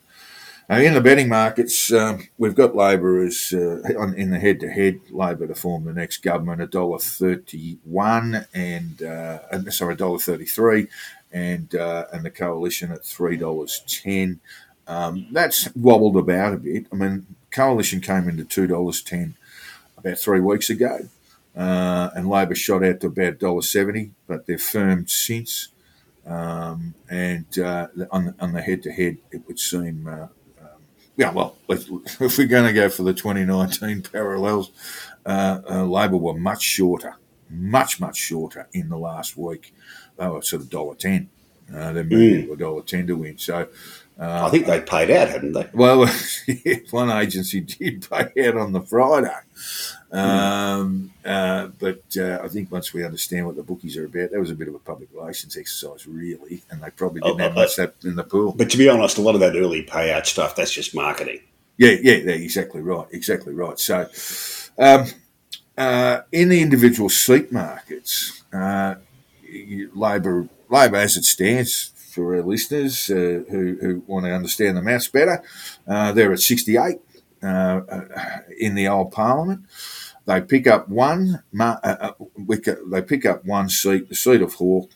Now, 0.67 0.79
in 0.79 0.95
the 0.95 1.03
betting 1.03 1.29
markets, 1.29 1.93
um, 1.93 2.27
we've 2.39 2.55
got 2.55 2.75
Labor 2.75 3.23
as 3.23 3.53
uh, 3.53 3.83
on, 3.99 4.15
in 4.15 4.31
the 4.31 4.39
head-to-head. 4.39 5.01
Labor 5.11 5.47
to 5.47 5.55
form 5.55 5.85
the 5.85 5.93
next 5.93 6.23
government, 6.23 6.63
a 6.63 6.67
dollar 6.67 6.99
thirty-one, 6.99 8.47
and 8.55 9.03
uh, 9.03 9.71
sorry, 9.71 9.93
a 9.93 9.97
dollar 9.97 10.19
thirty-three, 10.19 10.89
and 11.31 11.75
uh, 11.75 12.07
and 12.15 12.25
the 12.25 12.31
coalition 12.31 12.93
at 12.93 13.05
three 13.05 13.37
dollars 13.37 13.83
ten. 13.87 14.41
Um, 14.87 15.27
that's 15.33 15.69
wobbled 15.75 16.17
about 16.17 16.55
a 16.55 16.57
bit. 16.57 16.87
I 16.91 16.97
mean, 16.97 17.27
coalition 17.51 18.01
came 18.01 18.27
into 18.27 18.45
two 18.45 18.67
dollars 18.67 19.03
ten 19.03 19.35
about 19.99 20.19
three 20.19 20.41
weeks 20.41 20.71
ago, 20.71 21.09
uh, 21.55 22.09
and 22.17 22.27
Labor 22.27 22.55
shot 22.55 22.83
out 22.83 23.01
to 23.01 23.09
about 23.09 23.39
dollar 23.39 23.63
seventy, 23.63 24.13
but 24.27 24.47
they've 24.47 24.61
firmed 24.61 25.11
since. 25.11 25.69
Um, 26.27 26.95
and 27.11 27.59
uh, 27.59 27.89
on, 28.11 28.35
on 28.41 28.55
the 28.55 28.63
head-to-head, 28.63 29.19
it 29.31 29.43
would 29.47 29.59
seem 29.59 30.07
uh, 30.09 30.29
yeah, 31.17 31.33
well, 31.33 31.57
if 31.69 32.39
we're 32.39 32.47
going 32.47 32.67
to 32.67 32.73
go 32.73 32.89
for 32.89 33.03
the 33.03 33.15
2019 33.15 34.03
parallels, 34.03 34.73
uh, 35.25 35.61
uh, 35.71 35.85
Labor 35.85 36.17
were 36.17 36.35
much 36.35 36.63
shorter, 36.63 37.17
much 37.49 38.01
much 38.01 38.17
shorter 38.17 38.69
in 38.73 38.89
the 38.89 38.99
last 38.99 39.37
week. 39.37 39.73
They 40.19 40.29
were 40.29 40.43
sort 40.43 40.63
of 40.63 40.71
dollar 40.71 40.95
ten. 40.95 41.31
Uh, 41.73 41.93
they 41.93 42.03
moved 42.03 42.49
mm. 42.49 42.53
a 42.53 42.57
dollar 42.57 42.83
ten 42.83 43.07
to 43.07 43.17
win. 43.17 43.39
So 43.39 43.69
uh, 44.19 44.47
I 44.47 44.51
think 44.51 44.67
they 44.67 44.81
paid 44.81 45.11
out, 45.11 45.29
hadn't 45.29 45.53
they? 45.53 45.69
Well, 45.73 46.07
one 46.91 47.11
agency 47.11 47.61
did 47.61 48.09
pay 48.11 48.49
out 48.49 48.57
on 48.57 48.73
the 48.73 48.81
Friday. 48.81 49.35
Um, 50.13 51.13
uh, 51.25 51.69
but 51.81 52.03
uh, 52.17 52.39
I 52.43 52.49
think 52.49 52.71
once 52.71 52.93
we 52.93 53.05
understand 53.05 53.47
what 53.47 53.57
the 53.57 53.65
bookies 53.65 53.97
are 53.97 54.05
about, 54.05 54.31
that 54.31 54.39
was 54.39 54.53
a 54.53 54.55
bit 54.55 54.69
of 54.69 54.75
a 54.77 54.79
public 54.79 55.09
relations 55.13 55.57
exercise, 55.57 56.07
really, 56.07 56.63
and 56.71 56.81
they 56.81 56.91
probably 56.91 57.23
didn't 57.23 57.41
oh, 57.41 57.45
have 57.45 57.55
much 57.55 57.75
that 57.77 57.95
in 58.05 58.15
the 58.15 58.23
pool. 58.23 58.53
But 58.53 58.71
to 58.71 58.79
be 58.79 58.89
honest, 58.89 59.19
a 59.19 59.23
lot 59.23 59.35
of 59.35 59.41
that 59.41 59.57
early 59.57 59.85
payout 59.85 60.27
stuff, 60.27 60.55
that's 60.55 60.73
just 60.73 60.95
marketing. 60.95 61.41
Yeah, 61.77 61.97
yeah, 62.01 62.15
yeah 62.19 62.33
exactly 62.35 62.83
right, 62.83 63.07
exactly 63.11 63.53
right. 63.53 63.79
So, 63.81 64.09
um, 64.79 65.07
uh, 65.77 66.21
in 66.31 66.51
the 66.51 66.63
individual 66.63 67.09
seat 67.09 67.51
markets, 67.51 68.45
uh, 68.53 68.95
Labor, 69.93 70.49
Labor 70.69 70.97
as 70.97 71.17
it 71.17 71.25
stands, 71.25 71.93
for 72.15 72.37
our 72.37 72.43
listeners 72.43 73.11
uh, 73.11 73.43
who, 73.51 73.77
who 73.81 74.03
want 74.07 74.25
to 74.25 74.33
understand 74.33 74.77
the 74.77 74.83
maths 74.83 75.09
better, 75.09 75.43
uh, 75.87 76.13
they're 76.13 76.33
at 76.33 76.39
68 76.39 77.01
uh, 77.43 77.47
uh 77.47 78.39
in 78.59 78.75
the 78.75 78.87
old 78.89 79.11
Parliament. 79.11 79.65
They 80.27 80.41
pick 80.41 80.67
up 80.67 80.89
one. 80.89 81.43
Uh, 81.59 81.77
uh, 81.83 82.13
they 82.87 83.03
pick 83.03 83.27
up 83.27 83.45
one 83.45 83.69
seat, 83.69 84.09
the 84.09 84.15
seat 84.15 84.41
of 84.41 84.55
Hawke, 84.55 84.91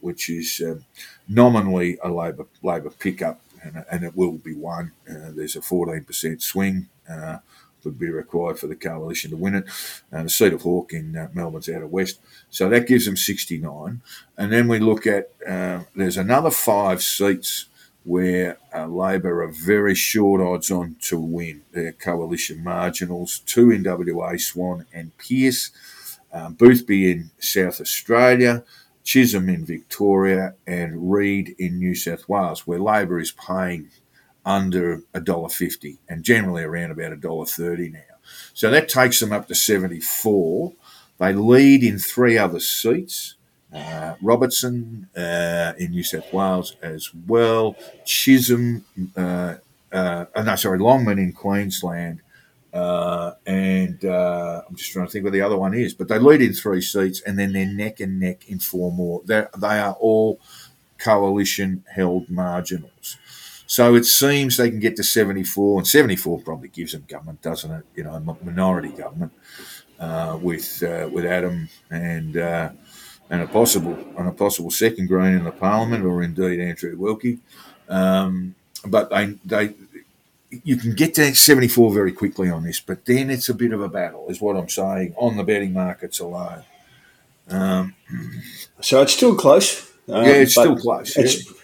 which 0.00 0.28
is 0.28 0.60
um, 0.64 0.84
nominally 1.28 1.98
a 2.02 2.08
Labor 2.08 2.46
Labor 2.62 2.90
pickup, 2.90 3.40
and, 3.62 3.84
and 3.90 4.02
it 4.02 4.16
will 4.16 4.38
be 4.38 4.54
one. 4.54 4.92
There's 5.06 5.54
a 5.54 5.60
14% 5.60 6.42
swing 6.42 6.88
would 7.86 7.98
be 7.98 8.10
required 8.10 8.58
for 8.58 8.66
the 8.66 8.76
coalition 8.76 9.30
to 9.30 9.36
win 9.38 9.54
it. 9.54 9.64
And 10.12 10.26
the 10.26 10.30
seat 10.30 10.52
of 10.52 10.62
Hawke 10.62 10.92
in 10.92 11.16
uh, 11.16 11.28
Melbourne's 11.32 11.70
out 11.70 11.82
of 11.82 11.90
west, 11.90 12.20
so 12.50 12.68
that 12.68 12.86
gives 12.86 13.06
them 13.06 13.16
69. 13.16 14.02
And 14.36 14.52
then 14.52 14.68
we 14.68 14.78
look 14.78 15.06
at 15.06 15.30
there's 15.94 16.18
another 16.18 16.50
five 16.50 17.02
seats 17.02 17.66
where 18.06 18.56
uh, 18.72 18.86
Labor 18.86 19.42
are 19.42 19.48
very 19.48 19.94
short 19.94 20.40
odds 20.40 20.70
on 20.70 20.94
to 21.00 21.18
win. 21.18 21.62
Their 21.72 21.90
coalition 21.90 22.62
marginals, 22.62 23.40
two 23.40 23.72
in 23.72 23.82
WA, 23.82 24.36
Swan 24.36 24.86
and 24.92 25.10
Pearce, 25.18 25.72
um, 26.32 26.54
Boothby 26.54 27.10
in 27.10 27.30
South 27.40 27.80
Australia, 27.80 28.62
Chisholm 29.02 29.48
in 29.48 29.64
Victoria, 29.64 30.54
and 30.66 31.10
Reid 31.10 31.56
in 31.58 31.78
New 31.78 31.96
South 31.96 32.28
Wales, 32.28 32.64
where 32.64 32.78
Labor 32.78 33.18
is 33.18 33.32
paying 33.32 33.90
under 34.46 35.02
a 35.12 35.20
dollar 35.20 35.50
fifty 35.50 35.98
and 36.08 36.22
generally 36.22 36.62
around 36.62 36.92
about 36.92 37.12
a 37.12 37.16
dollar 37.16 37.44
thirty 37.44 37.90
now. 37.90 38.00
So 38.54 38.70
that 38.70 38.88
takes 38.88 39.20
them 39.20 39.32
up 39.32 39.48
to 39.48 39.54
seventy 39.54 40.00
four. 40.00 40.72
They 41.18 41.34
lead 41.34 41.82
in 41.82 41.98
three 41.98 42.38
other 42.38 42.60
seats 42.60 43.36
uh, 43.76 44.14
Robertson 44.22 45.08
uh, 45.16 45.72
in 45.78 45.90
New 45.90 46.02
South 46.02 46.32
Wales 46.32 46.76
as 46.82 47.10
well, 47.26 47.76
Chisholm, 48.04 48.84
uh, 49.16 49.56
uh 49.92 50.24
no, 50.36 50.56
sorry, 50.56 50.78
Longman 50.78 51.18
in 51.18 51.32
Queensland, 51.32 52.20
uh, 52.72 53.32
and 53.44 54.04
uh, 54.04 54.62
I'm 54.68 54.76
just 54.76 54.92
trying 54.92 55.06
to 55.06 55.12
think 55.12 55.24
where 55.24 55.32
the 55.32 55.42
other 55.42 55.56
one 55.56 55.74
is, 55.74 55.94
but 55.94 56.08
they 56.08 56.18
lead 56.18 56.42
in 56.42 56.52
three 56.52 56.80
seats, 56.80 57.20
and 57.20 57.38
then 57.38 57.52
they're 57.52 57.66
neck 57.66 58.00
and 58.00 58.20
neck 58.20 58.48
in 58.48 58.58
four 58.60 58.92
more. 58.92 59.22
They're, 59.24 59.50
they 59.58 59.78
are 59.78 59.94
all 59.94 60.40
coalition 60.98 61.84
held 61.94 62.30
marginals. 62.30 63.18
So 63.66 63.94
it 63.96 64.04
seems 64.04 64.56
they 64.56 64.70
can 64.70 64.80
get 64.80 64.96
to 64.96 65.02
74, 65.02 65.80
and 65.80 65.86
74 65.86 66.40
probably 66.40 66.68
gives 66.68 66.92
them 66.92 67.04
government, 67.08 67.42
doesn't 67.42 67.70
it? 67.70 67.84
You 67.96 68.04
know, 68.04 68.38
minority 68.42 68.90
government 68.90 69.32
with 70.40 70.82
with 71.12 71.24
Adam 71.24 71.68
and 71.90 72.36
and 72.36 73.42
a 73.42 73.46
possible 73.46 73.96
and 74.16 74.28
a 74.28 74.32
possible 74.32 74.70
second 74.70 75.08
Green 75.08 75.34
in 75.34 75.44
the 75.44 75.50
Parliament, 75.52 76.04
or 76.04 76.22
indeed 76.22 76.60
Andrew 76.60 76.96
Wilkie. 76.96 77.38
Um, 77.88 78.54
but 78.84 79.10
they 79.10 79.34
they 79.44 79.74
you 80.62 80.76
can 80.76 80.94
get 80.94 81.14
to 81.14 81.34
74 81.34 81.92
very 81.92 82.12
quickly 82.12 82.50
on 82.50 82.62
this, 82.62 82.80
but 82.80 83.04
then 83.04 83.30
it's 83.30 83.48
a 83.48 83.54
bit 83.54 83.72
of 83.72 83.82
a 83.82 83.88
battle, 83.88 84.26
is 84.28 84.40
what 84.40 84.56
I'm 84.56 84.68
saying 84.68 85.14
on 85.16 85.36
the 85.36 85.42
betting 85.44 85.72
markets 85.72 86.20
alone. 86.20 86.62
Um, 87.48 87.94
so 88.80 89.02
it's 89.02 89.12
still 89.12 89.34
close. 89.34 89.90
Um, 90.08 90.24
yeah, 90.24 90.32
it's 90.34 90.52
still 90.52 90.76
close. 90.76 91.16
It's, 91.16 91.46
yeah. 91.46 91.55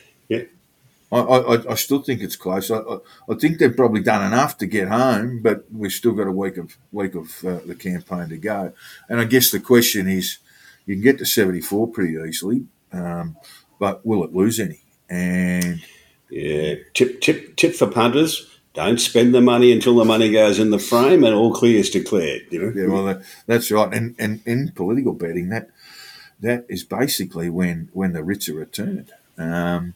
I, 1.13 1.19
I, 1.19 1.73
I, 1.73 1.75
still 1.75 2.01
think 2.01 2.23
it's 2.23 2.37
close. 2.37 2.71
I, 2.71 2.79
I, 2.79 2.99
I, 3.29 3.35
think 3.35 3.59
they've 3.59 3.77
probably 3.77 4.01
done 4.01 4.25
enough 4.25 4.57
to 4.59 4.67
get 4.67 4.89
home, 4.89 5.43
but 5.43 5.67
we've 5.71 5.93
still 5.93 6.13
got 6.13 6.27
a 6.27 6.33
week 6.33 6.57
of 6.57 6.79
week 6.91 7.15
of 7.15 7.45
uh, 7.45 7.61
the 7.67 7.75
campaign 7.75 8.31
to 8.31 8.39
go. 8.39 8.73
And 9.11 9.21
I 9.21 9.25
guess 9.25 9.51
the 9.51 9.61
question 9.61 10.09
is, 10.09 10.39
you 10.87 10.95
can 10.95 11.03
get 11.03 11.19
to 11.19 11.27
74 11.27 11.89
pretty 11.89 12.17
easily, 12.27 12.65
um, 12.93 13.37
but 13.79 14.05
will 14.07 14.25
it 14.25 14.35
lose 14.35 14.59
any? 14.59 14.81
And 15.11 15.85
yeah, 16.31 16.77
tip 16.95 17.21
tip 17.21 17.57
tip 17.57 17.75
for 17.75 17.89
punters: 17.89 18.49
don't 18.73 18.99
spend 18.99 19.35
the 19.35 19.43
money 19.43 19.71
until 19.71 19.97
the 19.97 20.07
money 20.07 20.33
goes 20.33 20.59
in 20.59 20.71
the 20.71 20.79
frame 20.79 21.25
and 21.25 21.35
all 21.35 21.53
clear 21.53 21.79
is 21.79 21.91
declared. 21.91 22.47
You 22.51 22.63
know. 22.63 22.73
Yeah, 22.75 22.89
well, 22.89 23.05
that, 23.05 23.23
that's 23.47 23.71
right. 23.71 23.93
And 23.93 24.17
and 24.19 24.41
in 24.47 24.73
political 24.75 25.13
betting, 25.13 25.51
that 25.51 25.69
that 26.41 26.65
is 26.71 26.85
basically 26.85 27.51
when 27.51 27.91
when 27.93 28.15
the 28.15 28.25
writs 28.25 28.49
are 28.49 28.55
returned. 28.55 29.13
Um, 29.37 29.95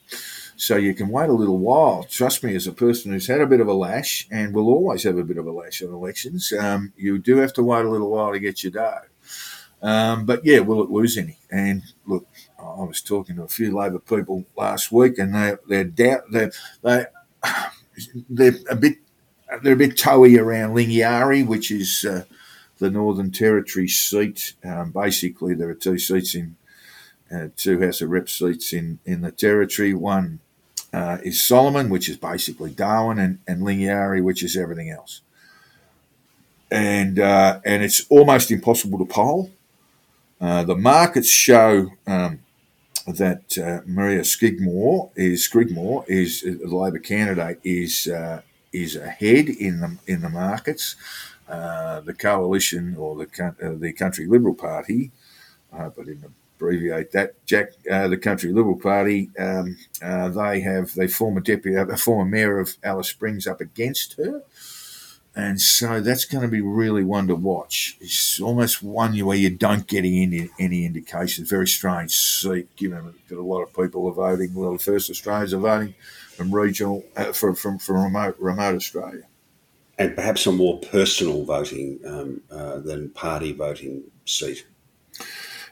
so 0.56 0.76
you 0.76 0.94
can 0.94 1.08
wait 1.08 1.28
a 1.28 1.34
little 1.34 1.58
while. 1.58 2.04
Trust 2.04 2.42
me, 2.42 2.54
as 2.56 2.66
a 2.66 2.72
person 2.72 3.12
who's 3.12 3.26
had 3.26 3.40
a 3.40 3.46
bit 3.46 3.60
of 3.60 3.68
a 3.68 3.74
lash 3.74 4.26
and 4.30 4.54
will 4.54 4.68
always 4.68 5.02
have 5.04 5.18
a 5.18 5.24
bit 5.24 5.36
of 5.36 5.46
a 5.46 5.52
lash 5.52 5.82
on 5.82 5.92
elections, 5.92 6.52
um, 6.58 6.92
you 6.96 7.18
do 7.18 7.36
have 7.36 7.52
to 7.54 7.62
wait 7.62 7.84
a 7.84 7.90
little 7.90 8.10
while 8.10 8.32
to 8.32 8.40
get 8.40 8.64
your 8.64 8.72
dough. 8.72 9.00
Um, 9.82 10.24
but 10.24 10.44
yeah, 10.44 10.60
will 10.60 10.82
it 10.82 10.90
lose 10.90 11.18
any? 11.18 11.38
And 11.50 11.82
look, 12.06 12.26
I 12.58 12.84
was 12.84 13.02
talking 13.02 13.36
to 13.36 13.42
a 13.42 13.48
few 13.48 13.76
Labor 13.76 13.98
people 13.98 14.46
last 14.56 14.90
week, 14.90 15.18
and 15.18 15.34
they 15.34 15.54
they're 15.68 15.84
doubt 15.84 16.22
they 16.32 16.50
they 16.82 17.06
they're 18.30 18.56
a 18.70 18.76
bit 18.76 18.96
they're 19.62 19.74
a 19.74 19.76
bit 19.76 19.98
toey 19.98 20.38
around 20.38 20.74
Lingiari, 20.74 21.46
which 21.46 21.70
is 21.70 22.04
uh, 22.04 22.24
the 22.78 22.90
Northern 22.90 23.30
Territory 23.30 23.88
seat. 23.88 24.54
Um, 24.64 24.90
basically, 24.92 25.54
there 25.54 25.68
are 25.68 25.74
two 25.74 25.98
seats 25.98 26.34
in 26.34 26.56
uh, 27.30 27.48
two 27.56 27.80
House 27.80 28.00
of 28.00 28.08
Reps 28.08 28.32
seats 28.32 28.72
in 28.72 28.98
in 29.04 29.20
the 29.20 29.32
territory. 29.32 29.92
One 29.92 30.40
uh, 30.92 31.18
is 31.22 31.42
Solomon, 31.42 31.90
which 31.90 32.08
is 32.08 32.16
basically 32.16 32.70
Darwin, 32.70 33.18
and 33.18 33.38
and 33.46 33.62
Lingiari, 33.62 34.22
which 34.22 34.42
is 34.42 34.56
everything 34.56 34.90
else. 34.90 35.20
And 36.70 37.18
uh, 37.18 37.60
and 37.64 37.82
it's 37.82 38.06
almost 38.08 38.50
impossible 38.50 38.98
to 38.98 39.06
poll 39.06 39.50
uh, 40.40 40.64
the 40.64 40.76
markets 40.76 41.30
show 41.30 41.90
um, 42.06 42.40
that 43.06 43.56
uh, 43.58 43.80
Maria 43.86 44.20
Skigmore 44.20 45.10
is 45.16 45.48
Skigmore 45.48 46.04
is 46.08 46.44
uh, 46.46 46.54
the 46.60 46.76
Labor 46.76 46.98
candidate 46.98 47.58
is 47.64 48.06
uh, 48.08 48.42
is 48.72 48.96
ahead 48.96 49.48
in 49.48 49.80
the 49.80 49.96
in 50.06 50.20
the 50.20 50.28
markets. 50.28 50.96
Uh, 51.48 52.00
the 52.00 52.12
coalition 52.12 52.96
or 52.98 53.16
the 53.16 53.76
the 53.80 53.92
Country 53.92 54.26
Liberal 54.26 54.54
Party, 54.54 55.12
but 55.70 56.08
in 56.08 56.20
the 56.20 56.30
abbreviate 56.56 57.12
that. 57.12 57.44
Jack, 57.46 57.72
uh, 57.90 58.08
the 58.08 58.16
Country 58.16 58.52
Liberal 58.52 58.78
Party, 58.78 59.30
um, 59.38 59.76
uh, 60.02 60.28
they 60.28 60.60
have 60.60 60.94
they 60.94 61.06
former 61.06 61.40
deputy, 61.40 61.76
a 61.76 61.96
former 61.96 62.28
mayor 62.28 62.58
of 62.58 62.76
Alice 62.82 63.08
Springs 63.08 63.46
up 63.46 63.60
against 63.60 64.14
her, 64.14 64.42
and 65.34 65.60
so 65.60 66.00
that's 66.00 66.24
going 66.24 66.42
to 66.42 66.48
be 66.48 66.60
really 66.60 67.04
one 67.04 67.26
to 67.28 67.34
watch. 67.34 67.96
It's 68.00 68.40
almost 68.40 68.82
one 68.82 69.16
where 69.18 69.36
you 69.36 69.50
don't 69.50 69.86
get 69.86 70.00
any 70.00 70.50
any 70.58 70.84
indication. 70.84 71.44
Very 71.44 71.68
strange 71.68 72.12
seat, 72.16 72.74
given 72.76 73.14
that 73.28 73.38
a 73.38 73.42
lot 73.42 73.62
of 73.62 73.74
people 73.74 74.06
are 74.08 74.12
voting. 74.12 74.54
Well, 74.54 74.72
the 74.72 74.78
first 74.78 75.10
Australians 75.10 75.54
are 75.54 75.58
voting 75.58 75.94
from 76.36 76.54
regional 76.54 77.04
uh, 77.16 77.32
from, 77.32 77.54
from 77.54 77.78
from 77.78 78.02
remote 78.02 78.36
remote 78.38 78.76
Australia, 78.76 79.24
and 79.98 80.14
perhaps 80.14 80.46
a 80.46 80.52
more 80.52 80.80
personal 80.80 81.44
voting 81.44 82.00
um, 82.06 82.40
uh, 82.50 82.78
than 82.78 83.10
party 83.10 83.52
voting 83.52 84.04
seat. 84.24 84.66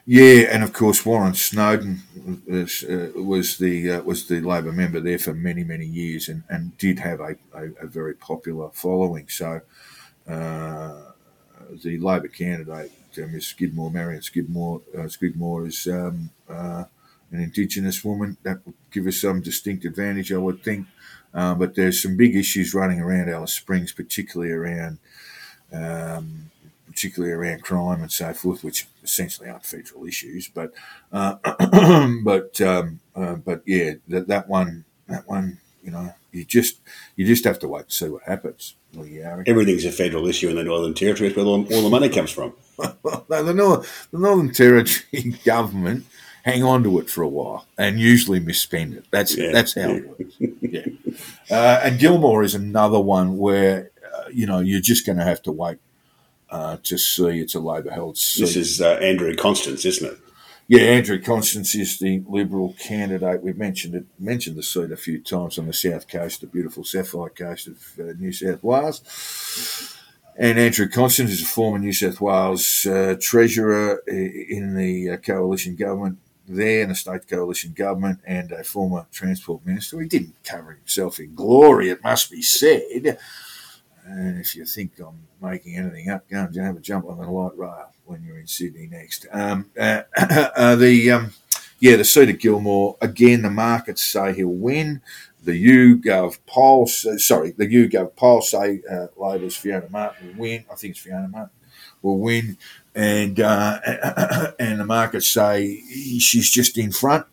Yeah, 0.07 0.53
and 0.53 0.63
of 0.63 0.71
course 0.71 1.03
Warren 1.05 1.33
Snowden 1.33 2.03
was, 2.47 2.83
uh, 2.83 3.09
was 3.15 3.57
the 3.57 3.89
uh, 3.91 4.01
was 4.03 4.27
the 4.27 4.39
Labor 4.39 4.71
member 4.71 4.99
there 4.99 5.17
for 5.17 5.33
many 5.33 5.63
many 5.63 5.85
years, 5.87 6.29
and, 6.29 6.43
and 6.47 6.77
did 6.77 6.99
have 6.99 7.19
a, 7.19 7.35
a, 7.53 7.63
a 7.81 7.87
very 7.87 8.13
popular 8.13 8.69
following. 8.71 9.27
So 9.29 9.61
uh, 10.27 11.01
the 11.83 11.97
Labor 11.99 12.27
candidate, 12.27 12.91
uh, 13.17 13.27
Miss 13.27 13.47
Skidmore, 13.47 13.91
Marion 13.91 14.21
Skidmore, 14.21 14.81
uh, 14.97 15.07
Skidmore 15.07 15.67
is 15.67 15.87
um, 15.87 16.29
uh, 16.49 16.85
an 17.31 17.41
Indigenous 17.41 18.03
woman. 18.05 18.37
That 18.43 18.65
would 18.65 18.75
give 18.91 19.07
us 19.07 19.21
some 19.21 19.41
distinct 19.41 19.85
advantage, 19.85 20.31
I 20.31 20.37
would 20.37 20.63
think. 20.63 20.87
but 21.33 21.75
there's 21.75 22.01
some 22.03 22.15
big 22.17 22.35
issues 22.35 22.75
running 22.75 23.01
around 23.01 23.29
Alice 23.29 23.53
Springs, 23.53 23.91
particularly 23.91 24.51
around. 24.53 24.99
Um, 25.73 26.51
particularly 26.95 27.33
around 27.33 27.61
crime 27.61 28.01
and 28.01 28.11
so 28.11 28.33
forth, 28.33 28.63
which 28.63 28.87
essentially 29.03 29.49
aren't 29.49 29.65
federal 29.65 30.05
issues. 30.05 30.47
But 30.47 30.71
uh, 31.11 31.35
but 32.23 32.59
um, 32.61 33.01
uh, 33.15 33.35
but 33.35 33.61
yeah, 33.65 33.95
that, 34.07 34.27
that 34.29 34.47
one 34.47 34.85
that 35.07 35.27
one 35.27 35.59
you 35.83 35.91
know 35.91 36.13
you 36.31 36.45
just 36.45 36.79
you 37.17 37.25
just 37.25 37.43
have 37.43 37.59
to 37.59 37.67
wait 37.67 37.83
and 37.83 37.91
see 37.91 38.07
what 38.07 38.23
happens. 38.23 38.75
Everything's 39.45 39.83
a 39.83 39.91
federal 39.91 40.25
issue 40.27 40.49
in 40.49 40.55
the 40.55 40.63
Northern 40.63 40.93
Territory. 40.93 41.29
That's 41.29 41.37
where 41.37 41.45
all, 41.45 41.73
all 41.73 41.81
the 41.81 41.89
money 41.89 42.07
comes 42.07 42.31
from. 42.31 42.53
no, 43.29 43.43
the, 43.43 43.53
North, 43.53 44.07
the 44.11 44.19
Northern 44.19 44.53
Territory 44.53 45.35
government 45.45 46.05
hang 46.43 46.63
on 46.63 46.81
to 46.83 46.99
it 46.99 47.09
for 47.09 47.23
a 47.23 47.27
while 47.27 47.65
and 47.77 47.99
usually 47.99 48.39
misspend 48.39 48.95
it. 48.95 49.05
That's 49.11 49.35
yeah. 49.35 49.51
that's 49.51 49.75
how 49.75 49.89
it 49.89 50.07
works. 50.07 50.35
yeah. 50.61 50.85
Uh, 51.51 51.81
and 51.83 51.99
Gilmore 51.99 52.43
is 52.43 52.55
another 52.55 52.99
one 53.01 53.37
where 53.37 53.91
uh, 54.15 54.29
you 54.31 54.45
know 54.45 54.59
you're 54.59 54.79
just 54.79 55.05
going 55.05 55.17
to 55.17 55.25
have 55.25 55.41
to 55.41 55.51
wait 55.51 55.79
uh, 56.49 56.77
to 56.83 56.97
see 56.97 57.39
it's 57.39 57.55
a 57.55 57.59
Labor 57.59 57.91
held 57.91 58.17
seat. 58.17 58.41
This 58.41 58.55
is 58.55 58.81
uh, 58.81 58.93
Andrew 59.01 59.35
Constance, 59.35 59.85
isn't 59.85 60.11
it? 60.13 60.19
Yeah, 60.67 60.81
Andrew 60.81 61.21
Constance 61.21 61.75
is 61.75 61.99
the 61.99 62.23
Liberal 62.27 62.75
candidate. 62.79 63.43
We've 63.43 63.57
mentioned 63.57 63.93
it, 63.93 64.05
mentioned 64.17 64.55
the 64.55 64.63
seat 64.63 64.91
a 64.91 64.97
few 64.97 65.21
times 65.21 65.59
on 65.59 65.67
the 65.67 65.73
south 65.73 66.07
coast, 66.07 66.41
the 66.41 66.47
beautiful 66.47 66.83
sapphire 66.83 67.29
coast 67.29 67.67
of 67.67 67.77
uh, 67.99 68.13
New 68.17 68.31
South 68.31 68.63
Wales. 68.63 69.95
And 70.37 70.57
Andrew 70.57 70.89
Constance 70.89 71.31
is 71.31 71.43
a 71.43 71.45
former 71.45 71.77
New 71.77 71.93
South 71.93 72.19
Wales 72.19 72.85
uh, 72.85 73.15
treasurer 73.21 73.97
in 74.07 74.75
the 74.75 75.11
uh, 75.11 75.17
coalition 75.17 75.75
government 75.75 76.17
there, 76.47 76.81
in 76.81 76.89
the 76.89 76.95
state 76.95 77.27
coalition 77.27 77.73
government, 77.73 78.19
and 78.25 78.51
a 78.51 78.63
former 78.63 79.05
transport 79.11 79.65
minister. 79.65 80.01
He 80.01 80.07
didn't 80.07 80.35
cover 80.43 80.73
himself 80.73 81.19
in 81.19 81.35
glory, 81.35 81.89
it 81.89 82.03
must 82.03 82.31
be 82.31 82.41
said. 82.41 83.17
And 84.05 84.39
if 84.39 84.55
you 84.55 84.65
think 84.65 84.99
I'm 84.99 85.27
making 85.41 85.77
anything 85.77 86.09
up, 86.09 86.29
go 86.29 86.41
and 86.41 86.55
have 86.55 86.77
a 86.77 86.79
jump 86.79 87.05
on 87.07 87.17
the 87.17 87.29
light 87.29 87.57
rail 87.57 87.91
when 88.05 88.23
you're 88.23 88.37
in 88.37 88.47
Sydney 88.47 88.87
next. 88.87 89.25
Um, 89.31 89.71
uh, 89.79 90.03
uh, 90.17 90.75
the 90.75 91.11
um, 91.11 91.31
yeah, 91.79 91.95
the 91.95 92.05
seat 92.05 92.29
of 92.29 92.39
Gilmore 92.39 92.97
again. 93.01 93.41
The 93.41 93.49
markets 93.49 94.03
say 94.05 94.33
he'll 94.33 94.49
win. 94.49 95.01
The 95.43 95.53
YouGov 95.53 96.39
polls, 96.47 97.05
uh, 97.05 97.17
sorry, 97.17 97.51
the 97.51 97.67
YouGov 97.67 98.15
polls 98.15 98.51
say 98.51 98.81
uh, 98.89 99.07
Labor's 99.15 99.55
Fiona 99.55 99.87
Martin 99.89 100.29
will 100.29 100.41
win. 100.41 100.65
I 100.71 100.75
think 100.75 100.91
it's 100.91 100.99
Fiona 100.99 101.27
Martin 101.27 101.51
will 102.01 102.19
win, 102.19 102.57
and 102.93 103.39
uh, 103.39 103.79
and 104.59 104.79
the 104.79 104.85
markets 104.85 105.29
say 105.29 105.81
she's 106.19 106.49
just 106.49 106.77
in 106.77 106.91
front. 106.91 107.25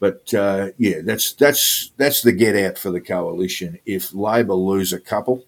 But 0.00 0.32
uh, 0.34 0.68
yeah, 0.78 1.00
that's 1.02 1.32
that's 1.32 1.92
that's 1.96 2.22
the 2.22 2.32
get 2.32 2.56
out 2.56 2.78
for 2.78 2.90
the 2.90 3.00
coalition. 3.00 3.78
If 3.86 4.12
Labor 4.12 4.54
lose 4.54 4.92
a 4.92 5.00
couple, 5.00 5.44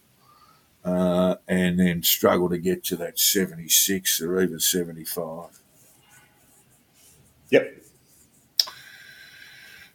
uh, 0.89 1.37
and 1.47 1.79
then 1.79 2.03
struggle 2.03 2.49
to 2.49 2.59
get 2.59 2.83
to 2.83 2.97
that 2.97 3.19
76 3.19 4.23
or 4.23 4.41
even 4.41 4.59
75. 4.59 5.61
Yep. 7.51 7.83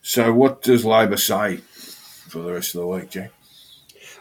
So, 0.02 0.34
what 0.34 0.62
does 0.62 0.86
Labor 0.86 1.18
say 1.18 1.58
for 2.28 2.40
the 2.40 2.54
rest 2.54 2.76
of 2.76 2.82
the 2.82 2.88
week, 2.88 3.10
Jack? 3.10 3.32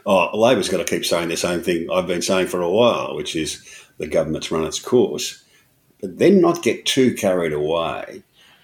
Oh, 0.06 0.36
Labor's 0.36 0.68
got 0.68 0.78
to 0.78 0.84
keep 0.84 1.04
saying 1.04 1.28
the 1.28 1.36
same 1.36 1.60
thing 1.60 1.88
I've 1.92 2.06
been 2.06 2.22
saying 2.22 2.46
for 2.46 2.62
a 2.62 2.70
while, 2.70 3.14
which 3.14 3.36
is 3.36 3.62
the 3.98 4.06
government's 4.06 4.50
run 4.50 4.64
its 4.64 4.80
course, 4.80 5.42
but 6.00 6.18
then 6.18 6.40
not 6.40 6.62
get 6.62 6.86
too 6.86 7.14
carried 7.14 7.52
away 7.52 8.22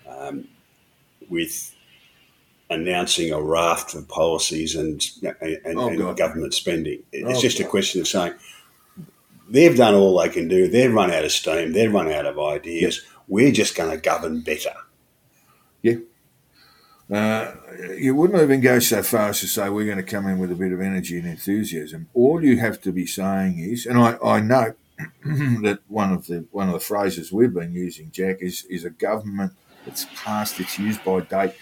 um, 0.08 0.48
with 1.28 1.74
announcing 2.70 3.32
a 3.32 3.40
raft 3.40 3.94
of 3.94 4.06
policies 4.08 4.74
and 4.74 5.04
and, 5.40 5.78
oh, 5.78 5.88
and 5.88 6.16
government 6.16 6.54
spending. 6.54 7.02
It's 7.12 7.38
oh, 7.38 7.40
just 7.40 7.58
God. 7.58 7.66
a 7.66 7.70
question 7.70 8.00
of 8.00 8.08
saying 8.08 8.34
they've 9.48 9.76
done 9.76 9.94
all 9.94 10.18
they 10.18 10.28
can 10.28 10.48
do. 10.48 10.68
They've 10.68 10.92
run 10.92 11.10
out 11.10 11.24
of 11.24 11.32
steam. 11.32 11.72
They've 11.72 11.92
run 11.92 12.10
out 12.12 12.26
of 12.26 12.38
ideas. 12.38 13.02
We're 13.26 13.52
just 13.52 13.76
going 13.76 13.90
to 13.90 13.96
govern 13.96 14.40
better. 14.40 14.74
Yeah. 15.82 15.96
Uh, 17.10 17.54
you 17.96 18.14
wouldn't 18.14 18.42
even 18.42 18.60
go 18.60 18.78
so 18.78 19.02
far 19.02 19.30
as 19.30 19.40
to 19.40 19.46
say 19.46 19.70
we're 19.70 19.86
going 19.86 19.96
to 19.96 20.02
come 20.02 20.26
in 20.26 20.38
with 20.38 20.52
a 20.52 20.54
bit 20.54 20.72
of 20.72 20.80
energy 20.82 21.18
and 21.18 21.26
enthusiasm. 21.26 22.08
All 22.12 22.44
you 22.44 22.58
have 22.58 22.82
to 22.82 22.92
be 22.92 23.06
saying 23.06 23.58
is, 23.58 23.86
and 23.86 23.98
I, 23.98 24.18
I 24.22 24.40
know 24.40 24.74
that 25.24 25.78
one 25.88 26.12
of 26.12 26.26
the 26.26 26.46
one 26.50 26.66
of 26.66 26.74
the 26.74 26.80
phrases 26.80 27.32
we've 27.32 27.54
been 27.54 27.72
using, 27.72 28.10
Jack, 28.10 28.38
is 28.40 28.64
is 28.64 28.84
a 28.84 28.90
government 28.90 29.52
that's 29.86 30.06
past 30.14 30.60
its 30.60 30.78
use 30.78 30.98
by 30.98 31.20
date 31.20 31.54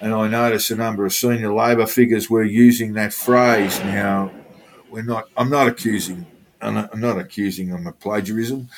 and 0.00 0.14
I 0.14 0.28
notice 0.28 0.70
a 0.70 0.76
number 0.76 1.04
of 1.04 1.12
senior 1.12 1.52
Labor 1.52 1.86
figures 1.86 2.30
were 2.30 2.44
using 2.44 2.92
that 2.94 3.12
phrase. 3.12 3.78
Now, 3.80 4.30
we're 4.90 5.02
not. 5.02 5.28
I'm 5.36 5.50
not 5.50 5.68
accusing. 5.68 6.26
I'm 6.60 6.74
not, 6.74 6.90
I'm 6.92 7.00
not 7.00 7.18
accusing 7.18 7.68
them 7.68 7.86
of 7.86 7.98
plagiarism, 8.00 8.68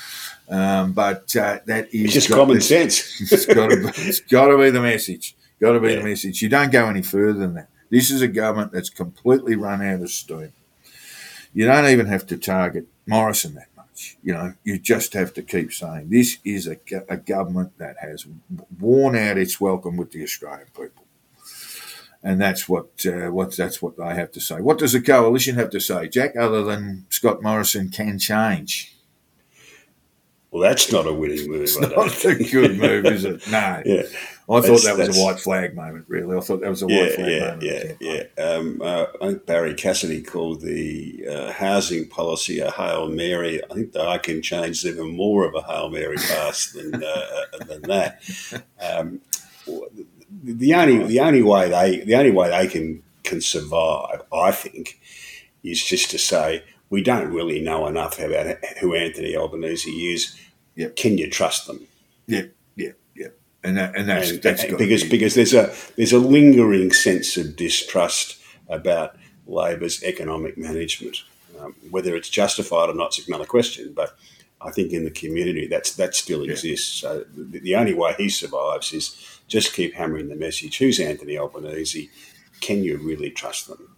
um, 0.48 0.92
but 0.92 1.34
uh, 1.36 1.60
that 1.66 1.88
is 1.94 2.04
it's 2.04 2.14
just 2.14 2.30
common 2.30 2.60
sense. 2.60 3.20
it's 3.32 3.46
got 3.46 3.68
to 3.68 3.76
be. 3.76 3.88
It's 3.88 4.20
got 4.20 4.48
to 4.48 4.58
be 4.58 4.70
the 4.70 4.80
message. 4.80 5.36
Got 5.60 5.72
to 5.72 5.80
be 5.80 5.90
yeah. 5.90 5.96
the 5.96 6.04
message. 6.04 6.42
You 6.42 6.48
don't 6.48 6.72
go 6.72 6.86
any 6.86 7.02
further 7.02 7.34
than 7.34 7.54
that. 7.54 7.68
This 7.90 8.10
is 8.10 8.22
a 8.22 8.28
government 8.28 8.72
that's 8.72 8.90
completely 8.90 9.56
run 9.56 9.82
out 9.82 10.00
of 10.00 10.10
steam. 10.10 10.52
You 11.52 11.66
don't 11.66 11.88
even 11.88 12.06
have 12.06 12.26
to 12.28 12.38
target 12.38 12.86
Morrison 13.06 13.54
that 13.54 13.66
much. 13.76 14.16
You 14.22 14.32
know, 14.32 14.54
you 14.62 14.78
just 14.78 15.12
have 15.14 15.34
to 15.34 15.42
keep 15.42 15.72
saying 15.72 16.08
this 16.08 16.38
is 16.44 16.68
a, 16.68 16.78
a 17.08 17.16
government 17.16 17.76
that 17.78 17.96
has 17.98 18.26
worn 18.78 19.16
out 19.16 19.36
its 19.36 19.60
welcome 19.60 19.96
with 19.96 20.12
the 20.12 20.22
Australian 20.22 20.68
people 20.68 21.04
and 22.22 22.40
that's 22.40 22.68
what 22.68 22.88
uh, 23.06 23.30
what 23.30 23.56
that's 23.56 23.80
what 23.80 23.96
they 23.96 24.14
have 24.14 24.32
to 24.32 24.40
say. 24.40 24.60
What 24.60 24.78
does 24.78 24.92
the 24.92 25.00
coalition 25.00 25.56
have 25.56 25.70
to 25.70 25.80
say, 25.80 26.08
Jack? 26.08 26.36
Other 26.36 26.62
than 26.62 27.06
Scott 27.08 27.42
Morrison 27.42 27.88
can 27.88 28.18
change. 28.18 28.96
Well, 30.50 30.62
that's 30.62 30.90
not 30.90 31.06
a 31.06 31.12
winning 31.12 31.48
move. 31.48 31.62
It's 31.62 31.78
not 31.78 31.92
a 32.24 32.34
good 32.34 32.76
move, 32.76 33.06
is 33.06 33.24
it? 33.24 33.46
No. 33.48 33.82
yeah. 33.86 34.02
I 34.50 34.60
thought 34.60 34.82
that 34.82 34.98
was 34.98 35.16
a 35.16 35.22
white 35.22 35.38
flag 35.38 35.76
moment. 35.76 36.06
Really, 36.08 36.36
I 36.36 36.40
thought 36.40 36.60
that 36.62 36.70
was 36.70 36.82
a 36.82 36.86
yeah, 36.88 37.02
white 37.02 37.12
flag 37.14 37.30
yeah, 37.30 37.38
moment. 37.38 37.62
Yeah, 37.62 37.92
yeah, 38.00 38.22
yeah. 38.36 38.42
Um, 38.42 38.82
uh, 38.82 39.06
I 39.22 39.26
think 39.28 39.46
Barrie 39.46 39.74
Cassidy 39.74 40.22
called 40.22 40.60
the 40.60 41.24
uh, 41.30 41.52
housing 41.52 42.08
policy 42.08 42.58
a 42.58 42.72
hail 42.72 43.08
mary. 43.08 43.62
I 43.62 43.74
think 43.74 43.92
the 43.92 44.02
I 44.02 44.18
can 44.18 44.42
change 44.42 44.84
even 44.84 45.16
more 45.16 45.44
of 45.44 45.54
a 45.54 45.62
hail 45.62 45.88
mary 45.88 46.16
pass 46.16 46.72
than 46.72 46.96
uh, 46.96 47.44
than 47.68 47.82
that. 47.82 48.20
Um, 48.80 49.20
the 50.42 50.74
only 50.74 51.04
the 51.04 51.20
only 51.20 51.42
way 51.42 51.68
they 51.68 52.00
the 52.00 52.14
only 52.14 52.30
way 52.30 52.50
they 52.50 52.66
can 52.66 53.02
can 53.22 53.40
survive, 53.40 54.22
I 54.32 54.50
think, 54.50 54.98
is 55.62 55.82
just 55.82 56.10
to 56.10 56.18
say 56.18 56.64
we 56.88 57.02
don't 57.02 57.32
really 57.32 57.60
know 57.60 57.86
enough 57.86 58.18
about 58.18 58.56
who 58.80 58.94
Anthony 58.94 59.36
Albanese 59.36 59.90
is. 59.90 60.38
Yep. 60.76 60.96
Can 60.96 61.18
you 61.18 61.28
trust 61.30 61.66
them? 61.66 61.86
Yeah, 62.26 62.44
yeah, 62.76 62.92
yeah. 63.14 63.28
And 63.62 63.76
that, 63.76 63.96
and 63.96 64.08
that's, 64.08 64.30
and, 64.30 64.42
that's 64.42 64.64
because 64.64 65.02
be. 65.02 65.10
because 65.10 65.34
there's 65.34 65.54
a 65.54 65.74
there's 65.96 66.12
a 66.12 66.18
lingering 66.18 66.92
sense 66.92 67.36
of 67.36 67.56
distrust 67.56 68.38
about 68.68 69.16
Labor's 69.46 70.02
economic 70.02 70.56
management. 70.56 71.18
Um, 71.60 71.74
whether 71.90 72.16
it's 72.16 72.30
justified 72.30 72.88
or 72.88 72.94
not 72.94 73.18
is 73.18 73.28
another 73.28 73.44
question, 73.44 73.92
but 73.94 74.16
I 74.62 74.70
think 74.70 74.92
in 74.92 75.04
the 75.04 75.10
community 75.10 75.66
that's 75.66 75.94
that 75.96 76.14
still 76.14 76.44
yeah. 76.46 76.52
exists. 76.52 77.00
So 77.00 77.24
the, 77.34 77.58
the 77.60 77.76
only 77.76 77.94
way 77.94 78.14
he 78.16 78.28
survives 78.28 78.92
is 78.92 79.39
just 79.50 79.74
keep 79.74 79.92
hammering 79.92 80.28
the 80.28 80.36
message. 80.36 80.78
Who's 80.78 80.98
Anthony 80.98 81.36
Albanese? 81.36 82.08
Can 82.60 82.82
you 82.82 82.96
really 82.98 83.30
trust 83.30 83.68
them? 83.68 83.96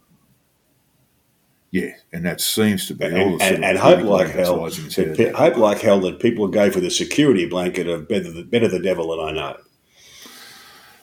Yeah, 1.71 1.93
and 2.13 2.27
that 2.27 2.41
seems 2.41 2.87
to 2.89 2.95
be 2.95 3.07
and, 3.07 3.17
all 3.17 3.39
the 3.39 3.45
and, 3.45 3.65
and 3.65 3.79
hope 3.79 4.03
like 4.03 4.29
hell, 4.29 4.65
that 4.65 4.93
pe- 4.95 5.25
that. 5.25 5.35
hope 5.35 5.57
like 5.57 5.81
hell 5.81 6.01
that 6.01 6.21
people 6.21 6.49
go 6.49 6.71
for 6.71 6.81
the 6.81 6.91
security 6.91 7.47
blanket 7.47 7.87
of 7.87 8.09
better 8.09 8.31
the, 8.31 8.43
better 8.43 8.69
the 8.69 8.81
devil 8.81 9.17
than 9.17 9.29
I 9.29 9.33
know. 9.33 9.57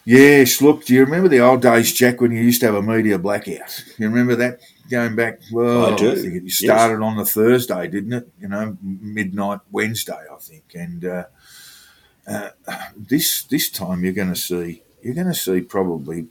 Yes, 0.05 0.61
look, 0.61 0.85
do 0.85 0.93
you 0.93 1.05
remember 1.05 1.27
the 1.27 1.39
old 1.39 1.61
days, 1.61 1.93
Jack, 1.93 2.21
when 2.21 2.31
you 2.31 2.41
used 2.41 2.61
to 2.61 2.67
have 2.67 2.75
a 2.75 2.81
media 2.81 3.19
blackout? 3.19 3.83
You 3.97 4.09
remember 4.09 4.35
that 4.35 4.59
going 4.89 5.15
back? 5.15 5.39
Well, 5.51 5.93
I 5.93 5.95
do, 5.95 6.15
think 6.15 6.35
it 6.35 6.43
yes. 6.43 6.57
started 6.57 7.03
on 7.03 7.17
the 7.17 7.25
Thursday, 7.25 7.87
didn't 7.87 8.13
it? 8.13 8.27
You 8.39 8.47
know, 8.47 8.77
midnight 8.81 9.59
Wednesday, 9.71 10.13
I 10.31 10.35
think. 10.39 10.63
And 10.73 11.05
uh, 11.05 11.25
uh, 12.29 12.49
this 12.95 13.43
this 13.43 13.69
time, 13.69 14.03
you're 14.03 14.13
going 14.13 14.33
to 14.33 14.35
see 14.39 14.83
you're 15.01 15.15
going 15.15 15.27
to 15.27 15.33
see 15.33 15.61
probably 15.61 16.27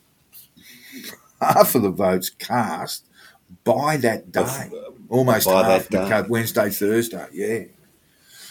half 1.41 1.75
of 1.75 1.83
the 1.83 1.91
votes 1.91 2.31
cast 2.31 3.05
by 3.65 3.97
that 3.99 4.31
day, 4.33 4.71
almost 5.09 5.47
by 5.47 5.63
half 5.65 5.89
that 5.89 6.09
day. 6.25 6.29
Wednesday, 6.29 6.71
Thursday. 6.71 7.27
Yeah. 7.33 7.65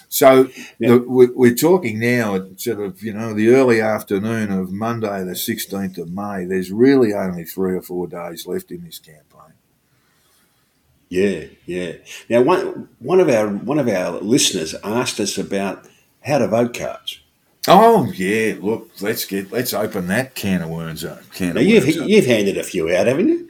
So 0.10 0.50
Yeah. 0.80 0.90
the, 0.90 0.98
we- 1.00 1.28
we're 1.28 1.56
talking 1.56 2.00
now 2.00 2.36
at 2.36 2.60
sort 2.62 2.80
of 2.80 3.04
you 3.04 3.14
know 3.14 3.34
the 3.34 3.50
early 3.50 3.82
afternoon 3.82 4.52
of 4.52 4.72
Monday, 4.72 5.24
the 5.24 5.36
sixteenth 5.36 5.98
of 5.98 6.12
May. 6.12 6.46
There's 6.46 6.72
really 6.72 7.14
only 7.14 7.44
three 7.44 7.76
or 7.76 7.82
four 7.82 8.08
days 8.08 8.48
left 8.48 8.72
in 8.72 8.84
this 8.86 9.00
campaign. 9.00 9.54
Yeah, 11.10 11.46
yeah. 11.66 11.94
Now, 12.30 12.42
one 12.42 12.90
one 13.00 13.20
of 13.20 13.30
our 13.30 13.48
one 13.50 13.80
of 13.80 13.88
our 13.88 14.20
listeners 14.22 14.76
asked 14.84 15.20
us 15.20 15.38
about 15.38 15.86
how 16.22 16.38
to 16.40 16.48
vote 16.48 16.74
cards. 16.78 17.22
Oh 17.68 18.12
yeah, 18.14 18.56
look, 18.60 18.90
let's 19.02 19.26
get 19.26 19.52
let's 19.52 19.74
open 19.74 20.08
that 20.08 20.36
can 20.36 20.62
of 20.62 20.70
worms 20.70 21.04
up. 21.04 21.30
Can 21.34 21.56
Now, 21.56 21.62
of 21.62 21.68
you've 21.68 21.84
worms 21.86 21.98
up. 21.98 22.08
you've 22.10 22.26
handed 22.26 22.58
a 22.58 22.64
few 22.64 22.96
out, 22.96 23.08
haven't 23.08 23.28
you? 23.30 23.50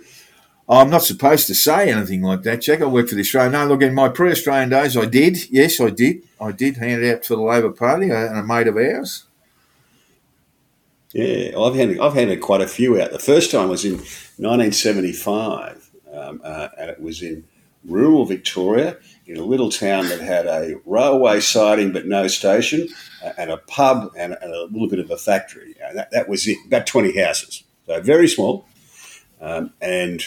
I'm 0.70 0.90
not 0.90 1.04
supposed 1.04 1.48
to 1.48 1.56
say 1.56 1.90
anything 1.92 2.24
like 2.24 2.44
that, 2.44 2.62
Jack. 2.62 2.82
I 2.82 2.86
work 2.86 3.08
for 3.08 3.16
the 3.16 3.22
Australian. 3.22 3.54
No, 3.54 3.66
look, 3.68 3.82
in 3.82 3.94
my 3.94 4.10
pre-Australian 4.10 4.70
days, 4.70 4.98
I 4.98 5.06
did. 5.06 5.50
Yes, 5.50 5.80
I 5.80 5.90
did. 5.92 6.24
I 6.42 6.52
did 6.52 6.76
hand 6.78 7.04
it 7.04 7.16
out 7.16 7.24
to 7.24 7.36
the 7.38 7.42
Labor 7.42 7.72
Party 7.72 8.12
uh, 8.12 8.18
and 8.28 8.40
a 8.40 8.44
mate 8.44 8.68
of 8.68 8.76
ours. 8.76 9.24
Yeah, 11.14 11.58
I've 11.58 11.76
handed 11.76 12.00
I've 12.00 12.14
handed 12.14 12.42
quite 12.42 12.62
a 12.62 12.68
few 12.68 13.02
out. 13.02 13.12
The 13.12 13.20
first 13.20 13.52
time 13.52 13.70
was 13.70 13.86
in 13.86 13.94
1975, 13.94 15.90
um, 16.14 16.42
uh, 16.44 16.68
and 16.78 16.90
it 16.90 17.02
was 17.02 17.22
in 17.22 17.46
rural 17.86 18.26
Victoria, 18.26 18.98
in 19.28 19.38
a 19.38 19.44
little 19.44 19.70
town 19.70 20.08
that 20.10 20.22
had 20.22 20.46
a 20.46 20.80
railway 20.86 21.40
siding 21.40 21.92
but 21.92 22.08
no 22.08 22.28
station, 22.28 22.88
uh, 23.24 23.34
and 23.38 23.52
a 23.52 23.58
pub 23.58 24.12
and, 24.18 24.38
a 24.42 24.68
little 24.72 24.88
bit 24.88 25.00
of 25.00 25.12
a 25.12 25.18
factory. 25.18 25.76
That, 25.94 26.12
that 26.12 26.30
was 26.30 26.48
it. 26.48 26.58
About 26.66 26.88
20 26.88 27.20
houses, 27.20 27.64
so 27.86 28.02
very 28.02 28.28
small. 28.28 28.66
Um, 29.40 29.74
and 29.82 30.26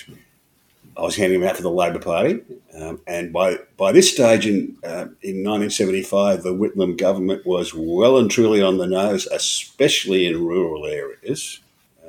I 0.97 1.03
was 1.03 1.17
handing 1.17 1.41
them 1.41 1.49
out 1.49 1.57
to 1.57 1.63
the 1.63 1.71
Labor 1.71 1.99
Party, 1.99 2.43
um, 2.75 3.01
and 3.07 3.33
by 3.33 3.59
by 3.77 3.91
this 3.91 4.13
stage 4.13 4.47
in 4.47 4.77
uh, 4.85 5.09
in 5.23 5.43
1975, 5.43 6.43
the 6.43 6.55
Whitlam 6.55 6.97
government 6.97 7.47
was 7.47 7.73
well 7.75 8.19
and 8.19 8.31
truly 8.31 8.63
on 8.63 8.79
the 8.79 8.87
nose, 8.87 9.27
especially 9.27 10.27
in 10.27 10.45
rural 10.45 10.87
areas. 10.87 11.61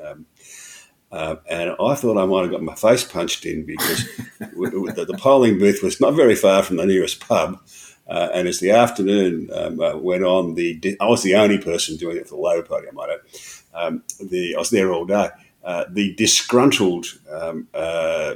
Um, 0.03 0.25
uh, 1.11 1.35
and 1.49 1.71
I 1.71 1.95
thought 1.95 2.17
I 2.17 2.25
might 2.25 2.43
have 2.43 2.51
got 2.51 2.63
my 2.63 2.75
face 2.75 3.03
punched 3.03 3.45
in 3.45 3.65
because 3.65 4.07
w- 4.39 4.71
w- 4.71 4.93
the, 4.93 5.05
the 5.05 5.17
polling 5.17 5.59
booth 5.59 5.83
was 5.83 5.99
not 5.99 6.13
very 6.13 6.35
far 6.35 6.63
from 6.63 6.77
the 6.77 6.85
nearest 6.85 7.19
pub. 7.19 7.61
Uh, 8.07 8.29
and 8.33 8.47
as 8.47 8.59
the 8.59 8.71
afternoon 8.71 9.49
um, 9.53 9.79
uh, 9.79 9.95
went 9.97 10.23
on, 10.23 10.55
the 10.55 10.97
I 10.99 11.05
was 11.07 11.23
the 11.23 11.35
only 11.35 11.57
person 11.57 11.95
doing 11.97 12.17
it 12.17 12.27
for 12.27 12.35
the 12.35 12.41
Labor 12.41 12.67
Party. 12.67 12.87
I 12.87 12.91
might 12.91 13.09
add. 13.09 13.19
Um, 13.73 14.03
the 14.19 14.55
I 14.55 14.59
was 14.59 14.69
there 14.69 14.91
all 14.91 15.05
day. 15.05 15.29
Uh, 15.63 15.85
the 15.89 16.13
disgruntled 16.15 17.05
um, 17.31 17.67
uh, 17.73 18.33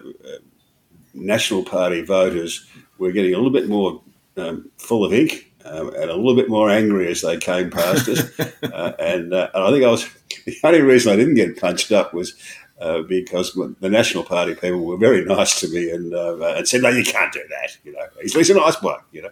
National 1.13 1.63
Party 1.63 2.03
voters 2.03 2.67
were 2.97 3.11
getting 3.11 3.33
a 3.33 3.37
little 3.37 3.51
bit 3.51 3.67
more 3.67 4.01
um, 4.37 4.69
full 4.77 5.03
of 5.03 5.13
ink 5.13 5.51
um, 5.65 5.87
and 5.95 6.09
a 6.09 6.15
little 6.15 6.35
bit 6.35 6.49
more 6.49 6.69
angry 6.69 7.09
as 7.09 7.21
they 7.21 7.37
came 7.37 7.69
past 7.69 8.07
us. 8.07 8.39
uh, 8.63 8.93
and, 8.99 9.33
uh, 9.33 9.49
and 9.53 9.63
I 9.63 9.71
think 9.71 9.83
I 9.83 9.89
was 9.89 10.07
the 10.45 10.57
only 10.63 10.81
reason 10.81 11.11
I 11.11 11.15
didn't 11.15 11.35
get 11.35 11.59
punched 11.59 11.91
up 11.91 12.13
was 12.13 12.35
uh, 12.79 13.01
because 13.03 13.53
the 13.53 13.89
National 13.89 14.23
Party 14.23 14.53
people 14.53 14.83
were 14.85 14.97
very 14.97 15.23
nice 15.25 15.59
to 15.61 15.69
me 15.69 15.89
and 15.89 16.13
uh, 16.13 16.37
and 16.57 16.67
said, 16.67 16.81
"No, 16.81 16.89
you 16.89 17.03
can't 17.03 17.31
do 17.33 17.41
that." 17.49 17.77
You 17.83 17.93
know, 17.93 18.05
he's, 18.21 18.33
he's 18.33 18.49
a 18.49 18.55
nice 18.55 18.75
bloke. 18.75 19.03
You 19.11 19.23
know, 19.23 19.29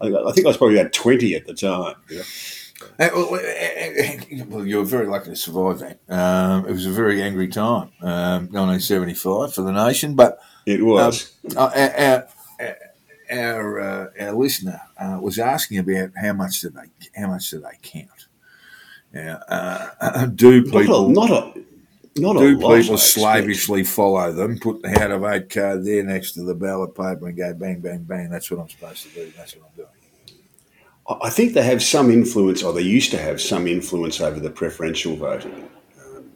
I 0.00 0.04
think, 0.04 0.16
I 0.16 0.32
think 0.32 0.46
I 0.46 0.48
was 0.48 0.56
probably 0.56 0.78
about 0.78 0.92
twenty 0.92 1.34
at 1.34 1.46
the 1.46 1.54
time. 1.54 1.94
You 2.08 2.18
know? 2.18 2.24
Uh, 2.98 3.08
well, 3.14 3.34
uh, 3.34 4.62
you 4.64 4.78
were 4.78 4.84
very 4.84 5.06
lucky 5.06 5.30
to 5.30 5.36
survive 5.36 5.78
that. 5.78 6.00
Um, 6.08 6.66
it 6.66 6.72
was 6.72 6.86
a 6.86 6.90
very 6.90 7.22
angry 7.22 7.46
time, 7.46 7.92
um, 8.00 8.48
1975 8.50 9.54
for 9.54 9.62
the 9.62 9.70
nation. 9.70 10.14
But 10.16 10.40
It 10.66 10.84
was. 10.84 11.32
uh, 11.56 11.70
our 11.76 12.26
our, 12.60 12.76
our, 13.30 13.80
uh, 13.80 14.06
our 14.18 14.32
listener 14.32 14.80
uh, 14.98 15.18
was 15.20 15.38
asking 15.38 15.78
about 15.78 16.10
how 16.20 16.32
much 16.32 16.60
do 16.60 16.70
they 16.70 17.20
how 17.20 17.28
much 17.28 17.50
do 17.50 17.60
they 17.60 17.78
count? 17.82 18.26
Now, 19.12 19.40
uh, 19.48 20.26
do 20.34 20.64
people 20.64 21.08
not 21.08 21.30
a, 21.30 21.34
not 21.34 21.56
a 21.56 21.62
not 22.16 22.34
do 22.34 22.56
a 22.56 22.58
lot, 22.58 22.74
I 22.74 22.82
people 22.82 22.98
slavishly 22.98 23.84
follow 23.84 24.32
them? 24.32 24.58
Put 24.58 24.82
the 24.82 24.90
how 24.90 25.08
to 25.08 25.18
vote 25.18 25.48
card 25.50 25.84
there 25.84 26.02
next 26.02 26.32
to 26.32 26.42
the 26.42 26.54
ballot 26.54 26.94
paper 26.94 27.28
and 27.28 27.36
go 27.36 27.54
bang 27.54 27.80
bang 27.80 28.02
bang. 28.02 28.28
That's 28.30 28.50
what 28.50 28.60
I'm 28.60 28.68
supposed 28.68 29.04
to 29.04 29.08
do. 29.10 29.32
That's 29.36 29.56
what 29.56 29.66
I'm 29.70 29.76
doing. 29.76 29.88
I 31.22 31.30
think 31.30 31.54
they 31.54 31.62
have 31.62 31.82
some 31.82 32.10
influence, 32.10 32.62
or 32.62 32.72
they 32.72 32.82
used 32.82 33.10
to 33.10 33.18
have 33.18 33.40
some 33.40 33.66
influence 33.66 34.20
over 34.20 34.38
the 34.38 34.50
preferential 34.50 35.16
voting. 35.16 35.68
Um, 36.00 36.30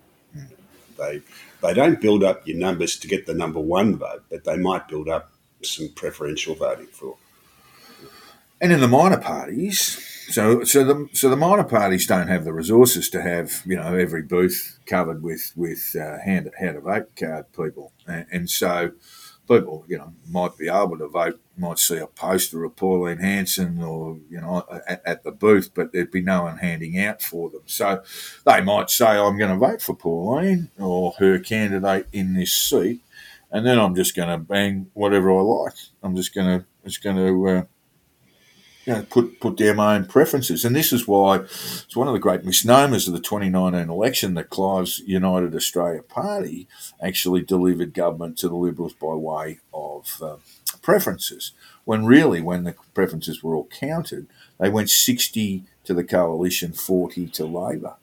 they 0.98 1.22
they 1.62 1.74
don't 1.74 2.00
build 2.00 2.24
up 2.24 2.46
your 2.46 2.56
numbers 2.56 2.96
to 2.98 3.08
get 3.08 3.26
the 3.26 3.34
number 3.34 3.60
one 3.60 3.96
vote, 3.96 4.24
but 4.30 4.44
they 4.44 4.56
might 4.56 4.88
build 4.88 5.08
up 5.08 5.32
some 5.62 5.88
preferential 5.94 6.54
voting 6.54 6.86
for. 6.86 7.16
And 8.60 8.72
in 8.72 8.80
the 8.80 8.88
minor 8.88 9.18
parties, 9.18 10.15
so 10.28 10.64
so 10.64 10.84
the 10.84 11.08
so 11.12 11.30
the 11.30 11.36
minor 11.36 11.64
parties 11.64 12.06
don't 12.06 12.28
have 12.28 12.44
the 12.44 12.52
resources 12.52 13.08
to 13.10 13.22
have 13.22 13.62
you 13.64 13.76
know 13.76 13.94
every 13.94 14.22
booth 14.22 14.78
covered 14.86 15.22
with 15.22 15.52
with 15.56 15.96
uh, 15.98 16.18
hand 16.24 16.50
how 16.58 16.72
to 16.72 16.80
vote 16.80 17.14
card 17.16 17.46
people, 17.52 17.92
and, 18.06 18.26
and 18.32 18.50
so 18.50 18.92
people 19.48 19.84
you 19.88 19.98
know 19.98 20.12
might 20.28 20.56
be 20.58 20.68
able 20.68 20.98
to 20.98 21.08
vote, 21.08 21.40
might 21.56 21.78
see 21.78 21.98
a 21.98 22.06
poster 22.06 22.64
of 22.64 22.76
Pauline 22.76 23.18
Hanson 23.18 23.82
or 23.82 24.18
you 24.28 24.40
know 24.40 24.64
at, 24.88 25.02
at 25.06 25.22
the 25.22 25.32
booth, 25.32 25.70
but 25.74 25.92
there'd 25.92 26.10
be 26.10 26.22
no 26.22 26.42
one 26.42 26.58
handing 26.58 26.98
out 26.98 27.22
for 27.22 27.50
them. 27.50 27.62
So 27.66 28.02
they 28.44 28.60
might 28.60 28.90
say, 28.90 29.06
"I'm 29.06 29.38
going 29.38 29.52
to 29.52 29.56
vote 29.58 29.82
for 29.82 29.94
Pauline 29.94 30.70
or 30.78 31.12
her 31.18 31.38
candidate 31.38 32.08
in 32.12 32.34
this 32.34 32.52
seat," 32.52 33.02
and 33.50 33.64
then 33.64 33.78
I'm 33.78 33.94
just 33.94 34.16
going 34.16 34.28
to 34.28 34.38
bang 34.38 34.90
whatever 34.94 35.30
I 35.30 35.40
like. 35.40 35.74
I'm 36.02 36.16
just 36.16 36.34
going 36.34 36.60
to 36.60 36.66
just 36.84 37.02
going 37.02 37.16
to. 37.16 37.48
Uh, 37.48 37.62
you 38.86 38.92
know, 38.92 39.02
put 39.02 39.40
put 39.40 39.56
down 39.56 39.76
my 39.76 39.96
own 39.96 40.06
preferences. 40.06 40.64
And 40.64 40.74
this 40.74 40.92
is 40.92 41.08
why 41.08 41.40
it's 41.40 41.96
one 41.96 42.06
of 42.06 42.14
the 42.14 42.20
great 42.20 42.44
misnomers 42.44 43.08
of 43.08 43.14
the 43.14 43.20
2019 43.20 43.90
election 43.90 44.34
that 44.34 44.48
Clive's 44.48 45.00
United 45.00 45.54
Australia 45.54 46.02
Party 46.02 46.68
actually 47.02 47.42
delivered 47.42 47.92
government 47.92 48.38
to 48.38 48.48
the 48.48 48.54
Liberals 48.54 48.94
by 48.94 49.14
way 49.14 49.58
of 49.74 50.22
uh, 50.22 50.36
preferences. 50.82 51.52
When 51.84 52.06
really, 52.06 52.40
when 52.40 52.64
the 52.64 52.74
preferences 52.94 53.42
were 53.42 53.56
all 53.56 53.68
counted, 53.68 54.28
they 54.58 54.68
went 54.68 54.88
60 54.90 55.64
to 55.84 55.94
the 55.94 56.04
coalition, 56.04 56.72
40 56.72 57.26
to 57.28 57.44
Labor. 57.44 57.96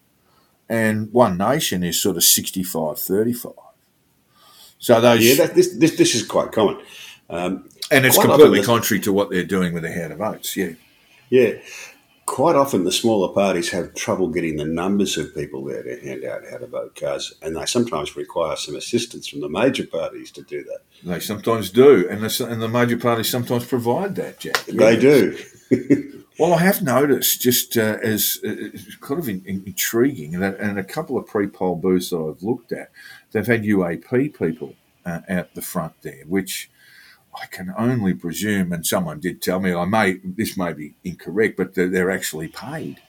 And 0.69 1.11
One 1.11 1.37
Nation 1.37 1.83
is 1.83 2.01
sort 2.01 2.17
of 2.17 2.23
65 2.23 2.99
35. 2.99 3.53
So 4.79 4.99
those, 4.99 5.25
Yeah, 5.25 5.45
that, 5.45 5.55
this, 5.55 5.73
this 5.75 5.95
this 5.95 6.13
is 6.13 6.25
quite 6.25 6.51
common. 6.51 6.81
Um, 7.29 7.69
and 7.91 8.05
it's 8.05 8.15
quite 8.17 8.27
completely 8.29 8.59
the- 8.61 8.65
contrary 8.65 8.99
to 9.01 9.13
what 9.13 9.29
they're 9.29 9.43
doing 9.43 9.73
with 9.73 9.83
the 9.83 9.91
how 9.91 10.05
of 10.11 10.17
votes. 10.17 10.55
Yeah. 10.57 10.71
Yeah. 11.29 11.53
Quite 12.25 12.55
often, 12.55 12.85
the 12.85 12.91
smaller 12.91 13.33
parties 13.33 13.69
have 13.71 13.93
trouble 13.95 14.29
getting 14.29 14.55
the 14.55 14.63
numbers 14.65 15.17
of 15.17 15.35
people 15.35 15.61
there 15.65 15.83
to 15.83 15.99
hand 15.99 16.23
out 16.23 16.41
how 16.49 16.57
to 16.57 16.67
vote 16.67 16.95
cards, 16.95 17.33
and 17.41 17.55
they 17.57 17.65
sometimes 17.65 18.15
require 18.15 18.55
some 18.55 18.75
assistance 18.77 19.27
from 19.27 19.41
the 19.41 19.49
major 19.49 19.85
parties 19.85 20.31
to 20.31 20.41
do 20.43 20.63
that. 20.63 20.79
They 21.03 21.19
sometimes 21.19 21.69
do, 21.69 22.07
and 22.09 22.21
the, 22.21 22.45
and 22.49 22.61
the 22.61 22.69
major 22.69 22.97
parties 22.97 23.27
sometimes 23.29 23.65
provide 23.65 24.15
that, 24.15 24.39
Jack. 24.39 24.63
They 24.65 24.97
Yes. 24.99 25.43
do. 25.69 26.09
Well, 26.39 26.53
I 26.55 26.59
have 26.63 26.81
noticed, 26.81 27.41
just 27.41 27.77
uh, 27.77 27.99
as 28.01 28.39
uh, 28.43 28.49
it's 28.73 28.95
kind 28.95 29.19
of 29.19 29.29
in, 29.29 29.43
in- 29.45 29.61
intriguing, 29.67 30.31
that 30.39 30.57
and 30.59 30.79
a 30.79 30.83
couple 30.83 31.15
of 31.15 31.27
pre-poll 31.27 31.75
booths 31.75 32.09
that 32.09 32.17
I've 32.17 32.41
looked 32.41 32.71
at, 32.71 32.89
they've 33.33 33.45
had 33.45 33.61
UAP 33.63 34.35
people 34.39 34.73
uh, 35.05 35.19
out 35.29 35.53
the 35.53 35.61
front 35.61 35.93
there, 36.01 36.23
which 36.27 36.71
I 37.41 37.45
can 37.47 37.73
only 37.77 38.13
presume, 38.13 38.71
and 38.73 38.85
someone 38.85 39.19
did 39.19 39.41
tell 39.41 39.59
me, 39.59 39.73
I 39.73 39.85
may 39.85 40.19
this 40.23 40.57
may 40.57 40.73
be 40.73 40.95
incorrect, 41.03 41.57
but 41.57 41.73
they're, 41.73 41.89
they're 41.89 42.11
actually 42.11 42.47
paid. 42.49 43.01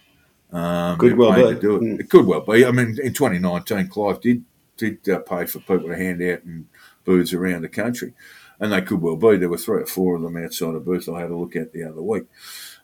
Um, 0.53 0.99
Could 0.99 1.17
well 1.17 1.35
be. 1.35 1.61
do 1.61 1.77
it. 1.77 1.83
Mm. 1.83 2.01
It 2.01 2.11
could 2.11 2.27
well 2.27 2.41
be. 2.41 2.65
I 2.65 2.71
mean, 2.71 2.97
in 3.03 3.13
2019, 3.13 3.89
Clive 3.89 4.21
did 4.21 4.45
did 4.77 5.09
uh, 5.09 5.19
pay 5.21 5.47
for 5.47 5.61
people 5.61 5.89
to 5.89 5.97
hand 5.97 6.23
out 6.23 6.45
in 6.45 6.69
booths 7.05 7.33
around 7.33 7.63
the 7.63 7.69
country, 7.69 8.15
and 8.61 8.73
they 8.73 8.83
could 8.83 9.03
well 9.03 9.17
be. 9.17 9.37
There 9.37 9.49
were 9.49 9.59
three 9.59 9.83
or 9.83 9.87
four 9.87 10.17
of 10.17 10.23
them 10.23 10.37
outside 10.37 10.75
a 10.75 10.81
booth 10.81 11.09
I 11.09 11.21
had 11.21 11.31
a 11.31 11.37
look 11.37 11.57
at 11.57 11.73
the 11.73 11.85
other 11.85 12.03
week. 12.03 12.25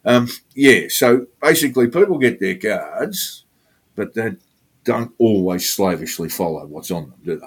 Um, 0.05 0.29
yeah, 0.55 0.87
so 0.89 1.27
basically, 1.41 1.89
people 1.89 2.19
get 2.19 2.41
their 2.41 2.57
cards, 2.57 3.45
but 3.95 4.15
they 4.15 4.37
don't 4.85 5.13
always 5.19 5.69
slavishly 5.69 6.29
follow 6.29 6.67
what's 6.67 6.91
on 6.91 7.11
them, 7.11 7.21
do 7.25 7.37
they? 7.39 7.47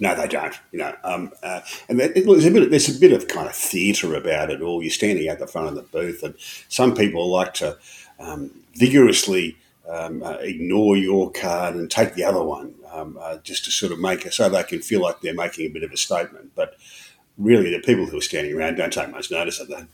No, 0.00 0.14
they 0.14 0.26
don't. 0.26 0.58
You 0.72 0.78
know, 0.78 0.96
um, 1.04 1.30
uh, 1.42 1.60
and 1.88 2.00
there's 2.00 2.46
a 2.46 2.50
bit. 2.50 2.62
Of, 2.62 2.70
there's 2.70 2.96
a 2.96 2.98
bit 2.98 3.12
of 3.12 3.28
kind 3.28 3.46
of 3.46 3.54
theatre 3.54 4.14
about 4.14 4.50
it 4.50 4.62
all. 4.62 4.82
You're 4.82 4.90
standing 4.90 5.28
at 5.28 5.38
the 5.38 5.46
front 5.46 5.68
of 5.68 5.74
the 5.74 5.82
booth, 5.82 6.22
and 6.22 6.34
some 6.68 6.94
people 6.94 7.28
like 7.28 7.52
to 7.54 7.76
um, 8.18 8.50
vigorously 8.74 9.58
um, 9.86 10.22
uh, 10.22 10.38
ignore 10.40 10.96
your 10.96 11.30
card 11.30 11.74
and 11.74 11.90
take 11.90 12.14
the 12.14 12.24
other 12.24 12.42
one, 12.42 12.74
um, 12.90 13.18
uh, 13.20 13.36
just 13.38 13.66
to 13.66 13.70
sort 13.70 13.92
of 13.92 14.00
make 14.00 14.24
it 14.24 14.32
so 14.32 14.48
they 14.48 14.62
can 14.62 14.80
feel 14.80 15.02
like 15.02 15.20
they're 15.20 15.34
making 15.34 15.66
a 15.66 15.72
bit 15.72 15.82
of 15.82 15.92
a 15.92 15.98
statement. 15.98 16.52
But 16.56 16.76
really, 17.36 17.70
the 17.70 17.80
people 17.80 18.06
who 18.06 18.16
are 18.16 18.22
standing 18.22 18.56
around 18.56 18.76
don't 18.76 18.92
take 18.92 19.10
much 19.10 19.30
notice 19.30 19.60
of 19.60 19.68
that. 19.68 19.86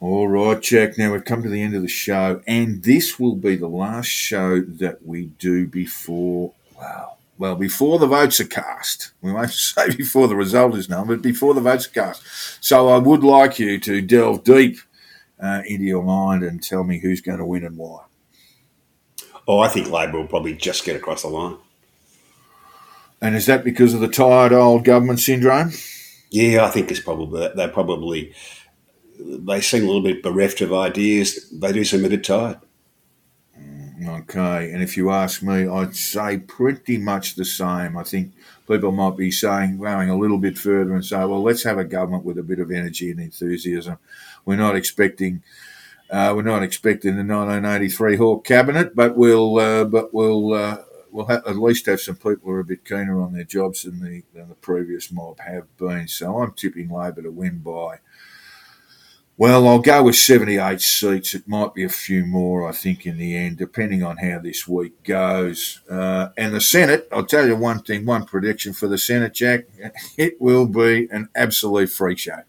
All 0.00 0.26
right, 0.26 0.60
Jack. 0.60 0.98
Now 0.98 1.12
we've 1.12 1.24
come 1.24 1.44
to 1.44 1.48
the 1.48 1.62
end 1.62 1.76
of 1.76 1.82
the 1.82 1.88
show, 1.88 2.42
and 2.44 2.82
this 2.82 3.20
will 3.20 3.36
be 3.36 3.54
the 3.54 3.68
last 3.68 4.08
show 4.08 4.60
that 4.60 5.06
we 5.06 5.26
do 5.26 5.68
before. 5.68 6.54
Wow 6.76 7.17
well, 7.38 7.54
before 7.54 7.98
the 7.98 8.06
votes 8.06 8.40
are 8.40 8.46
cast. 8.46 9.12
We 9.22 9.32
won't 9.32 9.50
say 9.52 9.94
before 9.94 10.28
the 10.28 10.36
result 10.36 10.76
is 10.76 10.88
known, 10.88 11.06
but 11.06 11.22
before 11.22 11.54
the 11.54 11.60
votes 11.60 11.86
are 11.86 11.90
cast. 11.90 12.22
So 12.60 12.88
I 12.88 12.98
would 12.98 13.22
like 13.22 13.58
you 13.58 13.78
to 13.80 14.02
delve 14.02 14.44
deep 14.44 14.78
uh, 15.40 15.62
into 15.66 15.84
your 15.84 16.02
mind 16.02 16.42
and 16.42 16.62
tell 16.62 16.84
me 16.84 16.98
who's 16.98 17.20
going 17.20 17.38
to 17.38 17.44
win 17.44 17.64
and 17.64 17.76
why. 17.76 18.04
Oh, 19.46 19.60
I 19.60 19.68
think 19.68 19.90
Labor 19.90 20.18
will 20.18 20.26
probably 20.26 20.54
just 20.54 20.84
get 20.84 20.96
across 20.96 21.22
the 21.22 21.28
line. 21.28 21.56
And 23.20 23.34
is 23.34 23.46
that 23.46 23.64
because 23.64 23.94
of 23.94 24.00
the 24.00 24.08
tired 24.08 24.52
old 24.52 24.84
government 24.84 25.20
syndrome? 25.20 25.72
Yeah, 26.30 26.64
I 26.64 26.70
think 26.70 26.90
it's 26.90 27.00
probably 27.00 27.40
that 27.40 27.56
they 27.56 27.66
probably 27.68 28.34
they 29.18 29.60
seem 29.60 29.84
a 29.84 29.86
little 29.86 30.02
bit 30.02 30.22
bereft 30.22 30.60
of 30.60 30.72
ideas. 30.72 31.48
They 31.50 31.72
do 31.72 31.82
seem 31.84 32.04
a 32.04 32.08
bit 32.08 32.24
tired. 32.24 32.58
Okay, 34.06 34.70
and 34.72 34.80
if 34.80 34.96
you 34.96 35.10
ask 35.10 35.42
me, 35.42 35.66
I'd 35.66 35.96
say 35.96 36.38
pretty 36.38 36.98
much 36.98 37.34
the 37.34 37.44
same. 37.44 37.96
I 37.96 38.04
think 38.04 38.32
people 38.68 38.92
might 38.92 39.16
be 39.16 39.30
saying, 39.32 39.78
going 39.78 40.08
a 40.08 40.16
little 40.16 40.38
bit 40.38 40.56
further 40.56 40.94
and 40.94 41.04
say, 41.04 41.16
well, 41.16 41.42
let's 41.42 41.64
have 41.64 41.78
a 41.78 41.84
government 41.84 42.24
with 42.24 42.38
a 42.38 42.44
bit 42.44 42.60
of 42.60 42.70
energy 42.70 43.10
and 43.10 43.18
enthusiasm. 43.18 43.98
We're 44.44 44.56
not 44.56 44.76
expecting, 44.76 45.42
uh, 46.10 46.32
we're 46.36 46.42
not 46.42 46.62
expecting 46.62 47.16
the 47.16 47.24
1983 47.24 48.16
Hawke 48.16 48.44
cabinet, 48.44 48.94
but 48.94 49.16
we'll, 49.16 49.58
uh, 49.58 49.84
but 49.84 50.14
we'll, 50.14 50.52
uh, 50.52 50.82
we'll 51.10 51.26
ha- 51.26 51.42
at 51.46 51.56
least 51.56 51.86
have 51.86 52.00
some 52.00 52.16
people 52.16 52.44
who 52.44 52.52
are 52.52 52.60
a 52.60 52.64
bit 52.64 52.84
keener 52.84 53.20
on 53.20 53.32
their 53.32 53.44
jobs 53.44 53.82
than 53.82 54.00
the 54.00 54.22
than 54.32 54.48
the 54.48 54.54
previous 54.54 55.10
mob 55.10 55.40
have 55.40 55.76
been. 55.76 56.06
So 56.06 56.40
I'm 56.40 56.52
tipping 56.52 56.90
Labor 56.90 57.22
to 57.22 57.30
win 57.30 57.58
by 57.58 57.98
well, 59.38 59.68
I'll 59.68 59.78
go 59.78 60.02
with 60.02 60.16
78 60.16 60.80
seats. 60.80 61.32
It 61.32 61.46
might 61.46 61.72
be 61.72 61.84
a 61.84 61.88
few 61.88 62.26
more, 62.26 62.68
I 62.68 62.72
think, 62.72 63.06
in 63.06 63.18
the 63.18 63.36
end, 63.36 63.56
depending 63.56 64.02
on 64.02 64.16
how 64.16 64.40
this 64.40 64.66
week 64.66 65.00
goes. 65.04 65.80
Uh, 65.88 66.30
and 66.36 66.52
the 66.52 66.60
Senate, 66.60 67.06
I'll 67.12 67.24
tell 67.24 67.46
you 67.46 67.54
one 67.54 67.78
thing, 67.78 68.04
one 68.04 68.24
prediction 68.24 68.72
for 68.72 68.88
the 68.88 68.98
Senate, 68.98 69.34
Jack. 69.34 69.66
It 70.18 70.40
will 70.40 70.66
be 70.66 71.06
an 71.12 71.28
absolute 71.36 71.88
freak 71.88 72.18
show. 72.18 72.42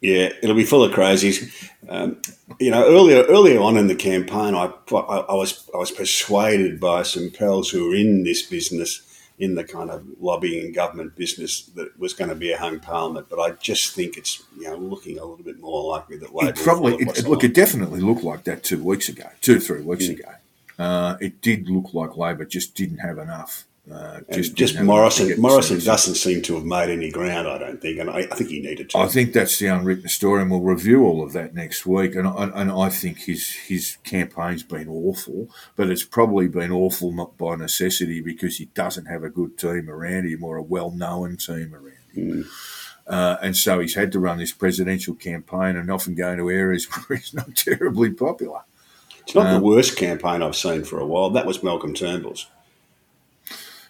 Yeah, 0.00 0.30
it'll 0.42 0.56
be 0.56 0.64
full 0.64 0.82
of 0.82 0.92
crazies. 0.92 1.70
Um, 1.88 2.20
you 2.58 2.72
know, 2.72 2.84
earlier 2.84 3.22
earlier 3.24 3.60
on 3.60 3.76
in 3.76 3.86
the 3.86 3.94
campaign, 3.94 4.54
I, 4.54 4.72
I, 4.92 4.94
I 4.96 5.34
was 5.34 5.70
I 5.72 5.78
was 5.78 5.92
persuaded 5.92 6.80
by 6.80 7.02
some 7.02 7.30
pals 7.30 7.70
who 7.70 7.88
were 7.88 7.94
in 7.94 8.24
this 8.24 8.42
business 8.42 9.05
in 9.38 9.54
the 9.54 9.64
kind 9.64 9.90
of 9.90 10.06
lobbying 10.20 10.64
and 10.64 10.74
government 10.74 11.14
business 11.14 11.62
that 11.74 11.98
was 11.98 12.14
going 12.14 12.30
to 12.30 12.34
be 12.34 12.52
a 12.52 12.58
hung 12.58 12.80
parliament. 12.80 13.26
But 13.28 13.38
I 13.38 13.50
just 13.52 13.94
think 13.94 14.16
it's 14.16 14.42
you 14.56 14.64
know 14.64 14.76
looking 14.76 15.18
a 15.18 15.24
little 15.24 15.44
bit 15.44 15.60
more 15.60 15.84
likely 15.84 16.16
that 16.18 16.34
Labor. 16.34 16.50
It 16.50 16.56
probably 16.56 16.94
it, 16.94 17.18
it, 17.18 17.28
look. 17.28 17.44
It 17.44 17.54
definitely 17.54 18.00
looked 18.00 18.24
like 18.24 18.44
that 18.44 18.62
two 18.62 18.82
weeks 18.82 19.08
ago, 19.08 19.28
two 19.40 19.60
three 19.60 19.82
weeks 19.82 20.08
ago. 20.08 20.30
Uh, 20.78 21.16
it 21.20 21.40
did 21.40 21.68
look 21.68 21.94
like 21.94 22.16
Labor 22.16 22.44
just 22.44 22.74
didn't 22.74 22.98
have 22.98 23.18
enough. 23.18 23.64
Uh, 23.90 24.20
just, 24.32 24.54
just 24.54 24.80
Morrison. 24.80 25.40
Morrison 25.40 25.78
doesn't 25.78 26.16
seem 26.16 26.42
to 26.42 26.56
have 26.56 26.64
made 26.64 26.90
any 26.90 27.08
ground. 27.08 27.46
I 27.46 27.56
don't 27.58 27.80
think, 27.80 28.00
and 28.00 28.10
I, 28.10 28.18
I, 28.18 28.26
think 28.26 28.50
he 28.50 28.60
needed 28.60 28.90
to. 28.90 28.98
I 28.98 29.06
think 29.06 29.32
that's 29.32 29.60
the 29.60 29.68
unwritten 29.68 30.08
story, 30.08 30.42
and 30.42 30.50
we'll 30.50 30.60
review 30.60 31.04
all 31.04 31.22
of 31.22 31.32
that 31.34 31.54
next 31.54 31.86
week. 31.86 32.16
And 32.16 32.26
I, 32.26 32.50
and 32.52 32.72
I 32.72 32.88
think 32.88 33.18
his 33.18 33.48
his 33.54 33.98
campaign's 34.02 34.64
been 34.64 34.88
awful, 34.88 35.48
but 35.76 35.88
it's 35.88 36.02
probably 36.02 36.48
been 36.48 36.72
awful 36.72 37.12
not 37.12 37.38
by 37.38 37.54
necessity 37.54 38.20
because 38.20 38.56
he 38.56 38.64
doesn't 38.66 39.06
have 39.06 39.22
a 39.22 39.30
good 39.30 39.56
team 39.56 39.88
around 39.88 40.26
him 40.26 40.42
or 40.42 40.56
a 40.56 40.62
well 40.62 40.90
known 40.90 41.36
team 41.36 41.72
around 41.72 41.94
him. 42.12 42.44
Mm. 42.44 42.46
Uh, 43.06 43.36
and 43.40 43.56
so 43.56 43.78
he's 43.78 43.94
had 43.94 44.10
to 44.10 44.18
run 44.18 44.38
this 44.38 44.52
presidential 44.52 45.14
campaign 45.14 45.76
and 45.76 45.92
often 45.92 46.16
go 46.16 46.32
into 46.32 46.50
areas 46.50 46.86
where 47.06 47.18
he's 47.18 47.32
not 47.32 47.54
terribly 47.54 48.10
popular. 48.10 48.62
It's 49.20 49.34
not 49.34 49.46
um, 49.46 49.54
the 49.54 49.66
worst 49.66 49.96
campaign 49.96 50.42
I've 50.42 50.56
seen 50.56 50.82
for 50.82 50.98
a 50.98 51.06
while. 51.06 51.30
That 51.30 51.46
was 51.46 51.62
Malcolm 51.62 51.94
Turnbull's. 51.94 52.48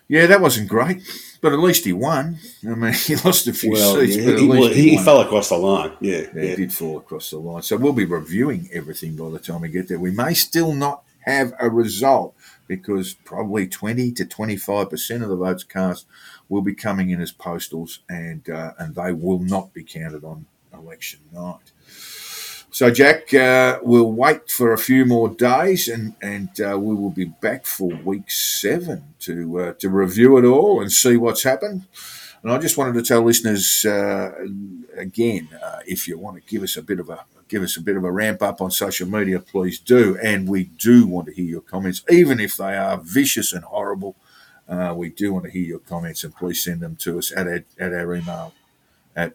Yeah, 0.09 0.27
that 0.27 0.41
wasn't 0.41 0.69
great, 0.69 1.03
but 1.41 1.53
at 1.53 1.59
least 1.59 1.85
he 1.85 1.93
won. 1.93 2.39
I 2.65 2.75
mean, 2.75 2.93
he 3.07 3.17
lost 3.17 3.49
a 3.49 3.53
few 3.53 3.73
well, 3.73 3.97
seats, 3.97 4.17
yeah, 4.17 4.25
but 4.25 4.35
at 4.35 4.41
he, 4.41 4.47
least 4.47 4.77
he, 4.77 4.91
he, 4.91 5.05
fell 5.05 5.21
across 5.21 5.49
the 5.49 5.57
line. 5.57 5.93
Yeah, 6.01 6.19
yeah, 6.19 6.29
yeah, 6.35 6.43
he 6.51 6.57
did 6.57 6.73
fall 6.73 6.99
across 6.99 7.31
the 7.31 7.39
line. 7.39 7.63
So 7.63 7.77
we'll 7.77 7.93
be 7.93 8.05
reviewing 8.05 8.69
everything 8.73 9.17
by 9.17 9.31
the 9.31 9.39
time 9.39 9.63
we 9.63 9.69
get 9.69 9.89
there. 9.89 9.99
We 9.99 10.13
may 10.13 10.35
still 10.35 10.73
not 10.73 11.03
have 11.21 11.53
a 11.59 11.69
result 11.69 12.35
because 12.69 13.15
probably 13.15 13.67
20 13.67 14.13
to 14.13 14.25
25% 14.25 15.23
of 15.23 15.29
the 15.29 15.37
votes 15.37 15.65
cast 15.65 16.07
will 16.49 16.63
be 16.63 16.75
coming 16.75 17.11
in 17.11 17.21
as 17.21 17.33
postals 17.33 18.01
and, 18.09 18.49
uh, 18.49 18.73
and 18.79 18.95
they 18.95 19.13
will 19.13 19.41
not 19.41 19.73
be 19.75 19.83
counted 19.83 20.25
on 20.25 20.47
election 20.73 21.21
night. 21.33 21.73
So, 22.77 22.91
Jack, 22.91 23.33
uh, 23.33 23.79
we'll 23.83 24.13
wait 24.13 24.51
for 24.51 24.75
a 24.75 24.77
few 24.77 25.07
more 25.07 25.31
days, 25.31 25.89
and 25.89 26.15
and 26.21 26.51
uh, 26.61 26.79
we 26.79 26.95
will 26.95 27.09
be 27.09 27.25
back 27.25 27.65
for 27.65 27.89
week 28.05 28.31
seven 28.31 29.15
to 29.21 29.61
uh, 29.61 29.73
to 29.79 29.89
review 29.89 30.37
it 30.37 30.45
all 30.45 30.83
and 30.83 30.93
see 30.93 31.17
what's 31.17 31.43
happened. 31.43 31.87
And 32.43 32.53
I 32.53 32.59
just 32.59 32.77
wanted 32.77 32.93
to 32.97 33.03
tell 33.03 33.23
listeners 33.23 33.87
uh, 33.87 34.31
again, 34.95 35.49
uh, 35.65 35.79
if 35.87 36.07
you 36.07 36.19
want 36.19 36.37
to 36.37 36.43
give 36.51 36.63
us 36.63 36.77
a 36.77 36.83
bit 36.83 37.01
of 37.01 37.09
a 37.09 37.25
give 37.49 37.63
us 37.63 37.79
a 37.79 37.81
bit 37.81 37.97
of 37.97 38.05
a 38.05 38.13
ramp 38.13 38.43
up 38.43 38.61
on 38.61 38.71
social 38.71 39.09
media, 39.09 39.41
please 39.41 39.79
do. 39.79 40.19
And 40.23 40.47
we 40.47 40.65
do 40.65 41.07
want 41.07 41.29
to 41.29 41.33
hear 41.33 41.47
your 41.47 41.63
comments, 41.63 42.03
even 42.11 42.39
if 42.39 42.59
they 42.59 42.77
are 42.77 42.99
vicious 42.99 43.55
and 43.55 43.65
horrible. 43.65 44.17
Uh, 44.69 44.93
we 44.95 45.09
do 45.09 45.33
want 45.33 45.47
to 45.47 45.51
hear 45.51 45.65
your 45.65 45.79
comments, 45.79 46.25
and 46.25 46.37
please 46.37 46.63
send 46.63 46.83
them 46.83 46.97
to 46.97 47.17
us 47.17 47.33
at 47.35 47.47
our, 47.47 47.65
at 47.81 47.95
our 47.95 48.15
email 48.17 48.53
at 49.17 49.33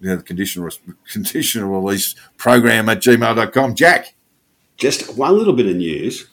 you 0.00 0.08
know, 0.08 0.16
the 0.16 0.22
conditional, 0.22 0.70
conditional 1.10 1.80
release 1.80 2.14
program 2.36 2.88
at 2.88 2.98
gmail.com. 2.98 3.74
Jack. 3.74 4.14
Just 4.76 5.16
one 5.16 5.36
little 5.36 5.54
bit 5.54 5.66
of 5.66 5.76
news. 5.76 6.28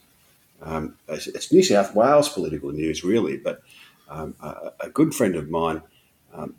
Um, 0.61 0.95
it's 1.07 1.51
New 1.51 1.64
South 1.64 1.93
Wales 1.93 2.30
political 2.30 2.72
news, 2.72 3.03
really, 3.03 3.38
but 3.38 3.61
um, 4.09 4.36
a, 4.41 4.72
a, 4.82 4.89
good 4.89 5.14
friend 5.14 5.36
of 5.36 5.49
mine 5.49 5.82
um, 6.34 6.55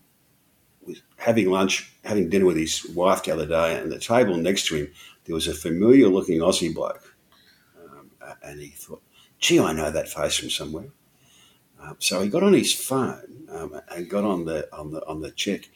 was 0.87 1.01
having 1.17 1.51
lunch, 1.51 1.91
having 2.05 2.29
dinner 2.29 2.45
with 2.45 2.57
his 2.57 2.85
wife 2.95 3.23
the 3.23 3.33
other 3.33 3.47
day, 3.47 3.79
and 3.79 3.91
the 3.91 3.99
table 3.99 4.37
next 4.37 4.67
to 4.67 4.77
him, 4.77 4.93
there 5.25 5.35
was 5.35 5.49
a 5.49 5.55
familiar 5.55 6.09
looking 6.09 6.41
Aussie 6.41 6.75
bloke. 6.75 7.17
Um, 7.83 8.11
and 8.43 8.61
he 8.61 8.69
thought, 8.69 9.03
gee, 9.39 9.59
I 9.59 9.73
know 9.73 9.91
that 9.91 10.09
face 10.09 10.37
from 10.37 10.51
somewhere. 10.51 10.89
Um, 11.81 11.97
so 11.99 12.23
he 12.23 12.29
got 12.29 12.43
on 12.43 12.53
his 12.53 12.75
phone 12.75 13.47
um, 13.51 13.81
and 13.91 14.09
got 14.09 14.25
on 14.25 14.45
the 14.45 14.69
on 14.75 14.91
the 14.91 15.07
on 15.07 15.21
the 15.21 15.31
check 15.31 15.69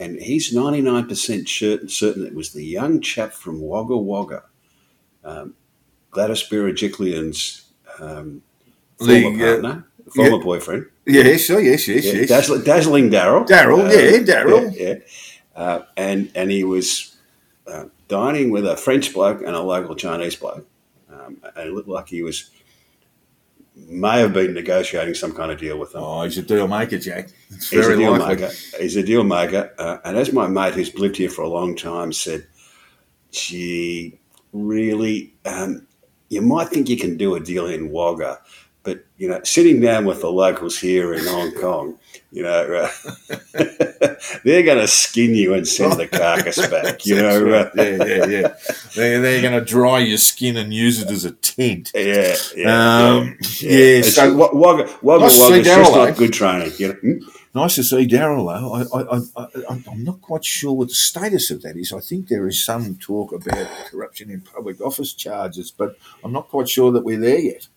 and 0.00 0.20
he's 0.20 0.54
99% 0.54 1.48
certain, 1.48 1.88
certain 1.88 2.26
it 2.26 2.34
was 2.34 2.52
the 2.52 2.64
young 2.64 3.00
chap 3.00 3.32
from 3.32 3.60
Wagga 3.60 3.96
Wagga, 3.96 4.42
um, 5.24 5.54
Gladys 6.10 6.48
Berejiklian's 6.48 7.64
um, 7.98 8.42
former 8.98 9.36
the, 9.36 9.44
uh, 9.44 9.52
partner, 9.52 9.86
former 10.14 10.36
yeah. 10.36 10.42
boyfriend. 10.42 10.86
Yes, 11.06 11.50
oh, 11.50 11.58
yes, 11.58 11.86
yes, 11.88 12.04
yeah, 12.04 12.12
yes. 12.12 12.28
Dazzling, 12.28 12.62
dazzling 12.62 13.10
Daryl. 13.10 13.46
Daryl, 13.46 13.86
uh, 13.86 13.92
yeah, 13.92 14.18
Daryl. 14.22 14.76
Yeah, 14.76 14.88
yeah. 14.88 14.98
Uh, 15.54 15.82
and, 15.96 16.30
and 16.34 16.50
he 16.50 16.64
was 16.64 17.16
uh, 17.66 17.84
dining 18.08 18.50
with 18.50 18.66
a 18.66 18.76
French 18.76 19.12
bloke 19.12 19.40
and 19.40 19.54
a 19.54 19.60
local 19.60 19.94
Chinese 19.94 20.36
bloke. 20.36 20.66
Um, 21.10 21.38
and 21.56 21.68
it 21.68 21.72
looked 21.72 21.88
like 21.88 22.08
he 22.08 22.22
was 22.22 22.50
may 23.76 24.20
have 24.20 24.32
been 24.32 24.54
negotiating 24.54 25.14
some 25.14 25.32
kind 25.32 25.50
of 25.50 25.58
deal 25.58 25.78
with 25.78 25.92
them. 25.92 26.02
Oh, 26.02 26.22
he's 26.22 26.38
a 26.38 26.42
deal 26.42 26.68
maker, 26.68 26.98
Jack. 26.98 27.30
It's 27.50 27.70
he's 27.70 27.80
very 27.80 27.94
a 27.94 27.98
deal 27.98 28.12
likely. 28.12 28.42
maker. 28.42 28.54
He's 28.80 28.96
a 28.96 29.02
deal 29.02 29.24
maker. 29.24 29.72
Uh, 29.78 29.98
and 30.04 30.16
as 30.16 30.32
my 30.32 30.46
mate 30.46 30.74
who's 30.74 30.94
lived 30.96 31.16
here 31.16 31.30
for 31.30 31.42
a 31.42 31.48
long 31.48 31.74
time 31.76 32.12
said, 32.12 32.46
gee, 33.30 34.18
really, 34.52 35.34
um, 35.44 35.86
you 36.28 36.40
might 36.40 36.68
think 36.68 36.88
you 36.88 36.96
can 36.96 37.16
do 37.16 37.34
a 37.34 37.40
deal 37.40 37.66
in 37.66 37.90
Wagga, 37.90 38.38
but, 38.84 39.04
you 39.16 39.28
know, 39.28 39.40
sitting 39.44 39.80
down 39.80 40.04
with 40.04 40.20
the 40.20 40.30
locals 40.30 40.78
here 40.78 41.14
in 41.14 41.26
Hong 41.26 41.52
Kong, 41.60 41.98
you 42.34 42.42
know, 42.42 42.66
they're 44.42 44.64
going 44.64 44.78
to 44.78 44.88
skin 44.88 45.36
you 45.36 45.54
and 45.54 45.68
send 45.68 45.92
the 45.92 46.08
carcass 46.08 46.66
back. 46.70 47.06
You 47.06 47.14
know, 47.14 47.44
right. 47.44 47.70
yeah, 47.76 48.04
yeah, 48.04 48.26
yeah. 48.26 48.54
They're, 48.96 49.20
they're 49.20 49.40
going 49.40 49.54
to 49.54 49.64
dry 49.64 50.00
your 50.00 50.18
skin 50.18 50.56
and 50.56 50.74
use 50.74 51.00
it 51.00 51.12
as 51.12 51.24
a 51.24 51.30
tent. 51.30 51.92
Yeah, 51.94 52.34
yeah, 52.56 53.06
um, 53.06 53.38
yeah. 53.60 53.78
yeah. 53.78 54.02
So 54.02 54.34
Wagga, 54.52 54.92
Wagga, 55.00 55.22
nice 55.22 55.38
Wagga, 55.38 55.62
just 55.62 55.94
not 55.94 56.16
good 56.16 56.32
training. 56.32 56.72
You 56.76 56.88
know? 56.88 56.94
Hmm? 56.94 57.28
Nice 57.54 57.76
to 57.76 57.84
see 57.84 58.08
Daryl, 58.08 58.46
though. 58.48 58.98
I, 58.98 59.40
I, 59.40 59.72
I, 59.72 59.92
am 59.92 60.02
not 60.02 60.20
quite 60.20 60.44
sure 60.44 60.72
what 60.72 60.88
the 60.88 60.94
status 60.94 61.52
of 61.52 61.62
that 61.62 61.76
is. 61.76 61.92
I 61.92 62.00
think 62.00 62.26
there 62.26 62.48
is 62.48 62.64
some 62.64 62.96
talk 62.96 63.32
about 63.32 63.68
corruption 63.86 64.28
in 64.28 64.40
public 64.40 64.80
office 64.80 65.14
charges, 65.14 65.70
but 65.70 65.96
I'm 66.24 66.32
not 66.32 66.48
quite 66.48 66.68
sure 66.68 66.90
that 66.90 67.04
we're 67.04 67.20
there 67.20 67.38
yet. 67.38 67.68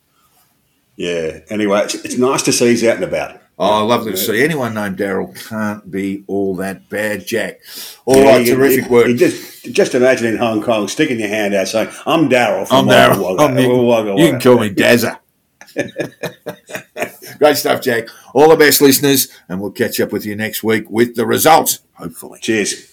Yeah. 0.95 1.41
Anyway, 1.51 1.80
it's, 1.82 1.93
it's 1.93 2.18
nice 2.18 2.41
to 2.41 2.51
see 2.51 2.70
he's 2.70 2.84
out 2.84 2.95
and 2.95 3.03
about. 3.03 3.39
Oh, 3.60 3.86
lovely 3.88 4.12
to 4.12 4.18
see. 4.18 4.43
Anyone 4.43 4.76
named 4.76 4.97
Daryl 4.97 5.34
can't 5.49 5.89
be 5.89 6.24
all 6.28 6.55
that 6.58 6.89
bad, 6.89 7.26
Jack. 7.26 7.60
All 8.05 8.18
Yeah, 8.18 8.24
right, 8.36 8.45
you- 8.45 8.55
terrific 8.55 8.86
you- 8.86 8.91
work. 8.91 9.08
you 9.08 9.18
just, 9.18 9.66
just 9.72 9.95
imagine 9.95 10.28
in 10.28 10.38
Hong 10.38 10.62
Kong 10.62 10.88
sticking 10.88 11.20
your 11.20 11.30
hand 11.30 11.55
out 11.55 11.68
saying, 11.68 11.89
I'm 12.05 12.30
Daryl 12.30 12.60
I'm 12.62 12.66
from 12.68 12.88
Daryl. 12.88 13.36
Wagga 13.38 13.43
I'm. 13.43 13.55
Wagga, 13.55 14.12
Wagga 14.14 14.22
You 14.22 14.30
can 14.32 14.39
call 14.39 14.60
me 14.60 14.70
Dazza. 14.70 15.18
Great 17.39 17.58
stuff, 17.58 17.82
Jack. 17.82 18.08
All 18.34 18.49
the 18.49 18.55
best, 18.55 18.82
listeners, 18.82 19.28
and 19.49 19.60
we'll 19.60 19.72
catch 19.72 19.99
up 19.99 20.12
with 20.12 20.26
you 20.26 20.36
next 20.36 20.64
week 20.64 20.89
with 20.89 21.16
the 21.16 21.26
results, 21.26 21.80
hopefully. 21.93 22.39
Cheers. 22.41 22.91